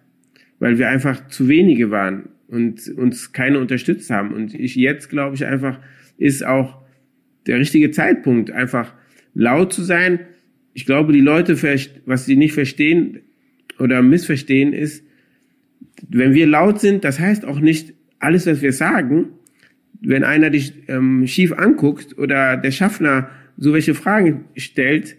weil 0.58 0.76
wir 0.76 0.90
einfach 0.90 1.28
zu 1.28 1.48
wenige 1.48 1.90
waren 1.90 2.28
und 2.46 2.88
uns 2.88 3.32
keine 3.32 3.58
unterstützt 3.58 4.10
haben. 4.10 4.34
Und 4.34 4.54
ich 4.54 4.74
jetzt 4.74 5.08
glaube 5.08 5.34
ich 5.34 5.46
einfach, 5.46 5.80
ist 6.18 6.44
auch 6.44 6.82
der 7.46 7.58
richtige 7.58 7.90
Zeitpunkt, 7.90 8.50
einfach 8.50 8.92
laut 9.32 9.72
zu 9.72 9.82
sein. 9.82 10.20
Ich 10.74 10.84
glaube, 10.84 11.14
die 11.14 11.22
Leute, 11.22 11.56
was 12.04 12.26
sie 12.26 12.36
nicht 12.36 12.52
verstehen 12.52 13.20
oder 13.78 14.02
missverstehen, 14.02 14.74
ist, 14.74 15.06
wenn 16.06 16.34
wir 16.34 16.46
laut 16.46 16.80
sind, 16.80 17.02
das 17.04 17.18
heißt 17.18 17.46
auch 17.46 17.60
nicht 17.60 17.94
alles, 18.18 18.46
was 18.46 18.60
wir 18.60 18.74
sagen. 18.74 19.30
Wenn 20.02 20.24
einer 20.24 20.50
dich 20.50 20.72
ähm, 20.88 21.26
schief 21.26 21.52
anguckt 21.52 22.16
oder 22.18 22.56
der 22.56 22.70
Schaffner 22.70 23.30
so 23.56 23.72
welche 23.74 23.94
Fragen 23.94 24.46
stellt, 24.56 25.16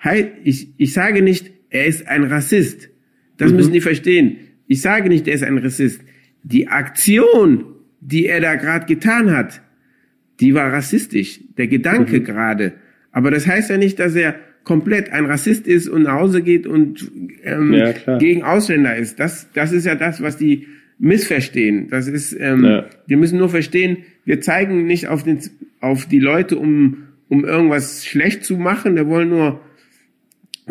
halt, 0.00 0.32
ich, 0.42 0.68
ich 0.76 0.92
sage 0.92 1.22
nicht, 1.22 1.52
er 1.70 1.86
ist 1.86 2.08
ein 2.08 2.24
Rassist. 2.24 2.90
Das 3.36 3.50
mhm. 3.50 3.56
müssen 3.56 3.72
die 3.72 3.80
verstehen. 3.80 4.36
Ich 4.66 4.80
sage 4.80 5.08
nicht, 5.08 5.28
er 5.28 5.34
ist 5.34 5.44
ein 5.44 5.58
Rassist 5.58 6.00
die 6.44 6.68
Aktion, 6.68 7.64
die 8.00 8.26
er 8.26 8.40
da 8.40 8.54
gerade 8.54 8.86
getan 8.86 9.32
hat, 9.32 9.62
die 10.40 10.54
war 10.54 10.72
rassistisch, 10.72 11.40
der 11.56 11.66
Gedanke 11.66 12.20
mhm. 12.20 12.24
gerade. 12.24 12.72
Aber 13.10 13.30
das 13.30 13.46
heißt 13.46 13.70
ja 13.70 13.78
nicht, 13.78 13.98
dass 13.98 14.14
er 14.14 14.36
komplett 14.62 15.10
ein 15.10 15.26
Rassist 15.26 15.66
ist 15.66 15.88
und 15.88 16.02
nach 16.02 16.20
Hause 16.20 16.42
geht 16.42 16.66
und 16.66 17.10
ähm, 17.42 17.72
ja, 17.72 18.18
gegen 18.18 18.42
Ausländer 18.42 18.96
ist. 18.96 19.18
Das, 19.18 19.48
das 19.52 19.72
ist 19.72 19.86
ja 19.86 19.94
das, 19.94 20.22
was 20.22 20.36
die 20.36 20.66
missverstehen. 20.98 21.88
Das 21.88 22.08
ist, 22.08 22.36
ähm, 22.38 22.64
ja. 22.64 22.86
wir 23.06 23.16
müssen 23.16 23.38
nur 23.38 23.48
verstehen, 23.48 23.98
wir 24.24 24.40
zeigen 24.40 24.86
nicht 24.86 25.08
auf, 25.08 25.22
den, 25.22 25.38
auf 25.80 26.06
die 26.06 26.20
Leute, 26.20 26.58
um, 26.58 27.04
um 27.28 27.44
irgendwas 27.44 28.06
schlecht 28.06 28.44
zu 28.44 28.56
machen. 28.56 28.96
Wir 28.96 29.08
wollen 29.08 29.28
nur 29.28 29.60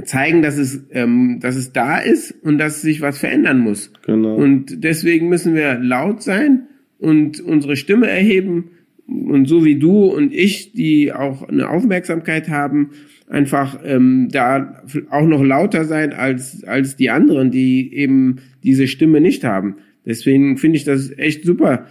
zeigen, 0.05 0.41
dass 0.41 0.57
es, 0.57 0.83
ähm, 0.91 1.39
dass 1.39 1.55
es 1.55 1.71
da 1.71 1.97
ist 1.97 2.33
und 2.43 2.57
dass 2.57 2.81
sich 2.81 3.01
was 3.01 3.17
verändern 3.19 3.59
muss. 3.59 3.91
Genau. 4.05 4.35
Und 4.35 4.83
deswegen 4.83 5.29
müssen 5.29 5.53
wir 5.53 5.75
laut 5.75 6.23
sein 6.23 6.63
und 6.97 7.39
unsere 7.39 7.75
Stimme 7.75 8.07
erheben 8.07 8.71
und 9.07 9.47
so 9.47 9.65
wie 9.65 9.77
du 9.77 10.05
und 10.05 10.33
ich, 10.33 10.73
die 10.73 11.13
auch 11.13 11.47
eine 11.47 11.69
Aufmerksamkeit 11.69 12.49
haben, 12.49 12.91
einfach 13.29 13.79
ähm, 13.83 14.29
da 14.31 14.83
auch 15.09 15.27
noch 15.27 15.43
lauter 15.43 15.85
sein 15.85 16.13
als 16.13 16.63
als 16.63 16.95
die 16.95 17.09
anderen, 17.09 17.51
die 17.51 17.93
eben 17.93 18.37
diese 18.63 18.87
Stimme 18.87 19.21
nicht 19.21 19.43
haben. 19.43 19.75
Deswegen 20.05 20.57
finde 20.57 20.77
ich 20.77 20.83
das 20.83 21.11
echt 21.17 21.45
super, 21.45 21.87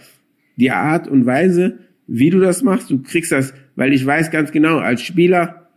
die 0.55 0.71
Art 0.71 1.07
und 1.07 1.25
Weise, 1.25 1.79
wie 2.07 2.29
du 2.29 2.39
das 2.39 2.61
machst. 2.61 2.91
Du 2.91 3.01
kriegst 3.01 3.31
das, 3.31 3.53
weil 3.75 3.93
ich 3.93 4.05
weiß 4.05 4.29
ganz 4.29 4.51
genau, 4.51 4.77
als 4.77 5.01
Spieler 5.01 5.69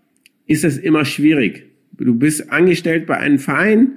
ist 0.46 0.64
das 0.64 0.76
immer 0.76 1.04
schwierig 1.04 1.66
Du 1.98 2.14
bist 2.14 2.50
angestellt 2.52 3.06
bei 3.06 3.16
einem 3.18 3.38
Verein 3.38 3.96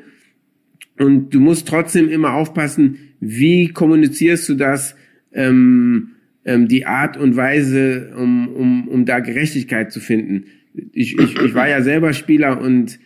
und 0.98 1.34
du 1.34 1.40
musst 1.40 1.68
trotzdem 1.68 2.10
immer 2.10 2.34
aufpassen, 2.34 2.98
wie 3.20 3.70
kommunizierst 3.70 4.48
du 4.50 4.56
das, 4.56 4.96
ähm, 5.34 6.12
ähm, 6.46 6.68
die 6.68 6.86
Art 6.86 7.18
und 7.18 7.36
Weise, 7.36 8.14
um, 8.18 8.48
um, 8.48 8.88
um 8.88 9.06
da 9.06 9.20
Gerechtigkeit 9.20 9.92
zu 9.92 10.00
finden. 10.00 10.46
Ich, 10.94 11.18
ich, 11.18 11.38
ich 11.38 11.54
war 11.54 11.68
ja 11.68 11.82
selber 11.82 12.14
Spieler 12.14 12.62
und 12.62 13.00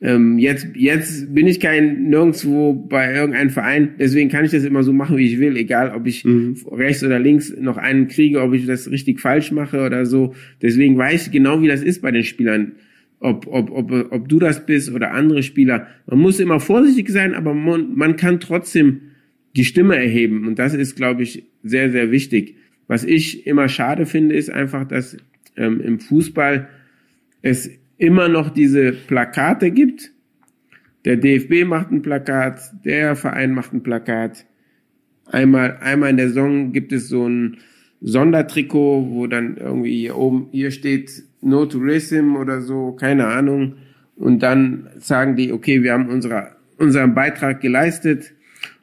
ähm, 0.00 0.38
jetzt, 0.38 0.68
jetzt 0.74 1.34
bin 1.34 1.46
ich 1.46 1.58
kein 1.58 2.10
nirgendwo 2.10 2.74
bei 2.74 3.14
irgendeinem 3.14 3.50
Verein, 3.50 3.94
deswegen 3.98 4.28
kann 4.28 4.44
ich 4.44 4.50
das 4.50 4.64
immer 4.64 4.82
so 4.82 4.92
machen, 4.92 5.16
wie 5.16 5.26
ich 5.26 5.38
will, 5.38 5.56
egal 5.56 5.92
ob 5.94 6.06
ich 6.06 6.24
mhm. 6.24 6.56
rechts 6.70 7.02
oder 7.02 7.18
links 7.18 7.54
noch 7.58 7.78
einen 7.78 8.08
kriege, 8.08 8.42
ob 8.42 8.52
ich 8.52 8.66
das 8.66 8.90
richtig 8.90 9.20
falsch 9.20 9.52
mache 9.52 9.84
oder 9.84 10.04
so. 10.04 10.34
Deswegen 10.60 10.98
weiß 10.98 11.26
ich 11.26 11.32
genau, 11.32 11.62
wie 11.62 11.68
das 11.68 11.82
ist 11.82 12.02
bei 12.02 12.10
den 12.10 12.24
Spielern 12.24 12.72
ob, 13.20 13.46
ob, 13.46 13.70
ob, 13.70 14.12
ob 14.12 14.28
du 14.28 14.38
das 14.38 14.66
bist 14.66 14.92
oder 14.92 15.12
andere 15.12 15.42
Spieler. 15.42 15.86
Man 16.06 16.18
muss 16.18 16.40
immer 16.40 16.60
vorsichtig 16.60 17.08
sein, 17.08 17.34
aber 17.34 17.54
man, 17.54 17.94
man 17.94 18.16
kann 18.16 18.40
trotzdem 18.40 19.00
die 19.56 19.64
Stimme 19.64 19.96
erheben. 19.96 20.46
Und 20.46 20.58
das 20.58 20.74
ist, 20.74 20.96
glaube 20.96 21.22
ich, 21.22 21.44
sehr, 21.62 21.90
sehr 21.90 22.10
wichtig. 22.10 22.56
Was 22.86 23.04
ich 23.04 23.46
immer 23.46 23.68
schade 23.68 24.06
finde, 24.06 24.34
ist 24.34 24.50
einfach, 24.50 24.86
dass 24.86 25.16
ähm, 25.56 25.80
im 25.80 25.98
Fußball 25.98 26.68
es 27.42 27.70
immer 27.98 28.28
noch 28.28 28.50
diese 28.50 28.92
Plakate 28.92 29.70
gibt. 29.70 30.12
Der 31.04 31.16
DFB 31.16 31.64
macht 31.66 31.90
ein 31.92 32.02
Plakat, 32.02 32.60
der 32.84 33.16
Verein 33.16 33.52
macht 33.52 33.72
ein 33.72 33.82
Plakat. 33.82 34.44
Einmal, 35.26 35.78
einmal 35.80 36.10
in 36.10 36.16
der 36.16 36.28
Saison 36.28 36.72
gibt 36.72 36.92
es 36.92 37.08
so 37.08 37.28
ein 37.28 37.58
Sondertrikot, 38.00 39.08
wo 39.10 39.26
dann 39.26 39.56
irgendwie 39.56 40.00
hier 40.00 40.16
oben, 40.16 40.48
hier 40.52 40.70
steht 40.70 41.24
No 41.40 41.66
Tourism 41.66 42.36
oder 42.36 42.60
so, 42.60 42.92
keine 42.92 43.26
Ahnung. 43.26 43.76
Und 44.16 44.42
dann 44.42 44.88
sagen 44.98 45.36
die, 45.36 45.52
okay, 45.52 45.82
wir 45.82 45.92
haben 45.92 46.08
unsere, 46.08 46.56
unseren 46.78 47.14
Beitrag 47.14 47.60
geleistet 47.60 48.34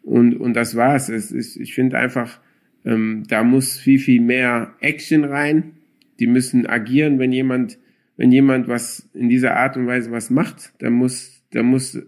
und, 0.03 0.35
und 0.35 0.53
das 0.53 0.75
war's. 0.75 1.09
Es 1.09 1.31
ist, 1.31 1.55
ich 1.57 1.73
finde 1.73 1.97
einfach, 1.97 2.39
ähm, 2.85 3.23
da 3.27 3.43
muss 3.43 3.77
viel, 3.77 3.99
viel 3.99 4.21
mehr 4.21 4.73
Action 4.79 5.23
rein. 5.23 5.73
Die 6.19 6.27
müssen 6.27 6.67
agieren, 6.67 7.19
wenn 7.19 7.31
jemand, 7.31 7.77
wenn 8.17 8.31
jemand 8.31 8.67
was 8.67 9.09
in 9.13 9.29
dieser 9.29 9.55
Art 9.55 9.77
und 9.77 9.87
Weise 9.87 10.11
was 10.11 10.29
macht, 10.29 10.73
dann 10.79 10.93
muss, 10.93 11.43
dann 11.51 11.65
muss, 11.65 11.99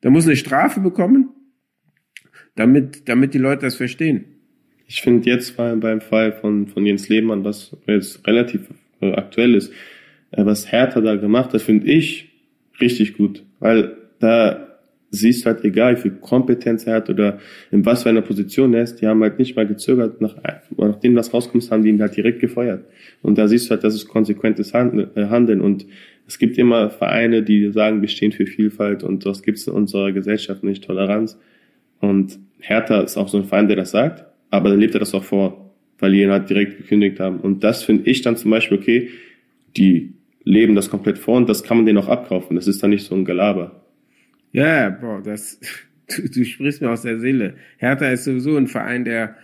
dann 0.00 0.12
muss 0.12 0.26
eine 0.26 0.36
Strafe 0.36 0.80
bekommen, 0.80 1.30
damit, 2.54 3.08
damit 3.08 3.34
die 3.34 3.38
Leute 3.38 3.62
das 3.62 3.76
verstehen. 3.76 4.24
Ich 4.86 5.02
finde 5.02 5.30
jetzt 5.30 5.56
beim 5.56 6.00
Fall 6.00 6.32
von, 6.32 6.66
von 6.66 6.84
Jens 6.84 7.08
Lehmann, 7.08 7.44
was 7.44 7.76
jetzt 7.86 8.26
relativ 8.26 8.62
äh, 9.00 9.12
aktuell 9.12 9.54
ist, 9.54 9.72
äh, 10.32 10.44
was 10.44 10.72
Hertha 10.72 11.00
da 11.00 11.16
gemacht 11.16 11.52
hat, 11.54 11.62
finde 11.62 11.90
ich 11.90 12.30
richtig 12.80 13.16
gut. 13.16 13.44
Weil 13.60 13.96
da 14.18 14.69
siehst 15.10 15.46
halt, 15.46 15.64
egal 15.64 15.96
wie 15.96 16.00
viel 16.02 16.10
Kompetenz 16.12 16.86
er 16.86 16.94
hat 16.96 17.10
oder 17.10 17.38
in 17.70 17.84
was 17.84 18.04
für 18.04 18.08
einer 18.08 18.22
Position 18.22 18.74
er 18.74 18.82
ist, 18.82 19.00
die 19.00 19.06
haben 19.06 19.22
halt 19.22 19.38
nicht 19.38 19.56
mal 19.56 19.66
gezögert, 19.66 20.20
nach, 20.20 20.36
nachdem 20.76 21.14
das 21.14 21.34
rauskommt, 21.34 21.68
haben 21.70 21.82
die 21.82 21.88
ihn 21.88 22.00
halt 22.00 22.16
direkt 22.16 22.40
gefeuert. 22.40 22.84
Und 23.22 23.36
da 23.36 23.48
siehst 23.48 23.66
du 23.66 23.70
halt, 23.70 23.84
das 23.84 23.94
ist 23.94 24.08
konsequentes 24.08 24.72
äh, 24.72 25.26
Handeln 25.28 25.60
und 25.60 25.86
es 26.26 26.38
gibt 26.38 26.58
immer 26.58 26.90
Vereine, 26.90 27.42
die 27.42 27.72
sagen, 27.72 28.02
wir 28.02 28.08
stehen 28.08 28.30
für 28.30 28.46
Vielfalt 28.46 29.02
und 29.02 29.26
das 29.26 29.42
gibt 29.42 29.58
es 29.58 29.66
in 29.66 29.72
unserer 29.72 30.12
Gesellschaft 30.12 30.62
nicht, 30.62 30.84
Toleranz. 30.84 31.36
Und 32.00 32.38
Hertha 32.60 33.00
ist 33.00 33.16
auch 33.16 33.28
so 33.28 33.38
ein 33.38 33.44
Verein, 33.44 33.66
der 33.66 33.76
das 33.76 33.90
sagt, 33.90 34.24
aber 34.50 34.70
dann 34.70 34.78
lebt 34.78 34.94
er 34.94 35.00
das 35.00 35.12
auch 35.12 35.24
vor, 35.24 35.72
weil 35.98 36.12
die 36.12 36.22
ihn 36.22 36.30
halt 36.30 36.48
direkt 36.48 36.76
gekündigt 36.76 37.18
haben. 37.18 37.40
Und 37.40 37.64
das 37.64 37.82
finde 37.82 38.08
ich 38.08 38.22
dann 38.22 38.36
zum 38.36 38.52
Beispiel, 38.52 38.78
okay, 38.78 39.08
die 39.76 40.12
leben 40.44 40.76
das 40.76 40.88
komplett 40.88 41.18
vor 41.18 41.36
und 41.36 41.48
das 41.48 41.64
kann 41.64 41.78
man 41.78 41.86
denen 41.86 41.98
auch 41.98 42.08
abkaufen. 42.08 42.56
Das 42.56 42.68
ist 42.68 42.82
dann 42.82 42.90
nicht 42.90 43.04
so 43.04 43.14
ein 43.14 43.24
Gelaber. 43.24 43.79
Ja, 44.52 44.90
boah, 44.90 45.22
das, 45.22 45.60
du, 46.08 46.28
du 46.28 46.44
sprichst 46.44 46.80
mir 46.82 46.90
aus 46.90 47.02
der 47.02 47.18
Seele. 47.18 47.54
Hertha 47.78 48.10
ist 48.10 48.24
sowieso 48.24 48.56
ein 48.56 48.66
Verein, 48.66 49.04
der 49.04 49.36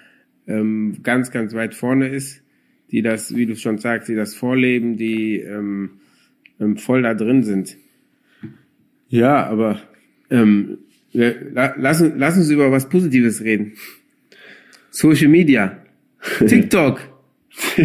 ähm, 0.46 0.98
ganz, 1.02 1.30
ganz 1.30 1.54
weit 1.54 1.74
vorne 1.74 2.08
ist, 2.08 2.42
die 2.90 3.02
das, 3.02 3.34
wie 3.34 3.46
du 3.46 3.56
schon 3.56 3.78
sagst, 3.78 4.08
die 4.08 4.14
das 4.14 4.34
vorleben, 4.34 4.96
die 4.96 5.38
ähm, 5.38 6.00
ähm, 6.60 6.76
voll 6.76 7.02
da 7.02 7.14
drin 7.14 7.42
sind. 7.42 7.76
Ja, 9.08 9.46
aber 9.46 9.80
ähm, 10.30 10.78
la, 11.12 11.74
lass, 11.76 12.04
lass 12.16 12.36
uns 12.36 12.50
über 12.50 12.70
was 12.72 12.88
Positives 12.88 13.42
reden. 13.42 13.74
Social 14.90 15.28
Media. 15.28 15.78
TikTok. 16.46 17.00
du 17.76 17.82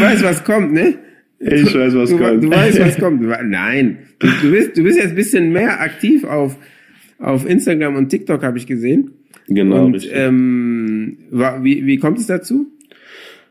weißt, 0.00 0.24
was 0.24 0.42
kommt, 0.44 0.72
ne? 0.72 0.98
Ich 1.44 1.74
weiß, 1.74 1.94
was 1.94 2.10
du, 2.10 2.18
kommt. 2.18 2.42
Du 2.42 2.50
weißt, 2.50 2.80
was 2.80 2.96
kommt. 2.98 3.22
Nein. 3.22 3.98
Du, 4.18 4.28
du, 4.42 4.50
bist, 4.50 4.76
du 4.76 4.82
bist 4.82 4.98
jetzt 4.98 5.10
ein 5.10 5.14
bisschen 5.14 5.52
mehr 5.52 5.80
aktiv 5.80 6.24
auf, 6.24 6.56
auf 7.18 7.48
Instagram 7.48 7.96
und 7.96 8.08
TikTok, 8.08 8.42
habe 8.42 8.56
ich 8.56 8.66
gesehen. 8.66 9.10
Genau. 9.48 9.84
Und 9.84 10.08
ähm, 10.10 11.18
wie, 11.30 11.86
wie 11.86 11.98
kommt 11.98 12.18
es 12.18 12.26
dazu? 12.26 12.66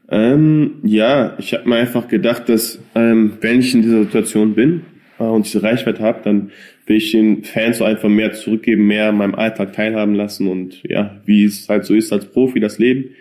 Ähm, 0.09 0.75
ja, 0.83 1.35
ich 1.37 1.53
habe 1.53 1.69
mir 1.69 1.75
einfach 1.75 2.07
gedacht, 2.07 2.49
dass 2.49 2.79
ähm, 2.95 3.33
wenn 3.41 3.59
ich 3.59 3.73
in 3.73 3.83
dieser 3.83 4.03
Situation 4.03 4.53
bin 4.55 4.81
äh, 5.19 5.23
und 5.23 5.45
diese 5.45 5.63
Reichweite 5.63 6.01
habe, 6.01 6.21
dann 6.23 6.51
will 6.85 6.97
ich 6.97 7.11
den 7.11 7.43
Fans 7.43 7.77
so 7.77 7.85
einfach 7.85 8.09
mehr 8.09 8.33
zurückgeben, 8.33 8.87
mehr 8.87 9.09
an 9.09 9.17
meinem 9.17 9.35
Alltag 9.35 9.73
teilhaben 9.73 10.15
lassen 10.15 10.47
und 10.47 10.81
ja, 10.83 11.21
wie 11.25 11.45
es 11.45 11.69
halt 11.69 11.85
so 11.85 11.93
ist 11.93 12.11
als 12.11 12.25
Profi, 12.25 12.59
das 12.59 12.79
Leben. 12.79 13.11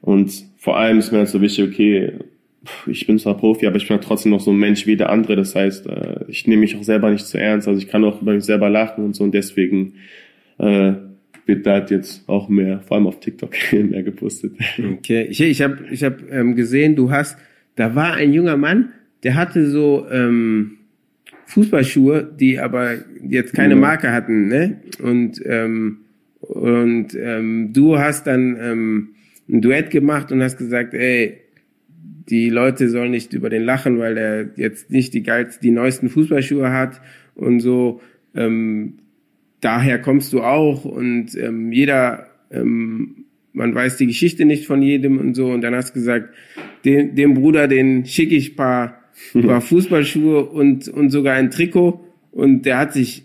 Und 0.00 0.32
vor 0.56 0.78
allem 0.78 0.98
ist 0.98 1.12
mir 1.12 1.18
halt 1.18 1.28
so 1.28 1.40
wichtig, 1.40 1.68
okay, 1.68 2.12
ich 2.86 3.06
bin 3.06 3.18
zwar 3.18 3.36
Profi, 3.36 3.66
aber 3.66 3.76
ich 3.76 3.86
bin 3.88 3.96
halt 3.96 4.04
trotzdem 4.04 4.32
noch 4.32 4.40
so 4.40 4.50
ein 4.52 4.58
Mensch 4.58 4.86
wie 4.86 4.96
der 4.96 5.10
andere. 5.10 5.36
Das 5.36 5.54
heißt, 5.54 5.86
äh, 5.86 6.24
ich 6.28 6.46
nehme 6.46 6.60
mich 6.60 6.76
auch 6.76 6.82
selber 6.82 7.10
nicht 7.10 7.26
zu 7.26 7.38
ernst. 7.38 7.68
Also 7.68 7.78
ich 7.78 7.88
kann 7.88 8.04
auch 8.04 8.22
über 8.22 8.32
mich 8.34 8.44
selber 8.44 8.70
lachen 8.70 9.04
und 9.04 9.14
so 9.14 9.24
und 9.24 9.32
deswegen 9.34 9.94
äh, 10.58 10.92
wird 11.46 11.66
da 11.66 11.84
jetzt 11.84 12.28
auch 12.28 12.48
mehr, 12.48 12.80
vor 12.80 12.96
allem 12.96 13.06
auf 13.06 13.20
TikTok, 13.20 13.52
mehr 13.72 14.02
gepostet. 14.02 14.52
Okay, 14.78 15.26
ich, 15.28 15.40
ich 15.40 15.62
habe 15.62 15.78
ich 15.90 16.02
hab, 16.04 16.20
ähm, 16.30 16.54
gesehen, 16.54 16.96
du 16.96 17.10
hast, 17.10 17.38
da 17.76 17.94
war 17.94 18.14
ein 18.14 18.32
junger 18.32 18.56
Mann, 18.56 18.92
der 19.22 19.34
hatte 19.34 19.66
so 19.68 20.06
ähm, 20.10 20.78
Fußballschuhe, 21.46 22.30
die 22.38 22.58
aber 22.58 22.94
jetzt 23.22 23.52
keine 23.52 23.74
Ja. 23.74 23.80
Marke 23.80 24.12
hatten, 24.12 24.48
ne? 24.48 24.80
Und 25.02 25.40
ähm, 25.44 25.98
und 26.40 27.14
ähm, 27.14 27.72
du 27.72 27.98
hast 27.98 28.26
dann 28.26 28.56
ähm, 28.60 29.08
ein 29.48 29.62
Duett 29.62 29.90
gemacht 29.90 30.30
und 30.32 30.42
hast 30.42 30.58
gesagt, 30.58 30.94
ey, 30.94 31.38
die 32.28 32.48
Leute 32.48 32.88
sollen 32.88 33.10
nicht 33.10 33.32
über 33.32 33.50
den 33.50 33.64
lachen, 33.64 33.98
weil 33.98 34.16
er 34.16 34.48
jetzt 34.56 34.90
nicht 34.90 35.14
die 35.14 35.22
geilsten, 35.22 35.62
die 35.62 35.70
neuesten 35.70 36.08
Fußballschuhe 36.08 36.70
hat 36.72 37.00
und 37.34 37.60
so. 37.60 38.00
Ähm, 38.34 38.98
daher 39.60 40.00
kommst 40.00 40.32
du 40.32 40.42
auch 40.42 40.84
und 40.84 41.36
ähm, 41.36 41.72
jeder, 41.72 42.28
ähm, 42.50 43.24
man 43.52 43.74
weiß 43.74 43.96
die 43.96 44.06
Geschichte 44.06 44.44
nicht 44.44 44.66
von 44.66 44.82
jedem 44.82 45.18
und 45.18 45.34
so. 45.34 45.46
Und 45.46 45.60
dann 45.60 45.74
hast 45.74 45.90
du 45.90 45.94
gesagt, 45.94 46.34
dem, 46.84 47.14
dem 47.14 47.34
Bruder, 47.34 47.68
den 47.68 48.04
schicke 48.04 48.34
ich 48.34 48.56
paar, 48.56 49.00
paar 49.32 49.60
Fußballschuhe 49.62 50.44
und, 50.44 50.88
und 50.88 51.10
sogar 51.10 51.34
ein 51.34 51.50
Trikot. 51.50 52.04
Und 52.32 52.66
der 52.66 52.78
hat 52.78 52.92
sich, 52.92 53.24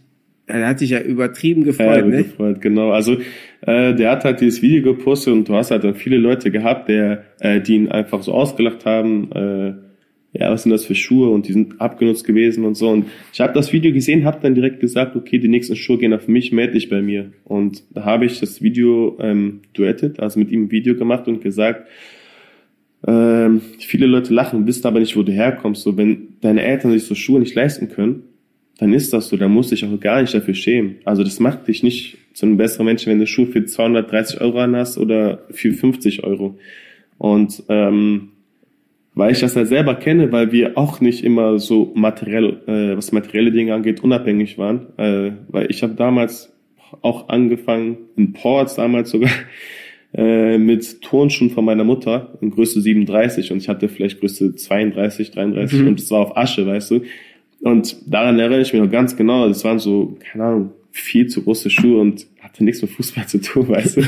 der 0.57 0.67
hat 0.67 0.79
sich 0.79 0.89
ja 0.89 0.99
übertrieben 0.99 1.63
gefreut, 1.63 1.97
Ja, 1.97 2.05
ne? 2.05 2.23
gefreut, 2.23 2.61
genau. 2.61 2.91
Also 2.91 3.17
äh, 3.61 3.93
der 3.93 4.11
hat 4.11 4.25
halt 4.25 4.41
dieses 4.41 4.61
Video 4.61 4.93
gepostet 4.95 5.33
und 5.33 5.47
du 5.47 5.53
hast 5.55 5.71
halt 5.71 5.83
dann 5.83 5.95
viele 5.95 6.17
Leute 6.17 6.51
gehabt, 6.51 6.89
der, 6.89 7.25
äh, 7.39 7.61
die 7.61 7.75
ihn 7.75 7.89
einfach 7.89 8.23
so 8.23 8.33
ausgelacht 8.33 8.85
haben. 8.85 9.31
Äh, 9.31 9.73
ja, 10.31 10.51
was 10.51 10.63
sind 10.63 10.71
das 10.71 10.85
für 10.85 10.93
Schuhe 10.93 11.29
und 11.29 11.47
die 11.47 11.53
sind 11.53 11.81
abgenutzt 11.81 12.23
gewesen 12.25 12.63
und 12.65 12.75
so. 12.75 12.89
Und 12.89 13.05
ich 13.33 13.41
habe 13.41 13.53
das 13.53 13.73
Video 13.73 13.91
gesehen, 13.91 14.25
habe 14.25 14.39
dann 14.41 14.53
direkt 14.53 14.79
gesagt, 14.79 15.15
okay, 15.15 15.39
die 15.39 15.47
nächsten 15.47 15.75
Schuhe 15.75 15.97
gehen 15.97 16.13
auf 16.13 16.27
mich, 16.27 16.51
melde 16.51 16.73
dich 16.73 16.89
bei 16.89 17.01
mir. 17.01 17.31
Und 17.45 17.83
da 17.91 18.05
habe 18.05 18.25
ich 18.25 18.39
das 18.39 18.61
Video 18.61 19.17
ähm, 19.19 19.61
duettet, 19.73 20.19
also 20.19 20.39
mit 20.39 20.51
ihm 20.51 20.65
ein 20.65 20.71
Video 20.71 20.95
gemacht 20.95 21.27
und 21.27 21.41
gesagt, 21.41 21.87
ähm, 23.07 23.61
viele 23.79 24.05
Leute 24.05 24.33
lachen, 24.33 24.67
wissen 24.67 24.85
aber 24.85 24.99
nicht, 24.99 25.15
wo 25.15 25.23
du 25.23 25.31
herkommst. 25.31 25.81
So, 25.81 25.97
wenn 25.97 26.35
deine 26.41 26.61
Eltern 26.61 26.91
sich 26.91 27.05
so 27.05 27.15
Schuhe 27.15 27.39
nicht 27.39 27.55
leisten 27.55 27.89
können, 27.89 28.23
dann 28.79 28.93
ist 28.93 29.11
das 29.11 29.27
so, 29.27 29.35
dann 29.35 29.51
musst 29.51 29.71
du 29.71 29.75
dich 29.75 29.85
auch 29.85 29.99
gar 29.99 30.21
nicht 30.21 30.33
dafür 30.33 30.53
schämen. 30.53 30.95
Also 31.03 31.23
das 31.23 31.39
macht 31.39 31.67
dich 31.67 31.83
nicht 31.83 32.17
zu 32.33 32.45
einem 32.45 32.55
besseren 32.57 32.85
Menschen, 32.85 33.11
wenn 33.11 33.19
du 33.19 33.27
Schuhe 33.27 33.47
für 33.47 33.65
230 33.65 34.39
Euro 34.39 34.59
an 34.59 34.75
hast 34.75 34.97
oder 34.97 35.43
für 35.51 35.73
50 35.73 36.23
Euro. 36.23 36.57
Und 37.17 37.63
ähm, 37.67 38.29
weil 39.15 39.33
ich 39.33 39.41
das 39.41 39.55
ja 39.55 39.65
selber 39.65 39.95
kenne, 39.95 40.31
weil 40.31 40.53
wir 40.53 40.77
auch 40.77 41.01
nicht 41.01 41.25
immer 41.25 41.59
so 41.59 41.91
materiell, 41.93 42.61
äh, 42.67 42.95
was 42.95 43.11
materielle 43.11 43.51
Dinge 43.51 43.73
angeht, 43.73 44.01
unabhängig 44.01 44.57
waren. 44.57 44.97
Äh, 44.97 45.31
weil 45.49 45.69
ich 45.69 45.83
habe 45.83 45.95
damals 45.95 46.53
auch 47.01 47.27
angefangen, 47.27 47.97
in 48.15 48.31
Ports 48.31 48.75
damals 48.75 49.09
sogar, 49.09 49.29
äh, 50.13 50.57
mit 50.57 51.01
Turnschuhen 51.01 51.49
von 51.49 51.65
meiner 51.65 51.83
Mutter 51.83 52.37
in 52.39 52.51
Größe 52.51 52.79
37 52.79 53.51
und 53.51 53.57
ich 53.57 53.67
hatte 53.67 53.89
vielleicht 53.89 54.21
Größe 54.21 54.55
32, 54.55 55.31
33 55.31 55.85
und 55.85 55.99
es 55.99 56.09
war 56.11 56.21
auf 56.21 56.37
Asche, 56.37 56.65
weißt 56.65 56.91
du. 56.91 57.01
Und 57.61 57.97
daran 58.05 58.39
erinnere 58.39 58.61
ich 58.61 58.73
mich 58.73 58.81
noch 58.81 58.91
ganz 58.91 59.15
genau, 59.15 59.47
das 59.47 59.63
waren 59.63 59.79
so, 59.79 60.17
keine 60.31 60.43
Ahnung, 60.45 60.71
viel 60.91 61.27
zu 61.27 61.43
große 61.43 61.69
Schuhe 61.69 61.99
und 61.99 62.25
hatte 62.39 62.63
nichts 62.63 62.81
mit 62.81 62.91
Fußball 62.91 63.27
zu 63.27 63.41
tun, 63.41 63.67
weißt 63.69 63.97
du. 63.97 64.01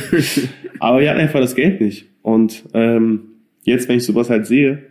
Aber 0.80 1.02
wir 1.02 1.10
hatten 1.10 1.20
einfach 1.20 1.40
das 1.40 1.56
Geld 1.56 1.82
nicht. 1.82 2.06
Und 2.22 2.64
ähm, 2.74 3.24
jetzt, 3.64 3.90
wenn 3.90 3.98
ich 3.98 4.06
sowas 4.06 4.30
halt 4.30 4.46
sehe, 4.48 4.84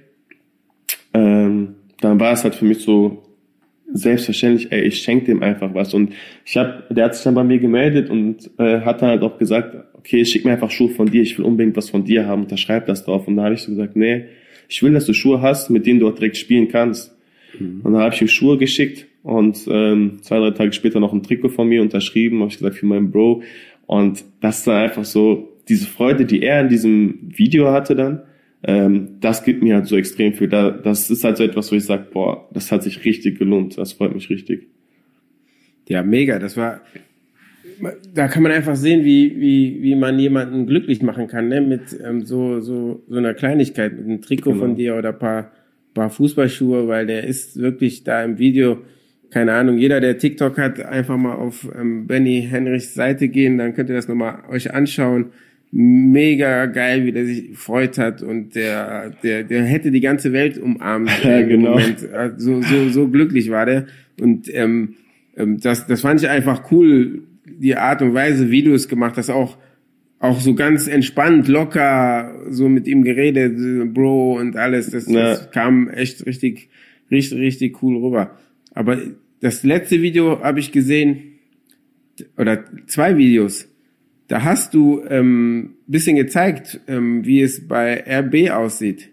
ähm, 1.15 1.75
dann 2.01 2.21
war 2.21 2.33
es 2.33 2.45
halt 2.45 2.55
für 2.55 2.65
mich 2.65 2.79
so 2.79 3.23
selbstverständlich, 3.93 4.71
ey, 4.71 4.83
ich 4.83 5.03
schenke 5.03 5.27
dem 5.27 5.43
einfach 5.43 5.75
was. 5.75 5.95
Und 5.95 6.13
ich 6.45 6.57
habe, 6.57 6.85
der 6.91 7.07
hat 7.07 7.15
sich 7.15 7.25
dann 7.25 7.35
bei 7.35 7.45
mir 7.45 7.59
gemeldet 7.59 8.09
und 8.09 8.51
äh, 8.59 8.81
hat 8.81 9.03
dann 9.03 9.11
halt 9.11 9.23
auch 9.23 9.39
gesagt, 9.39 9.77
okay, 9.95 10.25
schick 10.25 10.45
mir 10.45 10.53
einfach 10.53 10.71
Schuhe 10.71 10.91
von 10.91 11.11
dir, 11.11 11.23
ich 11.23 11.37
will 11.39 11.45
unbedingt 11.45 11.77
was 11.77 11.91
von 11.91 12.05
dir 12.05 12.27
haben, 12.27 12.43
unterschreib 12.43 12.87
das 12.87 13.05
drauf. 13.05 13.27
Und 13.27 13.37
da 13.37 13.45
habe 13.45 13.55
ich 13.55 13.63
so 13.63 13.73
gesagt, 13.73 13.97
nee, 13.97 14.27
ich 14.69 14.83
will, 14.83 14.93
dass 14.93 15.07
du 15.07 15.13
Schuhe 15.13 15.43
hast, 15.43 15.71
mit 15.71 15.87
denen 15.87 16.01
du 16.01 16.09
auch 16.09 16.15
direkt 16.15 16.37
spielen 16.37 16.69
kannst. 16.69 17.17
Und 17.59 17.93
dann 17.93 18.03
habe 18.03 18.15
ich 18.15 18.21
ihm 18.21 18.29
Schuhe 18.29 18.59
geschickt 18.59 19.07
und 19.23 19.67
ähm, 19.69 20.19
zwei, 20.23 20.39
drei 20.39 20.51
Tage 20.51 20.73
später 20.73 21.01
noch 21.01 21.13
ein 21.13 21.23
Trikot 21.23 21.49
von 21.51 21.69
mir 21.69 21.83
unterschrieben, 21.83 22.41
habe 22.41 22.51
ich 22.51 22.59
gesagt, 22.59 22.77
für 22.77 22.87
meinen 22.87 23.11
Bro. 23.11 23.43
Und 23.87 24.25
das 24.41 24.59
ist 24.59 24.67
dann 24.67 24.77
einfach 24.77 25.05
so, 25.05 25.49
diese 25.69 25.87
Freude, 25.87 26.25
die 26.25 26.43
er 26.43 26.61
in 26.61 26.69
diesem 26.69 27.19
Video 27.23 27.71
hatte 27.71 27.95
dann, 27.97 28.23
ähm, 28.63 29.17
das 29.21 29.43
gibt 29.45 29.63
mir 29.63 29.77
halt 29.77 29.87
so 29.87 29.97
extrem 29.97 30.35
viel. 30.35 30.49
Da, 30.49 30.71
das 30.71 31.11
ist 31.11 31.25
halt 31.25 31.37
so 31.39 31.45
etwas, 31.45 31.73
wo 31.73 31.77
ich 31.77 31.85
sage, 31.85 32.07
boah, 32.13 32.49
das 32.53 32.71
hat 32.71 32.83
sich 32.83 33.05
richtig 33.05 33.39
gelohnt. 33.39 33.79
Das 33.79 33.95
freut 33.95 34.15
mich 34.15 34.29
richtig. 34.29 34.69
Ja, 35.89 36.03
mega. 36.03 36.39
Das 36.39 36.57
war, 36.57 36.83
da 38.15 38.29
kann 38.29 38.43
man 38.43 38.53
einfach 38.53 38.77
sehen, 38.77 39.05
wie, 39.05 39.41
wie, 39.41 39.83
wie 39.83 39.95
man 39.95 40.19
jemanden 40.19 40.67
glücklich 40.67 41.03
machen 41.03 41.27
kann, 41.27 41.49
ne? 41.49 41.61
mit 41.61 41.99
ähm, 42.05 42.25
so, 42.25 42.61
so, 42.61 43.03
so 43.09 43.17
einer 43.17 43.35
Kleinigkeit, 43.35 43.97
mit 43.97 44.05
einem 44.05 44.21
Trikot 44.21 44.51
Genau. 44.53 44.63
von 44.63 44.77
dir 44.77 44.97
oder 44.97 45.13
paar, 45.13 45.53
paar 45.95 46.11
Fußballschuhe, 46.11 46.89
weil 46.89 47.07
der 47.07 47.25
ist 47.25 47.61
wirklich 47.61 48.05
da 48.05 48.25
im 48.25 48.39
Video, 48.39 48.79
keine 49.31 49.53
Ahnung, 49.53 49.79
jeder, 49.79 50.01
der 50.01 50.19
TikTok 50.19 50.59
hat, 50.59 50.81
einfach 50.81 51.17
mal 51.17 51.35
auf 51.35 51.69
ähm, 51.79 52.07
Benny 52.07 52.47
Henrichs 52.49 52.95
Seite 52.95 53.29
gehen, 53.29 53.59
dann 53.59 53.75
könnt 53.75 53.91
ihr 53.91 53.97
das 53.97 54.09
nochmal 54.09 54.43
euch 54.51 54.73
anschauen. 54.73 55.27
Mega 55.73 56.67
geil, 56.67 57.05
wie 57.05 57.13
der 57.13 57.27
sich 57.27 57.51
gefreut 57.51 57.97
hat 57.97 58.23
und 58.23 58.57
der, 58.57 59.11
der, 59.23 59.45
der 59.45 59.63
hätte 59.63 59.93
die 59.93 60.01
ganze 60.01 60.33
Welt 60.33 60.59
umarmt. 60.59 61.11
Ja, 61.25 61.43
genau. 61.43 61.79
Moment. 61.79 62.01
So, 62.39 62.61
so, 62.61 62.89
so 62.89 63.09
glücklich 63.09 63.51
war 63.51 63.67
der. 63.67 63.87
Und 64.21 64.53
ähm, 64.53 64.97
ähm, 65.37 65.61
das, 65.61 65.87
das 65.87 66.01
fand 66.01 66.21
ich 66.21 66.29
einfach 66.29 66.73
cool, 66.73 67.23
die 67.45 67.77
Art 67.77 68.03
und 68.03 68.15
Weise, 68.15 68.51
wie 68.51 68.63
du 68.63 68.75
es 68.75 68.89
gemacht 68.89 69.17
hast, 69.17 69.31
auch, 69.31 69.57
auch 70.21 70.41
so 70.41 70.55
ganz 70.55 70.87
entspannt, 70.87 71.49
locker, 71.49 72.35
so 72.51 72.69
mit 72.69 72.87
ihm 72.87 73.03
geredet, 73.03 73.57
Bro 73.95 74.39
und 74.39 74.57
alles. 74.57 74.91
Das, 74.91 75.09
Ja. 75.09 75.21
das 75.31 75.51
kam 75.51 75.89
echt 75.89 76.25
richtig, 76.27 76.69
richtig, 77.11 77.39
richtig 77.39 77.83
cool 77.83 77.97
rüber. 77.97 78.39
Aber 78.73 78.99
das 79.41 79.65
letzte 79.65 80.01
Video 80.03 80.41
habe 80.41 80.61
ich 80.61 80.71
gesehen, 80.73 81.23
oder 82.37 82.65
zwei 82.87 83.17
Videos. 83.17 83.67
Da 84.29 84.45
hast 84.45 84.75
du 84.75 85.03
ähm, 85.09 85.71
bisschen 85.87 86.17
gezeigt, 86.17 86.81
ähm, 86.87 87.25
wie 87.27 87.41
es 87.41 87.67
bei 87.67 88.05
RB 88.07 88.51
aussieht. 88.51 89.09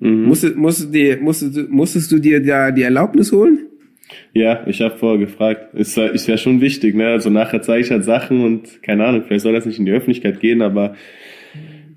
Musstest, 0.00 0.56
musstest, 0.56 0.88
du 0.88 0.92
dir, 0.98 1.20
musstest, 1.20 1.56
du- 1.56 1.66
musstest 1.70 2.10
du 2.10 2.18
dir 2.18 2.42
da 2.44 2.72
die 2.72 2.82
Erlaubnis 2.82 3.30
holen? 3.30 3.60
Ja, 4.34 4.66
ich 4.66 4.80
habe 4.80 4.96
vorher 4.96 5.18
gefragt. 5.18 5.74
Ist, 5.74 5.98
ist 5.98 6.26
ja 6.26 6.38
schon 6.38 6.60
wichtig, 6.60 6.94
ne? 6.94 7.08
Also 7.08 7.28
nachher 7.28 7.60
zeige 7.60 7.84
ich 7.84 7.90
halt 7.90 8.04
Sachen 8.04 8.42
und 8.44 8.82
keine 8.82 9.04
Ahnung, 9.04 9.24
vielleicht 9.26 9.42
soll 9.42 9.52
das 9.52 9.66
nicht 9.66 9.78
in 9.78 9.84
die 9.84 9.92
Öffentlichkeit 9.92 10.40
gehen, 10.40 10.62
aber 10.62 10.94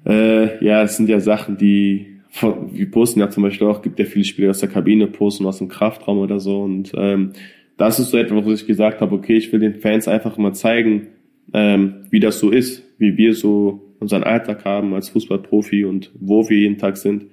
äh, 0.05 0.63
ja, 0.63 0.83
es 0.83 0.97
sind 0.97 1.09
ja 1.09 1.19
Sachen, 1.19 1.57
die 1.57 2.07
wir 2.41 2.91
posten 2.91 3.21
ja 3.21 3.29
zum 3.29 3.43
Beispiel 3.43 3.67
auch, 3.67 3.81
gibt 3.81 3.97
ja 3.97 4.03
viele 4.03 4.25
Spieler 4.25 4.49
aus 4.49 4.59
der 4.59 4.67
Kabine 4.67 5.07
posten 5.07 5.45
aus 5.45 5.59
dem 5.59 5.69
Kraftraum 5.69 6.17
oder 6.17 6.41
so 6.41 6.63
und 6.63 6.91
ähm, 6.95 7.31
das 7.77 7.99
ist 7.99 8.11
so 8.11 8.17
etwas, 8.17 8.45
wo 8.45 8.51
ich 8.51 8.67
gesagt 8.67 8.99
habe, 8.99 9.15
okay, 9.15 9.35
ich 9.35 9.51
will 9.53 9.59
den 9.59 9.75
Fans 9.75 10.07
einfach 10.07 10.37
mal 10.37 10.53
zeigen, 10.53 11.07
ähm, 11.53 12.05
wie 12.09 12.19
das 12.19 12.39
so 12.39 12.51
ist, 12.51 12.83
wie 12.97 13.17
wir 13.17 13.33
so 13.33 13.93
unseren 13.99 14.23
Alltag 14.23 14.65
haben 14.65 14.93
als 14.93 15.09
Fußballprofi 15.09 15.85
und 15.85 16.11
wo 16.19 16.49
wir 16.49 16.57
jeden 16.57 16.77
Tag 16.77 16.97
sind. 16.97 17.27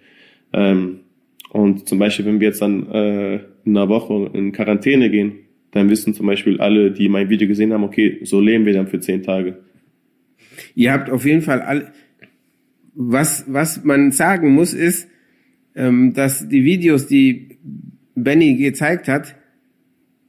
Ähm, 0.53 1.01
und 1.51 1.89
zum 1.89 1.99
Beispiel, 1.99 2.25
wenn 2.25 2.41
wir 2.41 2.49
jetzt 2.49 2.63
dann 2.63 2.91
äh, 2.91 3.41
in 3.65 3.77
einer 3.77 3.89
Woche 3.89 4.31
in 4.33 4.53
Quarantäne 4.53 5.11
gehen, 5.11 5.33
dann 5.73 5.89
wissen 5.91 6.15
zum 6.15 6.27
Beispiel 6.27 6.61
alle, 6.61 6.91
die 6.91 7.09
mein 7.09 7.29
Video 7.29 7.49
gesehen 7.49 7.73
haben, 7.73 7.85
okay, 7.85 8.21
so 8.25 8.41
leben 8.41 8.67
wir 8.67 8.75
dann 8.75 8.89
für 8.89 9.01
zehn 9.01 9.23
Tage. 9.23 9.59
Ihr 10.75 10.93
habt 10.93 11.11
auf 11.11 11.25
jeden 11.25 11.43
Fall 11.43 11.61
alle, 11.61 11.93
was, 12.95 13.45
was 13.49 13.85
man 13.85 14.13
sagen 14.13 14.53
muss, 14.53 14.75
ist, 14.75 15.09
ähm, 15.75 16.13
dass 16.13 16.49
die 16.49 16.65
Videos, 16.65 17.07
die 17.07 17.59
Benny 18.15 18.57
gezeigt 18.57 19.09
hat, 19.09 19.35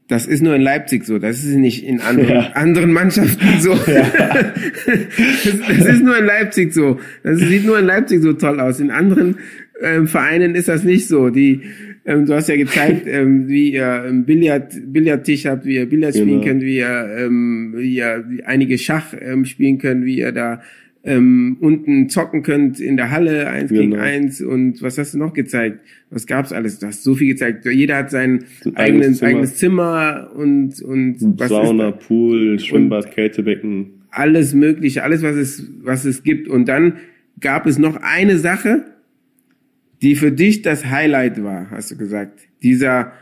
das 0.07 0.27
ist 0.27 0.41
nur 0.41 0.55
in 0.55 0.61
Leipzig 0.61 1.05
so, 1.05 1.17
das 1.17 1.43
ist 1.43 1.55
nicht 1.55 1.83
in 1.85 1.99
anderen, 2.01 2.35
ja. 2.35 2.51
anderen 2.53 2.91
Mannschaften 2.91 3.59
so. 3.59 3.73
Ja. 3.73 4.11
das, 4.85 5.59
das, 5.67 5.85
ist 5.87 6.03
nur 6.03 6.17
in 6.17 6.25
Leipzig 6.25 6.73
so. 6.73 6.99
Das 7.23 7.39
sieht 7.39 7.65
nur 7.65 7.79
in 7.79 7.85
Leipzig 7.85 8.21
so 8.21 8.33
toll 8.33 8.59
aus. 8.59 8.79
In 8.79 8.91
anderen 8.91 9.37
ähm, 9.81 10.07
Vereinen 10.07 10.55
ist 10.55 10.67
das 10.67 10.83
nicht 10.83 11.07
so. 11.07 11.29
Die, 11.29 11.61
ähm, 12.05 12.25
du 12.25 12.33
hast 12.33 12.49
ja 12.49 12.55
gezeigt, 12.55 13.03
ähm, 13.07 13.47
wie 13.47 13.73
ihr 13.73 14.05
ähm, 14.07 14.25
Billard, 14.25 14.73
Billardtisch 14.85 15.45
habt, 15.45 15.65
wie 15.65 15.75
ihr 15.75 15.85
Billard 15.85 16.13
genau. 16.13 16.25
spielen 16.25 16.41
könnt, 16.41 16.61
wie 16.63 16.77
ihr, 16.77 17.15
ähm, 17.17 17.73
wie 17.77 17.95
ihr 17.95 18.25
einige 18.45 18.77
Schach 18.77 19.13
ähm, 19.19 19.45
spielen 19.45 19.77
könnt, 19.77 20.05
wie 20.05 20.19
ihr 20.19 20.31
da 20.31 20.61
ähm, 21.05 21.57
unten 21.59 22.09
zocken 22.09 22.43
könnt 22.43 22.79
in 22.79 22.95
der 22.95 23.11
Halle 23.11 23.49
eins 23.49 23.69
genau. 23.69 23.81
gegen 23.81 23.95
eins 23.97 24.41
und 24.41 24.81
was 24.81 24.97
hast 24.97 25.13
du 25.13 25.17
noch 25.17 25.33
gezeigt? 25.33 25.79
Was 26.09 26.27
gab's 26.27 26.53
alles? 26.53 26.79
Du 26.79 26.87
hast 26.87 27.03
so 27.03 27.15
viel 27.15 27.27
gezeigt. 27.27 27.65
Jeder 27.65 27.97
hat 27.97 28.11
sein 28.11 28.45
eigenes, 28.75 29.21
eigenes 29.21 29.55
Zimmer. 29.57 29.93
eigenes 29.93 30.29
Zimmer 30.29 30.31
und 30.35 30.81
und 30.81 31.39
was 31.39 31.49
Sauna, 31.49 31.91
Pool, 31.91 32.57
Schwimmbad, 32.59 33.11
Kältebecken. 33.11 34.03
Alles 34.11 34.53
mögliche, 34.53 35.03
alles 35.03 35.23
was 35.23 35.35
es 35.35 35.69
was 35.81 36.05
es 36.05 36.23
gibt. 36.23 36.47
Und 36.47 36.69
dann 36.69 36.93
gab 37.41 37.65
es 37.65 37.77
noch 37.77 37.97
eine 38.01 38.37
Sache, 38.37 38.85
die 40.03 40.15
für 40.15 40.31
dich 40.31 40.61
das 40.61 40.85
Highlight 40.85 41.43
war, 41.43 41.71
hast 41.71 41.91
du 41.91 41.97
gesagt. 41.97 42.41
Dieser 42.61 43.13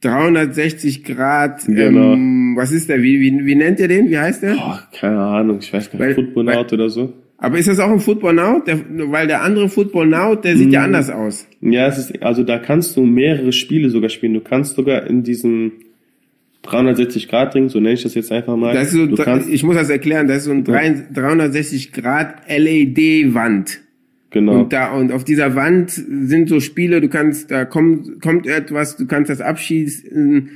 360 0.00 1.04
Grad, 1.04 1.66
genau. 1.66 2.14
ähm, 2.14 2.54
was 2.56 2.72
ist 2.72 2.88
der, 2.88 3.02
wie, 3.02 3.20
wie, 3.20 3.44
wie 3.44 3.54
nennt 3.54 3.78
ihr 3.78 3.88
den, 3.88 4.08
wie 4.08 4.18
heißt 4.18 4.42
der? 4.42 4.56
Oh, 4.56 4.78
keine 4.98 5.18
Ahnung, 5.18 5.58
ich 5.60 5.72
weiß 5.72 5.90
gar 5.90 6.06
nicht, 6.06 6.14
Football 6.14 6.48
Out 6.50 6.72
oder 6.72 6.88
so. 6.88 7.12
Aber 7.36 7.58
ist 7.58 7.68
das 7.68 7.78
auch 7.78 7.90
ein 7.90 8.00
Football 8.00 8.34
Now? 8.34 8.62
Der, 8.66 8.78
weil 9.10 9.26
der 9.26 9.42
andere 9.42 9.68
Football 9.68 10.08
Now, 10.08 10.34
der 10.34 10.56
sieht 10.56 10.68
mm. 10.68 10.72
ja 10.72 10.82
anders 10.84 11.08
aus. 11.08 11.46
Ja, 11.62 11.86
es 11.86 11.98
ist, 11.98 12.22
also 12.22 12.42
da 12.42 12.58
kannst 12.58 12.96
du 12.96 13.02
mehrere 13.02 13.52
Spiele 13.52 13.88
sogar 13.88 14.10
spielen. 14.10 14.34
Du 14.34 14.40
kannst 14.40 14.76
sogar 14.76 15.06
in 15.06 15.22
diesem 15.22 15.72
360 16.62 17.28
Grad 17.28 17.54
Ring, 17.54 17.70
so 17.70 17.80
nenne 17.80 17.94
ich 17.94 18.02
das 18.02 18.14
jetzt 18.14 18.30
einfach 18.30 18.56
mal. 18.56 18.74
Das 18.74 18.88
ist 18.88 18.92
so, 18.92 19.06
du 19.06 19.16
kannst, 19.16 19.48
ich 19.48 19.62
muss 19.62 19.74
das 19.74 19.88
erklären, 19.88 20.28
das 20.28 20.38
ist 20.38 20.44
so 20.44 20.50
ein 20.50 20.64
360 20.64 21.92
Grad 21.92 22.42
LED 22.48 23.32
Wand. 23.32 23.80
Genau. 24.30 24.60
Und 24.60 24.72
da, 24.72 24.92
und 24.92 25.12
auf 25.12 25.24
dieser 25.24 25.56
Wand 25.56 25.90
sind 25.90 26.48
so 26.48 26.60
Spiele, 26.60 27.00
du 27.00 27.08
kannst, 27.08 27.50
da 27.50 27.64
kommt, 27.64 28.22
kommt 28.22 28.46
etwas, 28.46 28.96
du 28.96 29.06
kannst 29.06 29.28
das 29.28 29.40
abschießen, 29.40 30.50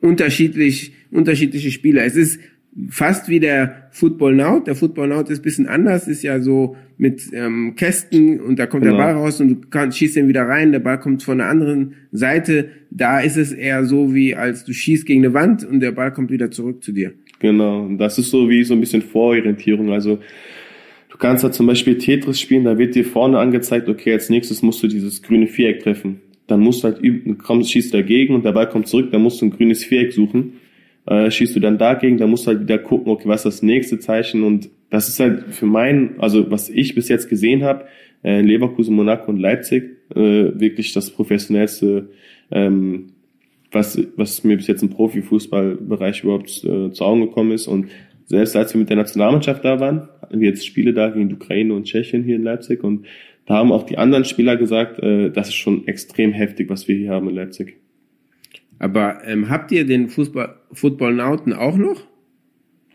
unterschiedlich, 0.00 0.92
unterschiedliche 1.10 1.70
Spiele. 1.70 2.02
Es 2.02 2.16
ist 2.16 2.40
fast 2.88 3.28
wie 3.28 3.38
der 3.38 3.88
Football 3.90 4.34
Now. 4.34 4.60
Der 4.60 4.74
Football 4.74 5.08
Now 5.08 5.22
ist 5.22 5.42
bisschen 5.42 5.68
anders, 5.68 6.08
ist 6.08 6.22
ja 6.22 6.40
so 6.40 6.76
mit 6.96 7.22
ähm, 7.32 7.74
Kästen 7.76 8.40
und 8.40 8.58
da 8.58 8.66
kommt 8.66 8.84
genau. 8.84 8.96
der 8.96 9.04
Ball 9.04 9.14
raus 9.14 9.40
und 9.40 9.48
du 9.48 9.68
kannst, 9.68 9.98
schießt 9.98 10.16
den 10.16 10.28
wieder 10.28 10.42
rein, 10.42 10.72
der 10.72 10.78
Ball 10.78 10.98
kommt 10.98 11.22
von 11.22 11.38
der 11.38 11.48
anderen 11.48 11.94
Seite. 12.12 12.70
Da 12.90 13.20
ist 13.20 13.36
es 13.36 13.52
eher 13.52 13.84
so 13.84 14.14
wie 14.14 14.34
als 14.34 14.64
du 14.64 14.72
schießt 14.72 15.06
gegen 15.06 15.24
eine 15.24 15.34
Wand 15.34 15.64
und 15.64 15.80
der 15.80 15.92
Ball 15.92 16.12
kommt 16.12 16.30
wieder 16.30 16.50
zurück 16.50 16.82
zu 16.82 16.92
dir. 16.92 17.12
Genau, 17.40 17.88
das 17.98 18.18
ist 18.18 18.30
so 18.30 18.48
wie 18.48 18.62
so 18.64 18.74
ein 18.74 18.80
bisschen 18.80 19.02
Vororientierung. 19.02 19.90
Also 19.90 20.20
kannst 21.22 21.44
da 21.44 21.52
zum 21.52 21.68
Beispiel 21.68 21.98
Tetris 21.98 22.40
spielen, 22.40 22.64
da 22.64 22.76
wird 22.78 22.96
dir 22.96 23.04
vorne 23.04 23.38
angezeigt, 23.38 23.88
okay, 23.88 24.12
als 24.12 24.28
nächstes 24.28 24.60
musst 24.60 24.82
du 24.82 24.88
dieses 24.88 25.22
grüne 25.22 25.46
Viereck 25.46 25.80
treffen. 25.80 26.20
Dann 26.48 26.58
musst 26.58 26.82
du 26.82 26.88
halt 26.88 26.98
üben, 26.98 27.38
kommst, 27.38 27.70
schießt 27.70 27.94
dagegen 27.94 28.34
und 28.34 28.44
der 28.44 28.50
Ball 28.50 28.68
kommt 28.68 28.88
zurück, 28.88 29.10
dann 29.12 29.22
musst 29.22 29.40
du 29.40 29.46
ein 29.46 29.52
grünes 29.52 29.84
Viereck 29.84 30.12
suchen. 30.12 30.54
Äh, 31.06 31.30
schießt 31.30 31.54
du 31.54 31.60
dann 31.60 31.78
dagegen, 31.78 32.18
dann 32.18 32.28
musst 32.28 32.46
du 32.46 32.48
halt 32.48 32.62
wieder 32.62 32.78
gucken, 32.78 33.12
okay, 33.12 33.28
was 33.28 33.44
ist 33.44 33.44
das 33.44 33.62
nächste 33.62 34.00
Zeichen? 34.00 34.42
Und 34.42 34.68
das 34.90 35.08
ist 35.08 35.20
halt 35.20 35.54
für 35.54 35.66
mein, 35.66 36.16
also 36.18 36.50
was 36.50 36.68
ich 36.68 36.96
bis 36.96 37.08
jetzt 37.08 37.28
gesehen 37.28 37.62
habe, 37.62 37.84
äh, 38.24 38.40
Leverkusen, 38.40 38.94
Monaco 38.96 39.30
und 39.30 39.38
Leipzig, 39.38 39.96
äh, 40.16 40.18
wirklich 40.18 40.92
das 40.92 41.10
professionellste, 41.10 42.08
ähm, 42.50 43.12
was, 43.70 43.96
was 44.16 44.42
mir 44.42 44.56
bis 44.56 44.66
jetzt 44.66 44.82
im 44.82 44.90
Profifußballbereich 44.90 46.24
überhaupt 46.24 46.64
äh, 46.64 46.90
zu 46.90 47.04
Augen 47.04 47.20
gekommen 47.22 47.52
ist. 47.52 47.68
Und 47.68 47.90
selbst 48.32 48.56
als 48.56 48.72
wir 48.72 48.78
mit 48.78 48.88
der 48.88 48.96
Nationalmannschaft 48.96 49.62
da 49.62 49.78
waren, 49.78 50.08
hatten 50.22 50.40
wir 50.40 50.48
jetzt 50.48 50.64
Spiele 50.64 50.94
da 50.94 51.10
gegen 51.10 51.28
die 51.28 51.34
Ukraine 51.34 51.74
und 51.74 51.84
Tschechien 51.84 52.24
hier 52.24 52.36
in 52.36 52.42
Leipzig 52.42 52.82
und 52.82 53.04
da 53.44 53.56
haben 53.56 53.70
auch 53.70 53.84
die 53.84 53.98
anderen 53.98 54.24
Spieler 54.24 54.56
gesagt, 54.56 54.98
äh, 55.00 55.30
das 55.30 55.48
ist 55.48 55.56
schon 55.56 55.86
extrem 55.86 56.32
heftig, 56.32 56.70
was 56.70 56.88
wir 56.88 56.96
hier 56.96 57.10
haben 57.10 57.28
in 57.28 57.34
Leipzig. 57.34 57.76
Aber 58.78 59.18
ähm, 59.26 59.50
habt 59.50 59.70
ihr 59.70 59.84
den 59.84 60.08
Fußball, 60.08 60.56
Football-Nauten 60.72 61.52
auch 61.52 61.76
noch? 61.76 62.06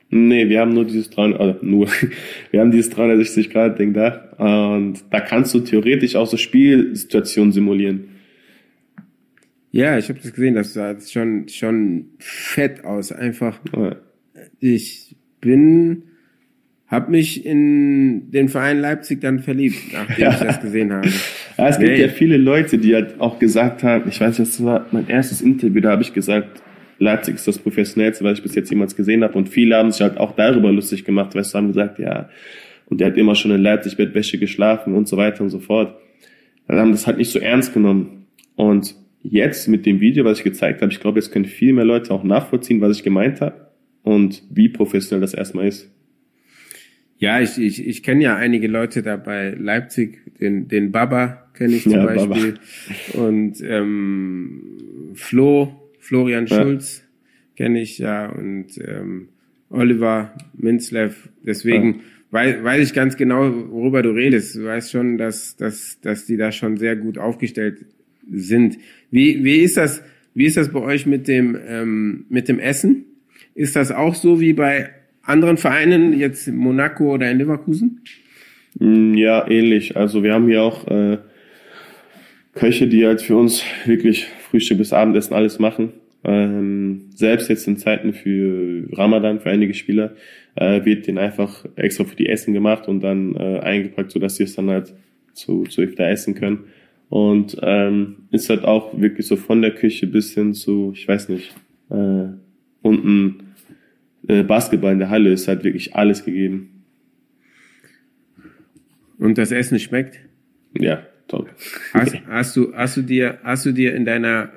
Nee, 0.09 0.49
wir 0.49 0.59
haben 0.59 0.73
nur 0.73 0.85
dieses 0.85 1.11
300, 1.11 1.39
also 1.39 1.59
nur, 1.61 1.87
wir 2.51 2.59
haben 2.59 2.71
dieses 2.71 2.89
360 2.89 3.51
Grad 3.51 3.77
Ding 3.77 3.93
da 3.93 4.31
und 4.39 5.03
da 5.11 5.19
kannst 5.19 5.53
du 5.53 5.59
theoretisch 5.59 6.15
auch 6.15 6.25
so 6.25 6.37
Spielsituationen 6.37 7.51
simulieren. 7.51 8.05
Ja, 9.69 9.99
ich 9.99 10.09
habe 10.09 10.19
das 10.19 10.33
gesehen, 10.33 10.55
das 10.55 10.73
sah 10.73 10.99
schon 10.99 11.47
schon 11.47 12.07
fett 12.17 12.83
aus, 12.83 13.11
einfach. 13.11 13.59
Ja. 13.75 13.97
Ich 14.59 15.06
bin 15.41 16.03
hab 16.87 17.09
mich 17.09 17.45
in 17.45 18.31
den 18.31 18.47
Verein 18.47 18.79
Leipzig 18.79 19.19
dann 19.19 19.39
verliebt, 19.39 19.77
nachdem 19.91 20.23
ja. 20.23 20.31
ich 20.31 20.39
das 20.39 20.61
gesehen 20.61 20.93
habe. 20.93 21.09
Ja, 21.57 21.67
es 21.67 21.79
gibt 21.79 21.91
nee. 21.91 22.01
ja 22.01 22.07
viele 22.07 22.37
Leute, 22.37 22.77
die 22.77 22.95
halt 22.95 23.19
auch 23.19 23.39
gesagt 23.39 23.83
haben, 23.83 24.07
ich 24.07 24.21
weiß, 24.21 24.37
das 24.37 24.63
war 24.63 24.85
mein 24.91 25.09
erstes 25.09 25.41
Interview, 25.41 25.81
da 25.81 25.91
habe 25.91 26.01
ich 26.01 26.13
gesagt, 26.13 26.61
Leipzig 26.99 27.35
ist 27.35 27.47
das 27.47 27.59
professionellste, 27.59 28.23
was 28.23 28.37
ich 28.37 28.43
bis 28.43 28.55
jetzt 28.55 28.69
jemals 28.69 28.95
gesehen 28.95 29.23
habe. 29.23 29.37
Und 29.37 29.49
viele 29.49 29.75
haben 29.75 29.91
sich 29.91 30.01
halt 30.01 30.17
auch 30.17 30.35
darüber 30.35 30.71
lustig 30.71 31.03
gemacht, 31.03 31.35
weil 31.35 31.43
sie 31.43 31.57
haben 31.57 31.67
gesagt, 31.67 31.99
ja, 31.99 32.29
und 32.85 33.01
der 33.01 33.07
hat 33.07 33.17
immer 33.17 33.35
schon 33.35 33.51
in 33.51 33.61
Leipzig 33.61 33.97
Bettwäsche 33.97 34.39
geschlafen 34.39 34.95
und 34.95 35.07
so 35.07 35.17
weiter 35.17 35.43
und 35.43 35.49
so 35.49 35.59
fort. 35.59 35.95
Dann 36.67 36.79
haben 36.79 36.91
das 36.91 37.05
halt 37.05 37.17
nicht 37.17 37.31
so 37.31 37.39
ernst 37.39 37.73
genommen. 37.73 38.27
Und 38.55 38.95
jetzt 39.21 39.67
mit 39.67 39.85
dem 39.85 39.99
Video, 39.99 40.23
was 40.23 40.39
ich 40.39 40.43
gezeigt 40.43 40.81
habe, 40.81 40.91
ich 40.91 41.01
glaube, 41.01 41.19
jetzt 41.19 41.31
können 41.31 41.45
viel 41.45 41.73
mehr 41.73 41.85
Leute 41.85 42.13
auch 42.13 42.23
nachvollziehen, 42.23 42.79
was 42.81 42.97
ich 42.97 43.03
gemeint 43.03 43.41
habe 43.41 43.66
und 44.07 44.43
wie 44.49 44.69
professionell 44.69 45.19
das 45.19 45.33
erstmal 45.33 45.67
ist. 45.67 45.91
Ja, 47.19 47.41
ich, 47.41 47.57
ich, 47.57 47.85
ich 47.85 48.03
kenne 48.03 48.23
ja 48.23 48.35
einige 48.37 48.67
Leute 48.67 49.01
da 49.01 49.17
bei 49.17 49.49
Leipzig, 49.49 50.19
den, 50.39 50.69
den 50.69 50.91
Baba 50.91 51.49
kenne 51.53 51.75
ich 51.75 51.83
zum 51.83 51.93
ja, 51.93 52.05
Beispiel. 52.05 52.55
Baba. 53.13 53.27
Und 53.27 53.61
ähm, 53.63 54.61
Flo, 55.13 55.91
Florian 55.99 56.45
ja. 56.45 56.61
Schulz 56.61 57.03
kenne 57.57 57.81
ich 57.81 57.97
ja 57.97 58.29
und 58.29 58.77
ähm, 58.77 59.29
Oliver 59.69 60.33
Minzlev. 60.53 61.27
Deswegen 61.43 61.95
ja. 61.95 62.01
weiß, 62.31 62.63
weiß 62.63 62.87
ich 62.87 62.93
ganz 62.93 63.17
genau, 63.17 63.51
worüber 63.71 64.03
du 64.03 64.11
redest. 64.11 64.55
Du 64.55 64.63
weißt 64.63 64.91
schon, 64.91 65.17
dass, 65.17 65.57
dass, 65.57 65.99
dass 65.99 66.25
die 66.27 66.37
da 66.37 66.53
schon 66.53 66.77
sehr 66.77 66.95
gut 66.95 67.17
aufgestellt 67.17 67.85
sind. 68.31 68.77
Wie, 69.11 69.43
wie 69.43 69.57
ist 69.57 69.75
das, 69.75 70.01
wie 70.33 70.45
ist 70.45 70.55
das 70.55 70.71
bei 70.71 70.79
euch 70.79 71.05
mit 71.05 71.27
dem, 71.27 71.57
ähm, 71.67 72.25
mit 72.29 72.47
dem 72.47 72.59
Essen? 72.59 73.03
Ist 73.57 73.75
das 73.75 73.91
auch 73.91 74.13
so 74.13 74.39
wie 74.39 74.53
bei 74.53 74.91
anderen 75.23 75.57
Vereinen, 75.57 76.13
jetzt 76.17 76.47
in 76.47 76.57
Monaco 76.57 77.15
oder 77.15 77.31
in 77.31 77.39
Leverkusen? 77.39 78.01
Mm, 78.77 79.15
ja, 79.15 79.49
ähnlich. 79.49 79.97
Also 79.97 80.21
wir 80.21 80.35
haben 80.35 80.47
hier 80.47 80.61
auch 80.61 80.87
äh, 80.87 81.17
Köche, 82.53 82.87
die 82.87 83.03
halt 83.07 83.23
für 83.23 83.35
uns 83.35 83.63
wirklich 83.85 84.27
Frühstück 84.51 84.77
bis 84.77 84.93
Abendessen 84.93 85.33
alles 85.33 85.57
machen. 85.57 85.93
Ähm, 86.23 87.09
selbst 87.15 87.49
jetzt 87.49 87.67
in 87.67 87.77
Zeiten 87.77 88.13
für 88.13 88.87
Ramadan, 88.95 89.39
für 89.39 89.49
einige 89.49 89.73
Spieler, 89.73 90.13
äh, 90.53 90.85
wird 90.85 91.07
den 91.07 91.17
einfach 91.17 91.65
extra 91.75 92.03
für 92.03 92.15
die 92.15 92.29
Essen 92.29 92.53
gemacht 92.53 92.87
und 92.87 93.01
dann 93.01 93.35
äh, 93.35 93.59
eingepackt, 93.61 94.11
so 94.11 94.19
dass 94.19 94.35
sie 94.35 94.43
es 94.43 94.53
dann 94.53 94.69
halt 94.69 94.93
zu, 95.33 95.63
zu 95.63 95.81
Iftar 95.81 96.11
essen 96.11 96.35
können. 96.35 96.65
Und 97.09 97.57
ähm, 97.63 98.17
ist 98.29 98.51
halt 98.51 98.65
auch 98.65 99.01
wirklich 99.01 99.25
so 99.25 99.35
von 99.35 99.63
der 99.63 99.71
Küche 99.71 100.05
bis 100.05 100.35
hin 100.35 100.53
zu, 100.53 100.91
ich 100.93 101.07
weiß 101.07 101.29
nicht, 101.29 101.55
äh, 101.89 102.27
unten 102.83 103.46
äh, 104.27 104.43
Basketball 104.43 104.93
in 104.93 104.99
der 104.99 105.09
Halle 105.09 105.31
ist 105.31 105.47
halt 105.47 105.63
wirklich 105.63 105.95
alles 105.95 106.25
gegeben. 106.25 106.83
Und 109.17 109.37
das 109.37 109.51
Essen 109.51 109.79
schmeckt? 109.79 110.19
Ja, 110.77 111.03
toll. 111.27 111.47
Hast, 111.93 112.15
hast, 112.27 112.55
du, 112.55 112.73
hast, 112.75 112.97
du 112.97 113.01
dir, 113.01 113.39
hast 113.43 113.65
du 113.65 113.71
dir 113.71 113.95
in 113.95 114.05
deiner 114.05 114.51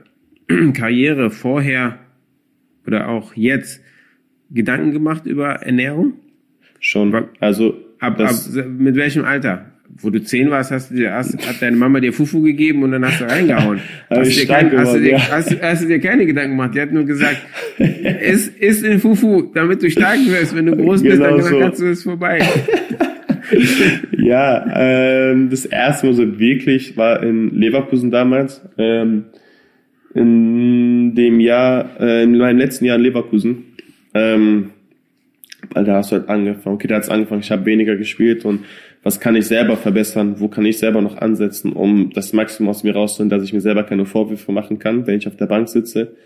Karriere 0.74 1.30
vorher 1.30 1.98
oder 2.86 3.08
auch 3.08 3.34
jetzt 3.34 3.82
Gedanken 4.50 4.92
gemacht 4.92 5.26
über 5.26 5.62
Ernährung? 5.62 6.14
Schon. 6.78 7.28
Also 7.38 7.74
ab, 8.00 8.20
ab, 8.20 8.34
mit 8.66 8.96
welchem 8.96 9.24
Alter? 9.24 9.72
Wo 9.98 10.10
du 10.10 10.22
zehn 10.22 10.50
warst, 10.50 10.70
hast 10.70 10.90
du 10.90 10.94
dir, 10.94 11.12
hast, 11.12 11.36
hat 11.46 11.60
deine 11.60 11.76
Mama 11.76 12.00
dir 12.00 12.12
Fufu 12.12 12.42
gegeben 12.42 12.82
und 12.82 12.92
dann 12.92 13.04
hast 13.04 13.20
du 13.20 13.24
reingehauen. 13.24 13.80
Hast, 14.10 14.36
dir 14.36 14.46
kein, 14.46 14.76
hast, 14.76 14.94
du 14.94 15.00
dir, 15.00 15.12
ja. 15.12 15.30
hast, 15.30 15.62
hast 15.62 15.82
du 15.82 15.88
dir 15.88 16.00
keine 16.00 16.26
Gedanken 16.26 16.56
gemacht. 16.56 16.74
Die 16.74 16.80
hat 16.80 16.92
nur 16.92 17.04
gesagt, 17.04 17.38
iss, 17.78 18.48
iss 18.48 18.82
den 18.82 18.98
Fufu, 19.00 19.50
damit 19.54 19.82
du 19.82 19.90
stark 19.90 20.18
wirst. 20.26 20.54
Wenn 20.54 20.66
du 20.66 20.76
groß 20.76 21.02
bist, 21.02 21.16
Genau 21.16 21.36
dann 21.36 21.42
so. 21.42 21.58
kannst 21.58 21.80
du 21.80 21.86
es 21.86 22.02
vorbei. 22.02 22.40
Ja, 24.16 24.64
ähm, 24.76 25.50
das 25.50 25.64
erste 25.64 26.06
Mal 26.06 26.12
so 26.12 26.38
wirklich 26.38 26.96
war 26.96 27.20
in 27.20 27.52
Leverkusen 27.52 28.12
damals. 28.12 28.62
Ähm, 28.78 29.24
in 30.14 31.14
dem 31.16 31.40
Jahr, 31.40 32.00
äh, 32.00 32.22
in 32.22 32.38
meinem 32.38 32.58
letzten 32.58 32.84
Jahr 32.84 32.96
in 32.96 33.02
Leverkusen. 33.02 33.64
Ähm, 34.14 34.70
weil 35.72 35.84
da 35.84 35.96
hast 35.96 36.12
du 36.12 36.16
halt 36.16 36.28
angefangen. 36.28 36.76
Okay, 36.76 36.88
da 36.88 36.96
hat's 36.96 37.08
angefangen, 37.08 37.42
ich 37.42 37.50
habe 37.50 37.66
weniger 37.66 37.96
gespielt 37.96 38.44
und 38.44 38.60
was 39.02 39.20
kann 39.20 39.34
ich 39.34 39.46
selber 39.46 39.76
verbessern? 39.76 40.40
Wo 40.40 40.48
kann 40.48 40.66
ich 40.66 40.78
selber 40.78 41.00
noch 41.00 41.16
ansetzen, 41.16 41.72
um 41.72 42.10
das 42.10 42.32
Maximum 42.32 42.68
aus 42.68 42.84
mir 42.84 42.94
rauszuholen, 42.94 43.30
dass 43.30 43.42
ich 43.42 43.52
mir 43.52 43.60
selber 43.60 43.84
keine 43.84 44.04
Vorwürfe 44.04 44.52
machen 44.52 44.78
kann, 44.78 45.06
wenn 45.06 45.18
ich 45.18 45.26
auf 45.26 45.36
der 45.36 45.46
Bank 45.46 45.68
sitze. 45.68 46.16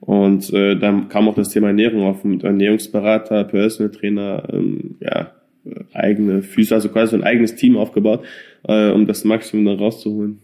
Und 0.00 0.52
äh, 0.52 0.76
dann 0.76 1.08
kam 1.08 1.28
auch 1.28 1.36
das 1.36 1.50
Thema 1.50 1.68
Ernährung 1.68 2.02
auf 2.02 2.24
mit 2.24 2.42
Ernährungsberater, 2.42 3.44
Personal 3.44 3.92
Trainer, 3.92 4.48
ähm, 4.52 4.96
ja, 5.00 5.32
äh, 5.64 5.84
eigene 5.92 6.42
Füße, 6.42 6.74
also 6.74 6.88
quasi 6.88 7.14
ein 7.14 7.22
eigenes 7.22 7.54
Team 7.54 7.76
aufgebaut, 7.76 8.24
äh, 8.64 8.90
um 8.90 9.06
das 9.06 9.24
Maximum 9.24 9.64
dann 9.64 9.78
rauszuholen. 9.78 10.40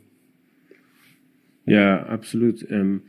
Ja, 1.66 2.04
absolut. 2.04 2.64
Ähm, 2.70 3.02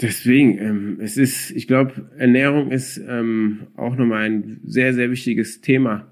deswegen, 0.00 0.58
ähm, 0.58 0.98
es 1.00 1.16
ist, 1.16 1.50
ich 1.50 1.66
glaube, 1.66 2.08
Ernährung 2.16 2.70
ist 2.70 3.00
ähm, 3.06 3.68
auch 3.76 3.94
nochmal 3.94 4.24
ein 4.24 4.60
sehr, 4.64 4.94
sehr 4.94 5.10
wichtiges 5.10 5.60
Thema. 5.60 6.06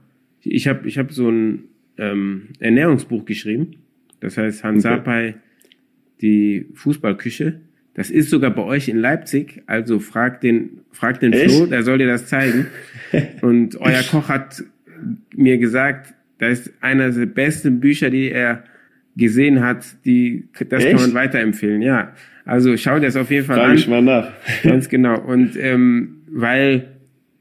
Ich 0.48 0.68
habe 0.68 0.86
ich 0.88 0.98
hab 0.98 1.12
so 1.12 1.30
ein 1.30 1.64
ähm, 1.98 2.48
Ernährungsbuch 2.58 3.24
geschrieben. 3.24 3.76
Das 4.20 4.38
heißt 4.38 4.64
Hans 4.64 4.84
Okay. 4.84 4.94
Sapai, 4.96 5.34
die 6.20 6.66
Fußballküche. 6.74 7.60
Das 7.94 8.10
ist 8.10 8.28
sogar 8.28 8.50
bei 8.50 8.62
euch 8.62 8.88
in 8.88 8.98
Leipzig. 8.98 9.62
Also 9.66 10.00
fragt 10.00 10.42
den, 10.42 10.80
fragt 10.92 11.22
den 11.22 11.32
Echt? 11.32 11.54
Flo, 11.54 11.66
der 11.66 11.82
soll 11.82 11.98
dir 11.98 12.06
das 12.06 12.26
zeigen. 12.26 12.66
Und 13.40 13.80
euer 13.80 14.02
Koch 14.02 14.28
hat 14.28 14.62
mir 15.34 15.58
gesagt, 15.58 16.14
das 16.38 16.60
ist 16.60 16.74
einer 16.82 17.10
der 17.10 17.26
besten 17.26 17.80
Bücher, 17.80 18.10
die 18.10 18.30
er 18.30 18.64
gesehen 19.16 19.62
hat, 19.62 19.86
die, 20.04 20.44
das 20.68 20.82
kann 20.84 20.92
Echt? 20.92 21.00
man 21.00 21.14
weiterempfehlen, 21.14 21.80
ja. 21.80 22.12
Also 22.44 22.76
schau 22.76 22.96
dir 22.98 23.06
das 23.06 23.16
auf 23.16 23.30
jeden 23.30 23.46
Fall 23.46 23.56
Frage 23.56 23.70
an. 23.70 23.76
ich 23.78 23.88
mal 23.88 24.02
nach. 24.02 24.30
Ganz 24.62 24.88
genau. 24.90 25.18
Und 25.18 25.56
ähm, 25.56 26.22
weil 26.30 26.88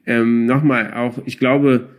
ähm, 0.05 0.45
nochmal 0.45 0.93
auch, 0.93 1.21
ich 1.25 1.37
glaube, 1.37 1.89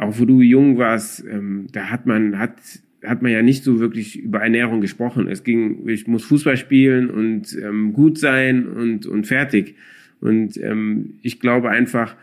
auch 0.00 0.18
wo 0.18 0.24
du 0.24 0.40
jung 0.40 0.78
warst, 0.78 1.24
ähm, 1.30 1.66
da 1.72 1.90
hat 1.90 2.06
man 2.06 2.38
hat 2.38 2.54
hat 3.02 3.22
man 3.22 3.32
ja 3.32 3.42
nicht 3.42 3.64
so 3.64 3.80
wirklich 3.80 4.18
über 4.18 4.40
Ernährung 4.40 4.80
gesprochen. 4.82 5.26
Es 5.26 5.42
ging, 5.42 5.88
ich 5.88 6.06
muss 6.06 6.24
Fußball 6.24 6.56
spielen 6.58 7.08
und 7.08 7.56
ähm, 7.62 7.92
gut 7.92 8.18
sein 8.18 8.66
und 8.66 9.06
und 9.06 9.26
fertig. 9.26 9.74
Und 10.20 10.56
ähm, 10.58 11.14
ich 11.22 11.40
glaube 11.40 11.70
einfach, 11.70 12.14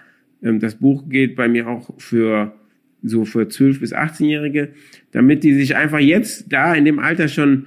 ähm, 0.43 0.59
das 0.59 0.75
Buch 0.75 1.09
geht 1.09 1.35
bei 1.35 1.47
mir 1.47 1.67
auch 1.67 1.99
für 1.99 2.53
so 3.01 3.25
für 3.25 3.47
12 3.47 3.79
bis 3.79 3.93
18-Jährige, 3.93 4.69
damit 5.11 5.43
die 5.43 5.53
sich 5.53 5.75
einfach 5.75 5.99
jetzt 5.99 6.51
da 6.51 6.73
in 6.75 6.85
dem 6.85 6.99
Alter 6.99 7.27
schon 7.27 7.65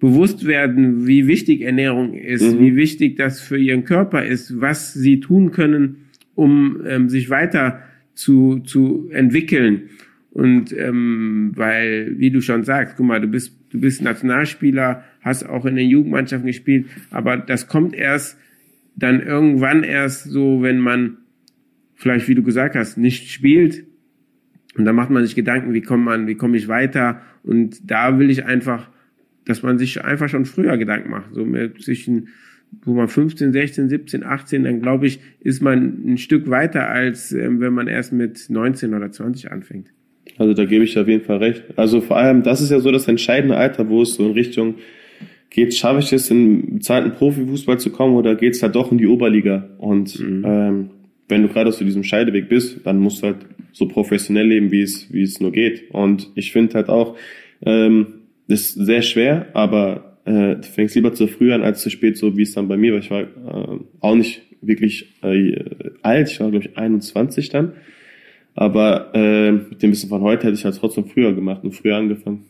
bewusst 0.00 0.46
werden, 0.46 1.06
wie 1.06 1.26
wichtig 1.26 1.62
Ernährung 1.62 2.14
ist, 2.14 2.54
Mhm. 2.54 2.60
wie 2.60 2.76
wichtig 2.76 3.16
das 3.16 3.40
für 3.40 3.58
ihren 3.58 3.84
Körper 3.84 4.24
ist, 4.24 4.60
was 4.60 4.94
sie 4.94 5.20
tun 5.20 5.50
können, 5.50 6.06
um 6.34 6.80
ähm, 6.86 7.08
sich 7.08 7.30
weiter 7.30 7.82
zu, 8.18 8.58
zu 8.60 9.08
entwickeln. 9.12 9.90
Und 10.30 10.72
ähm, 10.76 11.52
weil, 11.54 12.18
wie 12.18 12.30
du 12.30 12.40
schon 12.40 12.64
sagst, 12.64 12.96
guck 12.96 13.06
mal, 13.06 13.20
du 13.20 13.28
bist, 13.28 13.56
du 13.70 13.80
bist 13.80 14.02
Nationalspieler, 14.02 15.04
hast 15.20 15.48
auch 15.48 15.64
in 15.64 15.76
den 15.76 15.88
Jugendmannschaften 15.88 16.48
gespielt, 16.48 16.86
aber 17.10 17.36
das 17.36 17.68
kommt 17.68 17.94
erst 17.94 18.36
dann 18.96 19.20
irgendwann 19.20 19.84
erst 19.84 20.24
so, 20.24 20.60
wenn 20.62 20.80
man 20.80 21.18
vielleicht, 21.94 22.26
wie 22.26 22.34
du 22.34 22.42
gesagt 22.42 22.74
hast, 22.74 22.98
nicht 22.98 23.30
spielt. 23.30 23.84
Und 24.76 24.84
da 24.84 24.92
macht 24.92 25.10
man 25.10 25.24
sich 25.24 25.36
Gedanken, 25.36 25.72
wie 25.72 25.82
kommt 25.82 26.04
man, 26.04 26.26
wie 26.26 26.34
komme 26.34 26.56
ich 26.56 26.66
weiter? 26.66 27.22
Und 27.44 27.88
da 27.88 28.18
will 28.18 28.30
ich 28.30 28.44
einfach, 28.44 28.90
dass 29.44 29.62
man 29.62 29.78
sich 29.78 30.04
einfach 30.04 30.28
schon 30.28 30.44
früher 30.44 30.76
Gedanken 30.76 31.10
macht. 31.10 31.32
So 31.32 31.44
mit 31.44 31.78
wo 31.78 32.28
man 32.84 33.08
15, 33.08 33.52
16, 33.52 33.88
17, 33.88 34.24
18, 34.24 34.64
dann 34.64 34.80
glaube 34.80 35.06
ich, 35.06 35.20
ist 35.40 35.62
man 35.62 36.12
ein 36.12 36.18
Stück 36.18 36.48
weiter, 36.50 36.88
als 36.88 37.32
ähm, 37.32 37.60
wenn 37.60 37.72
man 37.72 37.88
erst 37.88 38.12
mit 38.12 38.46
19 38.48 38.94
oder 38.94 39.10
20 39.10 39.50
anfängt. 39.50 39.88
Also 40.36 40.54
da 40.54 40.64
gebe 40.64 40.84
ich 40.84 40.98
auf 40.98 41.08
jeden 41.08 41.24
Fall 41.24 41.38
recht. 41.38 41.64
Also 41.76 42.00
vor 42.00 42.16
allem, 42.16 42.42
das 42.42 42.60
ist 42.60 42.70
ja 42.70 42.80
so 42.80 42.92
das 42.92 43.08
entscheidende 43.08 43.56
Alter, 43.56 43.88
wo 43.88 44.02
es 44.02 44.14
so 44.14 44.26
in 44.26 44.32
Richtung 44.32 44.76
geht, 45.50 45.74
schaffe 45.74 46.00
ich 46.00 46.12
es 46.12 46.30
in 46.30 46.80
zweiten 46.80 47.12
Profifußball 47.12 47.78
zu 47.78 47.90
kommen 47.90 48.14
oder 48.16 48.34
geht 48.34 48.54
es 48.54 48.62
halt 48.62 48.74
doch 48.74 48.92
in 48.92 48.98
die 48.98 49.06
Oberliga? 49.06 49.68
Und 49.78 50.18
ähm, 50.20 50.90
wenn 51.28 51.42
du 51.42 51.48
gerade 51.48 51.68
aus 51.68 51.78
diesem 51.78 52.04
Scheideweg 52.04 52.48
bist, 52.48 52.80
dann 52.84 52.98
musst 52.98 53.22
du 53.22 53.28
halt 53.28 53.38
so 53.72 53.88
professionell 53.88 54.46
leben, 54.46 54.70
wie 54.70 54.82
es, 54.82 55.12
wie 55.12 55.22
es 55.22 55.40
nur 55.40 55.52
geht. 55.52 55.90
Und 55.90 56.30
ich 56.34 56.52
finde 56.52 56.74
halt 56.74 56.88
auch, 56.88 57.16
ähm, 57.64 58.06
das 58.46 58.60
ist 58.60 58.74
sehr 58.74 59.02
schwer, 59.02 59.46
aber 59.54 60.07
äh, 60.28 60.56
du 60.56 60.62
fängst 60.62 60.94
lieber 60.94 61.14
zu 61.14 61.26
früh 61.26 61.52
an 61.52 61.62
als 61.62 61.80
zu 61.80 61.90
spät, 61.90 62.18
so 62.18 62.36
wie 62.36 62.42
es 62.42 62.52
dann 62.52 62.68
bei 62.68 62.76
mir 62.76 62.92
war. 62.92 63.00
Ich 63.00 63.10
war 63.10 63.22
äh, 63.22 63.80
auch 64.00 64.14
nicht 64.14 64.42
wirklich 64.60 65.14
äh, 65.22 65.64
alt, 66.02 66.30
ich 66.30 66.40
war 66.40 66.50
glaube 66.50 66.66
ich 66.66 66.76
21 66.76 67.48
dann. 67.48 67.72
Aber 68.54 69.14
äh, 69.14 69.52
mit 69.52 69.82
dem 69.82 69.92
Wissen 69.92 70.08
von 70.08 70.20
heute 70.20 70.46
hätte 70.46 70.54
ich 70.54 70.64
halt 70.64 70.76
trotzdem 70.76 71.06
früher 71.06 71.32
gemacht 71.34 71.64
und 71.64 71.72
früher 71.72 71.96
angefangen. 71.96 72.44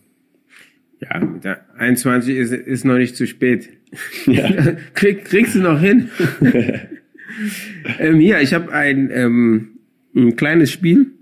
Ja, 1.01 1.21
mit 1.21 1.45
der 1.45 1.67
21 1.77 2.37
ist, 2.37 2.53
ist 2.53 2.85
noch 2.85 2.99
nicht 2.99 3.17
zu 3.17 3.27
spät. 3.27 3.71
Ja. 4.27 4.51
Krieg, 4.95 5.25
kriegst 5.25 5.55
du 5.55 5.61
noch 5.61 5.81
hin? 5.81 6.11
ähm, 7.99 8.21
hier, 8.21 8.43
ich 8.43 8.53
habe 8.53 8.71
ein, 8.71 9.11
ähm, 9.11 9.79
ein 10.15 10.37
kleines 10.37 10.71
Spiel, 10.71 11.13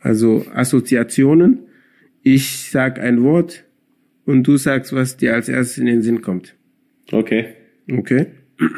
also 0.00 0.46
Assoziationen. 0.54 1.58
Ich 2.22 2.70
sag 2.70 3.00
ein 3.00 3.24
Wort 3.24 3.64
und 4.28 4.42
du 4.46 4.58
sagst, 4.58 4.92
was 4.92 5.16
dir 5.16 5.32
als 5.32 5.48
erstes 5.48 5.78
in 5.78 5.86
den 5.86 6.02
Sinn 6.02 6.20
kommt. 6.20 6.54
Okay, 7.10 7.46
Okay? 7.90 8.26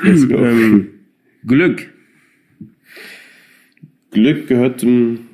let's 0.04 0.28
go. 0.28 0.36
Ähm, 0.46 0.88
Glück. 1.44 1.92
Glück 4.12 4.46
gehört 4.46 4.78
zum 4.80 5.26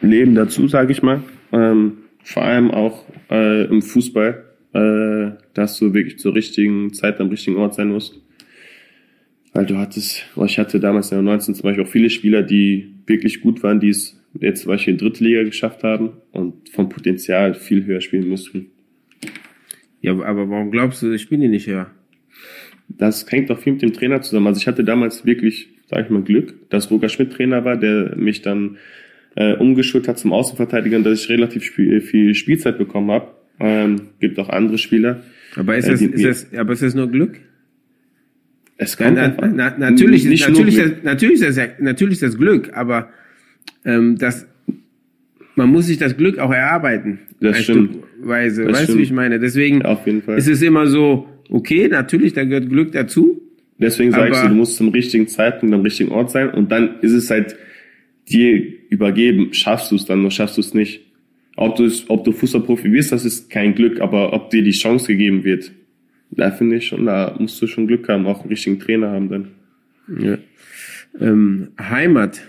Leben 0.00 0.34
dazu, 0.34 0.66
sage 0.66 0.92
ich 0.92 1.02
mal. 1.02 1.22
Ähm, 1.52 1.98
vor 2.24 2.42
allem 2.42 2.70
auch 2.70 3.04
äh, 3.30 3.66
im 3.66 3.82
Fußball, 3.82 4.44
äh, 4.72 5.32
dass 5.52 5.78
du 5.78 5.92
wirklich 5.92 6.18
zur 6.18 6.34
richtigen 6.34 6.94
Zeit 6.94 7.20
am 7.20 7.28
richtigen 7.28 7.56
Ort 7.58 7.74
sein 7.74 7.88
musst. 7.88 8.18
Weil 9.52 9.66
du 9.66 9.76
hattest, 9.76 10.24
ich 10.46 10.58
hatte 10.58 10.80
damals 10.80 11.12
in 11.12 11.18
der 11.18 11.22
19 11.22 11.54
zum 11.56 11.64
Beispiel 11.64 11.84
auch 11.84 11.90
viele 11.90 12.08
Spieler, 12.08 12.42
die 12.42 12.94
wirklich 13.06 13.42
gut 13.42 13.62
waren, 13.62 13.78
die 13.80 13.90
es 13.90 14.18
jetzt 14.40 14.62
zum 14.62 14.70
Beispiel 14.70 14.92
in 14.94 14.98
die 14.98 15.04
dritte 15.04 15.24
Liga 15.24 15.42
geschafft 15.42 15.82
haben 15.82 16.12
und 16.30 16.70
vom 16.70 16.88
Potenzial 16.88 17.52
viel 17.52 17.84
höher 17.84 18.00
spielen 18.00 18.26
müssten. 18.28 18.71
Ja, 20.02 20.12
aber 20.20 20.50
warum 20.50 20.70
glaubst 20.70 21.02
du, 21.02 21.12
ich 21.12 21.28
bin 21.28 21.40
die 21.40 21.48
nicht 21.48 21.66
höher? 21.66 21.90
Das 22.88 23.24
hängt 23.30 23.50
auch 23.50 23.58
viel 23.58 23.72
mit 23.74 23.82
dem 23.82 23.92
Trainer 23.94 24.20
zusammen. 24.20 24.48
Also 24.48 24.60
ich 24.60 24.66
hatte 24.66 24.84
damals 24.84 25.24
wirklich, 25.24 25.68
sage 25.88 26.02
ich 26.04 26.10
mal, 26.10 26.22
Glück, 26.22 26.54
dass 26.70 26.90
Roger 26.90 27.08
Schmidt 27.08 27.32
Trainer 27.32 27.64
war, 27.64 27.76
der 27.76 28.14
mich 28.16 28.42
dann 28.42 28.76
äh, 29.36 29.54
umgeschult 29.54 30.08
hat 30.08 30.18
zum 30.18 30.32
Außenverteidiger 30.32 30.98
und 30.98 31.04
dass 31.04 31.22
ich 31.24 31.28
relativ 31.30 31.62
spiel, 31.64 32.00
viel 32.02 32.34
Spielzeit 32.34 32.76
bekommen 32.76 33.10
habe. 33.10 33.28
Ähm, 33.60 34.08
gibt 34.20 34.38
auch 34.38 34.48
andere 34.50 34.76
Spieler. 34.76 35.22
Aber 35.56 35.76
ist 35.76 35.86
Äh, 35.86 35.90
das, 35.92 36.00
die- 36.00 36.06
ist 36.06 36.24
das, 36.52 36.58
aber 36.58 36.72
ist 36.74 36.82
das 36.82 36.94
nur 36.94 37.08
Glück? 37.08 37.38
Es 38.76 38.96
Na, 38.98 39.04
kommt 39.06 39.16
na, 39.16 39.24
an. 39.24 39.56
na, 39.56 39.78
natürlich, 39.78 40.24
natürlich, 40.24 40.76
das, 40.76 41.70
natürlich 41.78 42.14
ist 42.14 42.22
das 42.22 42.36
Glück, 42.38 42.70
aber 42.74 43.10
ähm, 43.84 44.16
das, 44.18 44.46
man 45.56 45.68
muss 45.68 45.86
sich 45.86 45.98
das 45.98 46.16
Glück 46.16 46.38
auch 46.38 46.52
erarbeiten. 46.52 47.20
Das 47.40 47.56
ein 47.58 47.62
stimmt. 47.62 47.90
Stückweise. 48.16 48.64
Das 48.64 48.80
weißt 48.80 48.90
du, 48.90 48.98
wie 48.98 49.02
ich 49.02 49.12
meine? 49.12 49.38
Deswegen 49.38 49.82
auf 49.82 50.06
jeden 50.06 50.22
Fall. 50.22 50.38
ist 50.38 50.48
es 50.48 50.62
immer 50.62 50.86
so, 50.86 51.28
okay, 51.50 51.88
natürlich, 51.88 52.32
da 52.32 52.44
gehört 52.44 52.68
Glück 52.68 52.92
dazu. 52.92 53.40
Deswegen 53.78 54.12
sage 54.12 54.30
ich 54.30 54.34
aber- 54.36 54.42
so, 54.44 54.48
du 54.48 54.54
musst 54.54 54.76
zum 54.76 54.88
richtigen 54.90 55.26
Zeitpunkt 55.28 55.74
am 55.74 55.80
richtigen 55.82 56.10
Ort 56.12 56.30
sein 56.30 56.50
und 56.50 56.70
dann 56.70 57.00
ist 57.00 57.12
es 57.12 57.30
halt 57.30 57.56
dir 58.28 58.62
übergeben. 58.90 59.52
Schaffst 59.52 59.90
du 59.90 59.96
es 59.96 60.04
dann 60.04 60.20
oder 60.20 60.30
schaffst 60.30 60.56
du 60.56 60.60
es 60.60 60.72
nicht? 60.74 61.00
Ob 61.56 61.76
du, 61.76 61.90
ob 62.08 62.24
du 62.24 62.32
Fußballprofi 62.32 62.92
wirst, 62.92 63.12
das 63.12 63.24
ist 63.24 63.50
kein 63.50 63.74
Glück, 63.74 64.00
aber 64.00 64.32
ob 64.32 64.50
dir 64.50 64.62
die 64.62 64.70
Chance 64.70 65.08
gegeben 65.08 65.44
wird, 65.44 65.72
da 66.30 66.50
finde 66.50 66.76
ich 66.76 66.86
schon, 66.86 67.04
da 67.04 67.36
musst 67.38 67.60
du 67.60 67.66
schon 67.66 67.86
Glück 67.86 68.08
haben, 68.08 68.26
auch 68.26 68.40
einen 68.40 68.48
richtigen 68.48 68.78
Trainer 68.78 69.10
haben 69.10 69.28
dann. 69.28 69.48
Ja. 70.18 70.38
Ähm, 71.20 71.68
Heimat. 71.78 72.40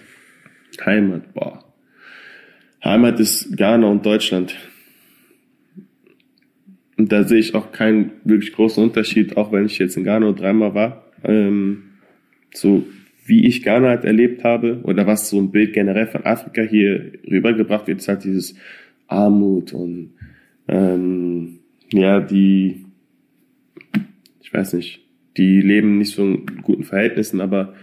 Heimat, 0.86 1.34
boah. 1.34 1.64
Heimat 2.84 3.20
ist 3.20 3.56
Ghana 3.56 3.88
und 3.88 4.06
Deutschland. 4.06 4.56
Und 6.98 7.12
da 7.12 7.24
sehe 7.24 7.40
ich 7.40 7.56
auch 7.56 7.72
keinen 7.72 8.12
wirklich 8.24 8.54
großen 8.54 8.84
Unterschied, 8.84 9.38
auch 9.38 9.52
wenn 9.52 9.66
ich 9.66 9.80
jetzt 9.80 9.98
in 9.98 10.04
Ghana 10.04 10.32
dreimal 10.34 10.76
war. 10.76 11.12
Ähm, 11.24 11.84
so 12.54 12.86
wie 13.26 13.48
ich 13.48 13.64
Ghana 13.64 13.88
halt 13.88 14.04
erlebt 14.04 14.44
habe 14.44 14.82
oder 14.84 15.08
was 15.08 15.30
so 15.30 15.40
ein 15.40 15.52
Bild 15.52 15.74
generell 15.74 16.08
von 16.08 16.26
Afrika 16.26 16.62
hier 16.62 17.14
rübergebracht 17.30 17.88
wird, 17.88 18.00
ist 18.00 18.08
halt 18.08 18.26
dieses 18.26 18.56
Armut 19.08 19.74
und 19.74 20.14
ähm, 20.68 21.60
ja, 21.92 22.20
die, 22.20 22.86
ich 24.42 24.54
weiß 24.54 24.74
nicht, 24.74 25.02
die 25.38 25.62
leben 25.62 25.98
nicht 25.98 26.14
so 26.14 26.24
in 26.24 26.46
guten 26.62 26.84
Verhältnissen, 26.84 27.40
aber 27.40 27.74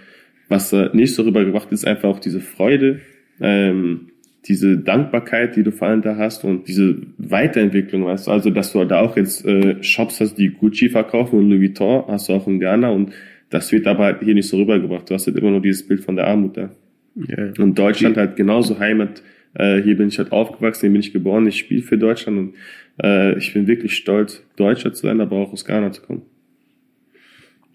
was 0.49 0.73
äh, 0.73 0.91
nicht 0.93 1.15
so 1.15 1.23
rübergebracht 1.23 1.73
ist, 1.73 1.87
einfach 1.87 2.09
auch 2.09 2.21
diese 2.21 2.41
Freude, 2.41 3.01
ähm, 3.41 4.10
diese 4.47 4.79
Dankbarkeit, 4.79 5.57
die 5.57 5.63
du 5.63 5.71
vor 5.71 5.89
allem 5.89 6.03
da 6.03 6.17
hast 6.17 6.45
und 6.45 6.67
diese 6.67 6.97
Weiterentwicklung, 7.19 8.07
weißt 8.07 8.27
du, 8.27 8.31
also 8.31 8.51
dass 8.51 8.73
du 8.73 8.85
da 8.85 9.01
auch 9.01 9.17
jetzt 9.17 9.45
äh, 9.45 9.83
Shops 9.83 10.21
hast, 10.21 10.37
die 10.37 10.51
Gucci 10.51 10.89
verkaufen 10.89 11.39
und 11.39 11.51
Louis 11.51 11.61
Vuitton 11.61 12.05
hast 12.09 12.29
du 12.29 12.33
auch 12.33 12.47
in 12.47 12.59
Ghana 12.59 12.91
und 12.91 13.13
das 13.51 13.71
wird 13.73 13.87
aber 13.87 14.05
halt 14.05 14.23
hier 14.23 14.35
nicht 14.35 14.49
so 14.49 14.57
rübergebracht. 14.57 15.11
Du 15.11 15.15
hast 15.15 15.27
halt 15.27 15.37
immer 15.37 15.51
nur 15.51 15.61
dieses 15.61 15.87
Bild 15.87 16.01
von 16.01 16.17
der 16.17 16.27
Armut 16.27 16.57
da. 16.57 16.71
Ja. 17.17 17.53
Und 17.59 17.79
Deutschland 17.79 18.17
halt 18.17 18.37
genauso 18.37 18.79
Heimat. 18.79 19.23
Äh, 19.55 19.83
hier 19.83 19.97
bin 19.97 20.09
ich 20.09 20.19
halt 20.19 20.33
aufgewachsen, 20.33 20.83
hier 20.83 20.91
bin 20.93 21.01
ich 21.01 21.13
geboren, 21.13 21.47
ich 21.47 21.59
spiele 21.59 21.83
für 21.83 21.99
Deutschland 21.99 22.39
und 22.39 22.55
äh, 23.03 23.37
ich 23.37 23.53
bin 23.53 23.67
wirklich 23.67 23.97
stolz, 23.97 24.45
Deutscher 24.57 24.93
zu 24.93 25.07
sein, 25.07 25.21
aber 25.21 25.37
auch 25.37 25.53
aus 25.53 25.65
Ghana 25.65 25.91
zu 25.91 26.03
kommen. 26.03 26.23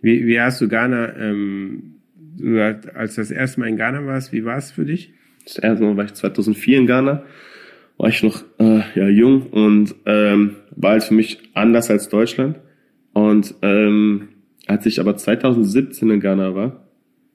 Wie, 0.01 0.25
wie 0.25 0.39
hast 0.39 0.61
du 0.61 0.69
Ghana, 0.69 1.17
ähm, 1.19 1.95
als 2.93 3.15
du 3.15 3.21
das 3.21 3.31
erste 3.31 3.59
Mal 3.59 3.69
in 3.69 3.77
Ghana 3.77 4.05
warst, 4.05 4.31
wie 4.31 4.45
war 4.45 4.57
es 4.57 4.71
für 4.71 4.85
dich? 4.85 5.13
Das 5.45 5.57
erste 5.57 5.85
Mal 5.85 5.95
war 5.95 6.05
ich 6.05 6.13
2004 6.13 6.77
in 6.79 6.87
Ghana, 6.87 7.23
war 7.97 8.09
ich 8.09 8.23
noch 8.23 8.43
äh, 8.59 8.81
ja 8.95 9.07
jung 9.07 9.43
und 9.43 9.95
ähm, 10.05 10.55
war 10.75 10.91
halt 10.91 11.03
für 11.03 11.13
mich 11.13 11.39
anders 11.53 11.89
als 11.89 12.09
Deutschland. 12.09 12.59
Und 13.13 13.55
ähm, 13.61 14.29
als 14.67 14.85
ich 14.85 14.99
aber 14.99 15.15
2017 15.15 16.09
in 16.09 16.19
Ghana 16.19 16.55
war, 16.55 16.85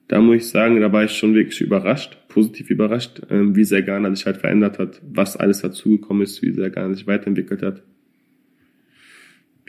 da 0.09 0.21
muss 0.21 0.37
ich 0.37 0.49
sagen, 0.49 0.81
da 0.81 0.93
war 0.93 1.05
ich 1.05 1.13
schon 1.13 1.35
wirklich 1.35 1.61
überrascht, 1.61 2.19
positiv 2.29 2.69
überrascht, 2.69 3.23
ähm, 3.31 3.55
wie 3.55 3.65
sehr 3.65 3.83
Ghana 3.83 4.13
sich 4.15 4.27
halt 4.27 4.39
verändert 4.39 4.79
hat, 4.81 5.01
was 5.09 5.37
alles 5.37 5.63
dazugekommen 5.63 6.25
ist, 6.25 6.43
wie 6.43 6.51
sehr 6.51 6.69
Ghana 6.69 6.95
sich 6.95 7.07
weiterentwickelt 7.07 7.63
hat. 7.63 7.83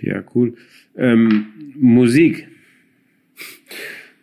Ja, 0.02 0.24
cool. 0.34 0.56
Ähm, 0.98 1.46
Musik. 1.76 2.48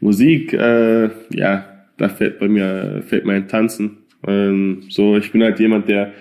Musik, 0.00 0.52
äh, 0.52 1.10
ja, 1.30 1.86
da 1.96 2.08
fällt 2.08 2.38
bei 2.38 2.48
mir 2.48 3.02
fällt 3.06 3.24
mein 3.24 3.46
Tanzen. 3.48 3.98
Ähm, 4.28 4.82
so, 4.88 5.16
ich 5.16 5.32
bin 5.32 5.42
halt 5.42 5.58
jemand, 5.58 5.88
der, 5.88 6.12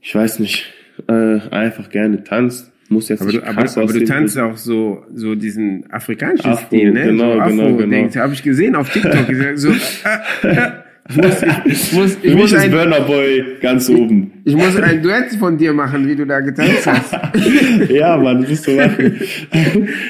ich 0.00 0.14
weiß 0.14 0.38
nicht, 0.38 0.72
äh, 1.08 1.38
einfach 1.50 1.90
gerne 1.90 2.22
tanzt. 2.24 2.70
Muss 2.88 3.08
jetzt 3.08 3.22
Aber 3.22 3.30
nicht 3.30 3.42
du, 3.42 3.48
aber, 3.48 3.82
aber 3.82 3.92
du 3.92 4.04
tanzt 4.04 4.38
auch 4.38 4.56
so, 4.56 5.04
so 5.14 5.34
diesen 5.34 5.90
afrikanischen 5.90 6.50
Afro, 6.50 6.66
Stil, 6.66 6.92
ne? 6.92 7.04
genau, 7.04 7.34
so 7.34 7.40
Afro 7.40 7.50
genau, 7.50 7.76
genau. 7.76 7.90
Dings. 7.90 8.16
Habe 8.16 8.34
ich 8.34 8.42
gesehen 8.42 8.76
auf 8.76 8.90
TikTok. 8.90 9.26
So, 9.54 9.70
äh, 9.70 10.48
äh, 10.48 10.70
ich 11.08 11.16
muss, 11.16 11.42
ich, 11.64 11.92
muss, 11.94 12.10
ich 12.10 12.20
Für 12.20 12.26
mich 12.28 12.36
muss 12.36 12.52
ist 12.52 12.58
ein, 12.58 12.70
Burner 12.70 13.00
Boy 13.00 13.44
ganz 13.60 13.88
oben. 13.88 14.32
ich 14.44 14.54
muss 14.54 14.76
ein 14.76 15.02
Duett 15.02 15.32
von 15.38 15.56
dir 15.56 15.72
machen, 15.72 16.06
wie 16.06 16.14
du 16.14 16.26
da 16.26 16.40
getanzt 16.40 16.86
hast. 16.86 17.14
ja, 17.90 18.16
Mann, 18.16 18.42
das 18.42 18.50
ist 18.50 18.64
so 18.64 18.76
lachen. 18.76 19.20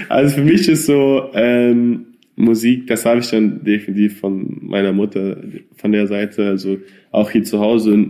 Also 0.08 0.36
für 0.36 0.44
mich 0.44 0.68
ist 0.68 0.86
so 0.86 1.30
ähm, 1.34 2.06
Musik, 2.36 2.86
das 2.86 3.04
habe 3.04 3.20
ich 3.20 3.30
dann 3.30 3.62
definitiv 3.62 4.20
von 4.20 4.58
meiner 4.62 4.92
Mutter, 4.92 5.36
von 5.76 5.92
der 5.92 6.06
Seite, 6.06 6.46
also 6.46 6.78
auch 7.10 7.30
hier 7.30 7.44
zu 7.44 7.60
Hause. 7.60 8.06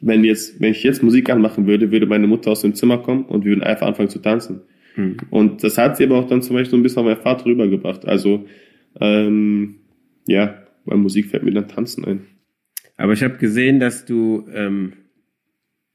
Wenn 0.00 0.22
jetzt, 0.22 0.60
wenn 0.60 0.72
ich 0.72 0.82
jetzt 0.82 1.02
Musik 1.02 1.30
anmachen 1.30 1.66
würde, 1.66 1.90
würde 1.90 2.06
meine 2.06 2.26
Mutter 2.26 2.50
aus 2.50 2.60
dem 2.60 2.74
Zimmer 2.74 2.98
kommen 2.98 3.24
und 3.24 3.44
wir 3.44 3.52
würden 3.52 3.62
einfach 3.62 3.86
anfangen 3.86 4.10
zu 4.10 4.18
tanzen. 4.18 4.60
Und 5.30 5.64
das 5.64 5.78
hat 5.78 5.96
sie 5.96 6.04
aber 6.04 6.16
auch 6.18 6.28
dann 6.28 6.42
zum 6.42 6.54
Beispiel 6.54 6.70
so 6.70 6.76
ein 6.76 6.82
bisschen 6.82 6.98
auf 6.98 7.06
meinen 7.06 7.22
Vater 7.22 7.46
rübergebracht. 7.46 8.06
Also 8.06 8.44
ähm, 9.00 9.76
ja, 10.26 10.62
bei 10.84 10.96
Musik 10.96 11.26
fällt 11.26 11.42
mir 11.42 11.52
dann 11.52 11.68
Tanzen 11.68 12.04
ein. 12.04 12.26
Aber 12.96 13.12
ich 13.12 13.22
habe 13.22 13.38
gesehen, 13.38 13.80
dass 13.80 14.04
du 14.04 14.46
ähm, 14.52 14.92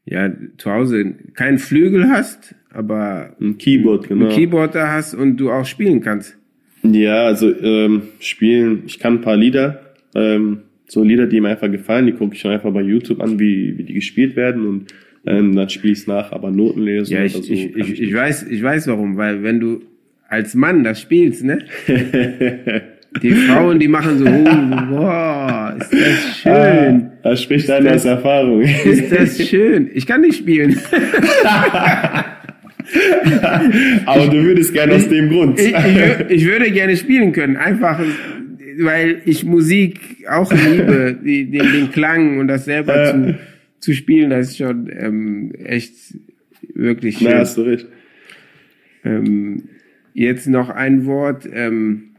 ja 0.06 0.32
zu 0.58 0.72
Hause 0.72 1.16
keinen 1.34 1.60
Flügel 1.60 2.10
hast, 2.10 2.56
aber 2.72 3.36
Ein 3.40 3.58
Keyboard, 3.58 4.10
genau. 4.10 4.26
ein 4.26 4.32
Keyboard 4.32 4.76
da 4.76 4.92
hast 4.92 5.14
und 5.14 5.38
du 5.38 5.52
auch 5.52 5.66
spielen 5.66 6.02
kannst. 6.02 6.39
Ja, 6.84 7.26
also 7.26 7.54
ähm, 7.62 8.04
spielen, 8.20 8.84
ich 8.86 9.00
kann 9.00 9.16
ein 9.16 9.22
paar 9.22 9.36
Lieder, 9.38 9.82
ähm, 10.16 10.60
so 10.88 11.04
Lieder, 11.04 11.28
die 11.28 11.40
mir 11.42 11.50
einfach 11.50 11.70
gefallen, 11.70 12.06
die 12.08 12.14
gucke 12.14 12.36
ich 12.36 12.42
dann 12.42 12.54
einfach 12.54 12.72
bei 12.72 12.82
YouTube 12.82 13.22
an, 13.22 13.40
wie, 13.40 13.78
wie 13.78 13.84
die 13.84 13.94
gespielt 13.94 14.36
werden 14.36 14.66
und 14.66 14.94
ähm, 15.26 15.56
dann 15.56 15.70
spiele 15.70 15.94
ich 15.94 16.00
es 16.00 16.08
nach, 16.08 16.32
aber 16.32 16.50
Noten 16.52 16.82
lesen 16.82 17.14
Ja, 17.14 17.24
ich, 17.24 17.36
oder 17.36 17.44
so. 17.44 17.54
ich, 17.54 17.74
kann 17.74 17.82
ich, 17.82 18.02
ich 18.02 18.14
weiß, 18.14 18.48
ich 18.50 18.64
weiß 18.64 18.88
warum, 18.88 19.18
weil 19.18 19.44
wenn 19.44 19.60
du 19.60 19.82
als 20.28 20.56
Mann 20.56 20.84
das 20.84 21.02
spielst, 21.02 21.44
ne? 21.44 21.60
Die 23.24 23.32
Frauen, 23.32 23.80
die 23.80 23.88
machen 23.88 24.20
so, 24.20 24.26
oh, 24.26 24.92
wow, 24.92 25.74
ist 25.80 25.92
das 25.92 26.38
schön. 26.38 26.54
Ah, 26.54 27.12
da 27.24 27.36
spricht 27.36 27.68
einer 27.72 27.96
aus 27.96 28.06
Erfahrung. 28.06 28.62
Ist 28.62 29.12
das 29.12 29.48
schön. 29.48 29.90
Ich 29.96 30.06
kann 30.06 30.22
nicht 30.22 30.38
spielen. 30.38 30.80
aber 34.06 34.28
du 34.28 34.44
würdest 34.44 34.74
gerne 34.74 34.96
aus 34.96 35.08
dem 35.08 35.30
Grund. 35.30 35.60
Ich, 35.60 35.68
ich, 35.68 36.30
ich 36.30 36.46
würde 36.46 36.72
gerne 36.72 36.98
spielen 36.98 37.32
können, 37.32 37.58
einfach 37.58 38.00
weil 38.80 39.22
ich 39.26 39.44
Musik 39.44 40.00
auch 40.30 40.52
liebe, 40.52 41.18
den, 41.24 41.52
den 41.52 41.92
Klang 41.92 42.40
und 42.40 42.48
das 42.48 42.66
selber 42.66 43.12
zu, 43.12 43.40
zu 43.80 43.94
spielen, 43.94 44.30
das 44.30 44.50
ist 44.50 44.58
schon 44.58 44.90
ähm, 44.98 45.52
echt 45.64 45.94
wirklich 46.74 47.18
schön. 47.18 47.28
Na, 47.32 47.40
hast 47.40 47.58
du 47.58 47.62
recht. 47.64 47.88
Ähm, 49.04 49.64
jetzt 50.14 50.48
noch 50.48 50.70
ein 50.70 51.06
Wort, 51.06 51.48
ähm, 51.52 52.12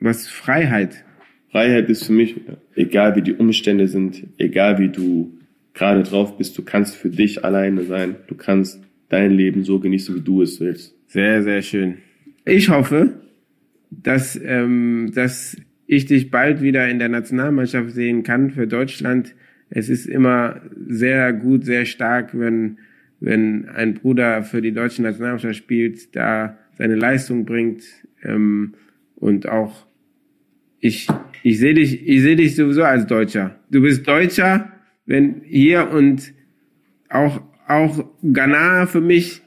was 0.00 0.28
Freiheit. 0.28 1.04
Freiheit 1.50 1.88
ist 1.88 2.04
für 2.04 2.12
mich, 2.12 2.36
egal 2.74 3.16
wie 3.16 3.22
die 3.22 3.34
Umstände 3.34 3.88
sind, 3.88 4.26
egal 4.36 4.78
wie 4.78 4.88
du 4.88 5.32
gerade 5.74 6.02
drauf 6.02 6.36
bist, 6.36 6.56
du 6.58 6.62
kannst 6.62 6.96
für 6.96 7.08
dich 7.08 7.44
alleine 7.44 7.84
sein. 7.84 8.16
Du 8.26 8.34
kannst 8.34 8.82
dein 9.08 9.32
Leben 9.32 9.64
so 9.64 9.78
genießen, 9.78 10.14
wie 10.14 10.20
du 10.20 10.42
es 10.42 10.60
willst. 10.60 10.94
Sehr, 11.06 11.42
sehr 11.42 11.62
schön. 11.62 11.98
Ich 12.44 12.68
hoffe, 12.68 13.20
dass, 13.90 14.40
ähm, 14.42 15.10
dass 15.14 15.56
ich 15.86 16.06
dich 16.06 16.30
bald 16.30 16.60
wieder 16.60 16.88
in 16.88 16.98
der 16.98 17.08
Nationalmannschaft 17.08 17.90
sehen 17.92 18.22
kann 18.22 18.50
für 18.50 18.66
Deutschland. 18.66 19.34
Es 19.70 19.88
ist 19.88 20.06
immer 20.06 20.60
sehr 20.86 21.32
gut, 21.32 21.64
sehr 21.64 21.86
stark, 21.86 22.38
wenn, 22.38 22.78
wenn 23.20 23.68
ein 23.68 23.94
Bruder 23.94 24.42
für 24.42 24.60
die 24.60 24.72
deutsche 24.72 25.02
Nationalmannschaft 25.02 25.56
spielt, 25.56 26.14
da 26.14 26.58
seine 26.76 26.94
Leistung 26.94 27.44
bringt 27.44 27.82
ähm, 28.22 28.74
und 29.16 29.48
auch 29.48 29.86
ich, 30.80 31.08
ich 31.42 31.58
sehe 31.58 31.74
dich, 31.74 32.06
ich 32.06 32.22
sehe 32.22 32.36
dich 32.36 32.54
sowieso 32.54 32.84
als 32.84 33.06
Deutscher. 33.06 33.58
Du 33.70 33.82
bist 33.82 34.06
Deutscher, 34.06 34.72
wenn 35.06 35.42
hier 35.44 35.90
und 35.90 36.32
auch, 37.08 37.40
auch 37.68 38.04
Ghana 38.22 38.86
für 38.86 39.00
mich 39.00 39.42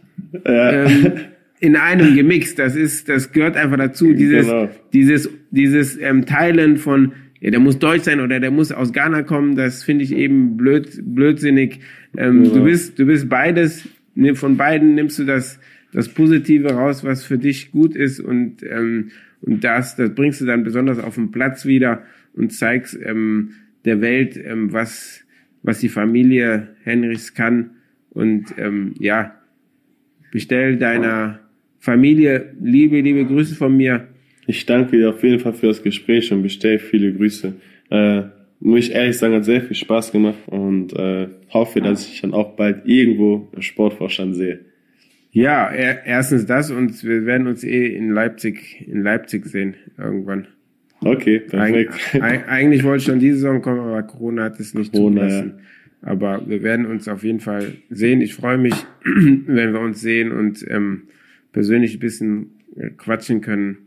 ähm, 0.46 1.12
in 1.60 1.76
einem 1.76 2.16
gemixt. 2.16 2.60
Das 2.60 2.76
ist, 2.76 3.10
das 3.10 3.32
gehört 3.32 3.56
einfach 3.58 3.78
dazu. 3.78 4.14
Dieses, 4.14 4.48
Genau. 4.48 4.70
dieses, 4.94 5.30
dieses 5.52 5.98
ähm, 6.00 6.26
Teilen 6.26 6.78
von, 6.78 7.14
ja, 7.40 7.52
der 7.52 7.60
muss 7.60 7.80
deutsch 7.80 8.04
sein 8.04 8.20
oder 8.20 8.40
der 8.40 8.52
muss 8.52 8.72
aus 8.72 8.94
Ghana 8.94 9.24
kommen. 9.24 9.56
Das 9.56 9.84
finde 9.84 10.04
ich 10.04 10.14
eben 10.16 10.58
blöd, 10.58 10.90
blödsinnig. 11.04 11.80
Ähm, 12.18 12.44
Du 12.44 12.64
bist, 12.64 13.00
du 13.00 13.06
bist 13.06 13.30
beides. 13.30 13.88
Ne, 14.16 14.36
Von 14.36 14.58
beiden 14.58 14.96
nimmst 14.96 15.20
du 15.20 15.24
das, 15.24 15.60
das 15.94 16.10
Positive 16.10 16.74
raus, 16.74 17.04
was 17.04 17.24
für 17.24 17.38
dich 17.38 17.72
gut 17.72 17.96
ist 17.96 18.20
und 18.20 18.64
ähm, 18.64 19.12
und 19.44 19.64
das, 19.64 19.96
das 19.96 20.14
bringst 20.14 20.40
du 20.40 20.46
dann 20.46 20.64
besonders 20.64 21.00
auf 21.00 21.16
den 21.16 21.32
Platz 21.32 21.66
wieder 21.66 22.04
und 22.36 22.54
zeigst 22.54 22.96
ähm, 23.04 23.54
der 23.86 24.00
Welt, 24.02 24.38
ähm, 24.38 24.72
was 24.72 25.22
was 25.64 25.80
die 25.80 25.90
Familie 25.90 26.70
Henrichs 26.84 27.34
kann 27.34 27.72
und 28.12 28.54
ähm, 28.58 28.94
ja, 29.00 29.36
bestell 30.32 30.78
deiner 30.78 31.40
Familie 31.80 32.54
liebe, 32.62 33.02
liebe 33.02 33.26
Grüße 33.26 33.56
von 33.56 33.76
mir. 33.76 34.08
Ich 34.48 34.66
danke 34.66 34.98
dir 34.98 35.10
auf 35.10 35.24
jeden 35.24 35.40
Fall 35.40 35.54
für 35.54 35.68
das 35.68 35.82
Gespräch 35.82 36.32
und 36.32 36.44
bestell 36.44 36.80
viele 36.80 37.14
Grüße. 37.14 37.54
Äh, 37.90 38.24
muss 38.60 38.88
ich 38.88 38.92
ehrlich 38.92 39.18
sagen, 39.18 39.34
hat 39.34 39.46
sehr 39.46 39.62
viel 39.62 39.76
Spaß 39.76 40.12
gemacht 40.12 40.38
und 40.46 40.94
äh, 40.94 41.28
hoffe, 41.50 41.82
dass 41.82 42.08
ich 42.08 42.22
dann 42.22 42.34
auch 42.34 42.56
bald 42.56 42.86
irgendwo 42.86 43.50
im 43.56 43.62
Sportvorstand 43.62 44.36
sehe. 44.36 44.60
Ja, 45.32 45.68
er, 45.70 46.06
erstens 46.06 46.46
das 46.46 46.72
und 46.72 47.04
wir 47.04 47.26
werden 47.26 47.48
uns 47.48 47.64
eh 47.64 47.88
in 47.88 48.12
Leipzig, 48.12 48.86
in 48.88 49.02
Leipzig 49.02 49.46
sehen 49.46 49.76
irgendwann. 49.98 50.48
Okay, 51.04 51.40
perfekt. 51.40 51.96
eig 52.22 52.48
eigentlich 52.48 52.84
wollte 52.84 53.02
ich 53.02 53.06
schon 53.06 53.20
diese 53.20 53.38
Saison 53.38 53.62
kommen, 53.62 53.80
aber 53.80 54.04
Corona 54.04 54.44
hat 54.44 54.60
es 54.60 54.76
nicht 54.76 54.94
Corona, 54.94 55.22
zugelassen. 55.22 55.54
Aber 56.02 56.48
wir 56.48 56.64
werden 56.64 56.86
uns 56.86 57.08
auf 57.08 57.24
jeden 57.24 57.40
Fall 57.40 57.76
sehen. 57.90 58.22
Ich 58.22 58.34
freue 58.34 58.58
mich, 58.58 58.74
wenn 59.04 59.74
wir 59.74 59.80
uns 59.80 60.02
sehen 60.02 60.32
und 60.32 60.66
ähm, 60.68 61.04
persönlich 61.52 61.96
ein 61.96 62.00
bisschen 62.00 62.52
äh, 62.76 62.90
quatschen 62.90 63.42
können. 63.42 63.78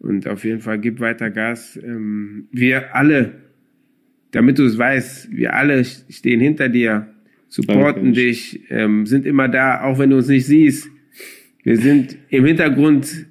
Und 0.00 0.28
auf 0.28 0.44
jeden 0.44 0.60
Fall 0.60 0.78
gib 0.78 1.00
weiter 1.00 1.30
Gas. 1.30 1.78
Ähm, 1.82 2.46
wir 2.52 2.94
alle, 2.94 3.34
damit 4.30 4.58
du 4.58 4.64
es 4.64 4.78
weißt, 4.78 5.30
wir 5.32 5.54
alle 5.54 5.84
stehen 5.84 6.40
hinter 6.40 6.68
dir, 6.68 7.08
supporten 7.48 8.04
Danke. 8.04 8.20
dich, 8.20 8.60
ähm, 8.70 9.06
sind 9.06 9.26
immer 9.26 9.48
da, 9.48 9.82
auch 9.82 9.98
wenn 9.98 10.10
du 10.10 10.16
uns 10.16 10.28
nicht 10.28 10.46
siehst. 10.46 10.88
Wir 11.64 11.76
sind 11.76 12.16
im 12.30 12.46
Hintergrund, 12.46 13.26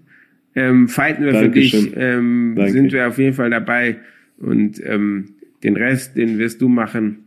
ähm, 0.56 0.88
fighten 0.90 1.24
wir 1.24 1.36
für 1.36 1.50
dich, 1.50 1.72
Dankeschön. 1.72 1.94
ähm, 1.98 2.54
Danke. 2.56 2.72
sind 2.72 2.92
wir 2.92 3.08
auf 3.08 3.18
jeden 3.18 3.34
Fall 3.34 3.50
dabei 3.50 3.98
und 4.38 4.82
ähm, 4.86 5.36
den 5.64 5.76
Rest, 5.76 6.18
den 6.18 6.38
wirst 6.38 6.62
du 6.62 6.68
machen. 6.68 7.27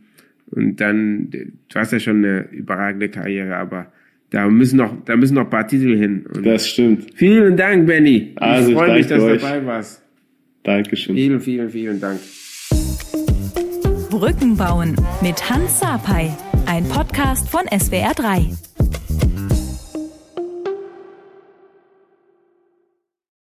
Und 0.51 0.75
dann, 0.81 1.29
du 1.31 1.49
hast 1.75 1.91
ja 1.93 1.99
schon 1.99 2.17
eine 2.17 2.47
überragende 2.51 3.09
Karriere, 3.09 3.55
aber 3.55 3.91
da 4.29 4.47
müssen 4.49 4.77
noch, 4.77 4.93
da 5.05 5.15
müssen 5.15 5.35
noch 5.35 5.43
ein 5.43 5.49
paar 5.49 5.67
Titel 5.67 5.95
hin. 5.97 6.25
Und 6.33 6.45
Das 6.45 6.67
stimmt. 6.67 7.07
vielen 7.15 7.57
Dank, 7.57 7.85
Benny. 7.87 8.33
Also, 8.35 8.67
ich 8.69 8.71
ich 8.73 8.77
freue 8.77 8.93
mich, 8.97 9.07
dass 9.07 9.19
du 9.23 9.37
dabei 9.37 9.65
warst. 9.65 10.03
Dankeschön. 10.63 11.15
Vielen, 11.15 11.39
vielen, 11.39 11.69
vielen 11.69 11.99
Dank. 11.99 12.19
Brücken 14.09 14.57
bauen 14.57 14.95
mit 15.21 15.49
Hans 15.49 15.79
Sapai. 15.79 16.29
Ein 16.65 16.83
Podcast 16.85 17.49
von 17.49 17.61
SWR3. 17.65 18.70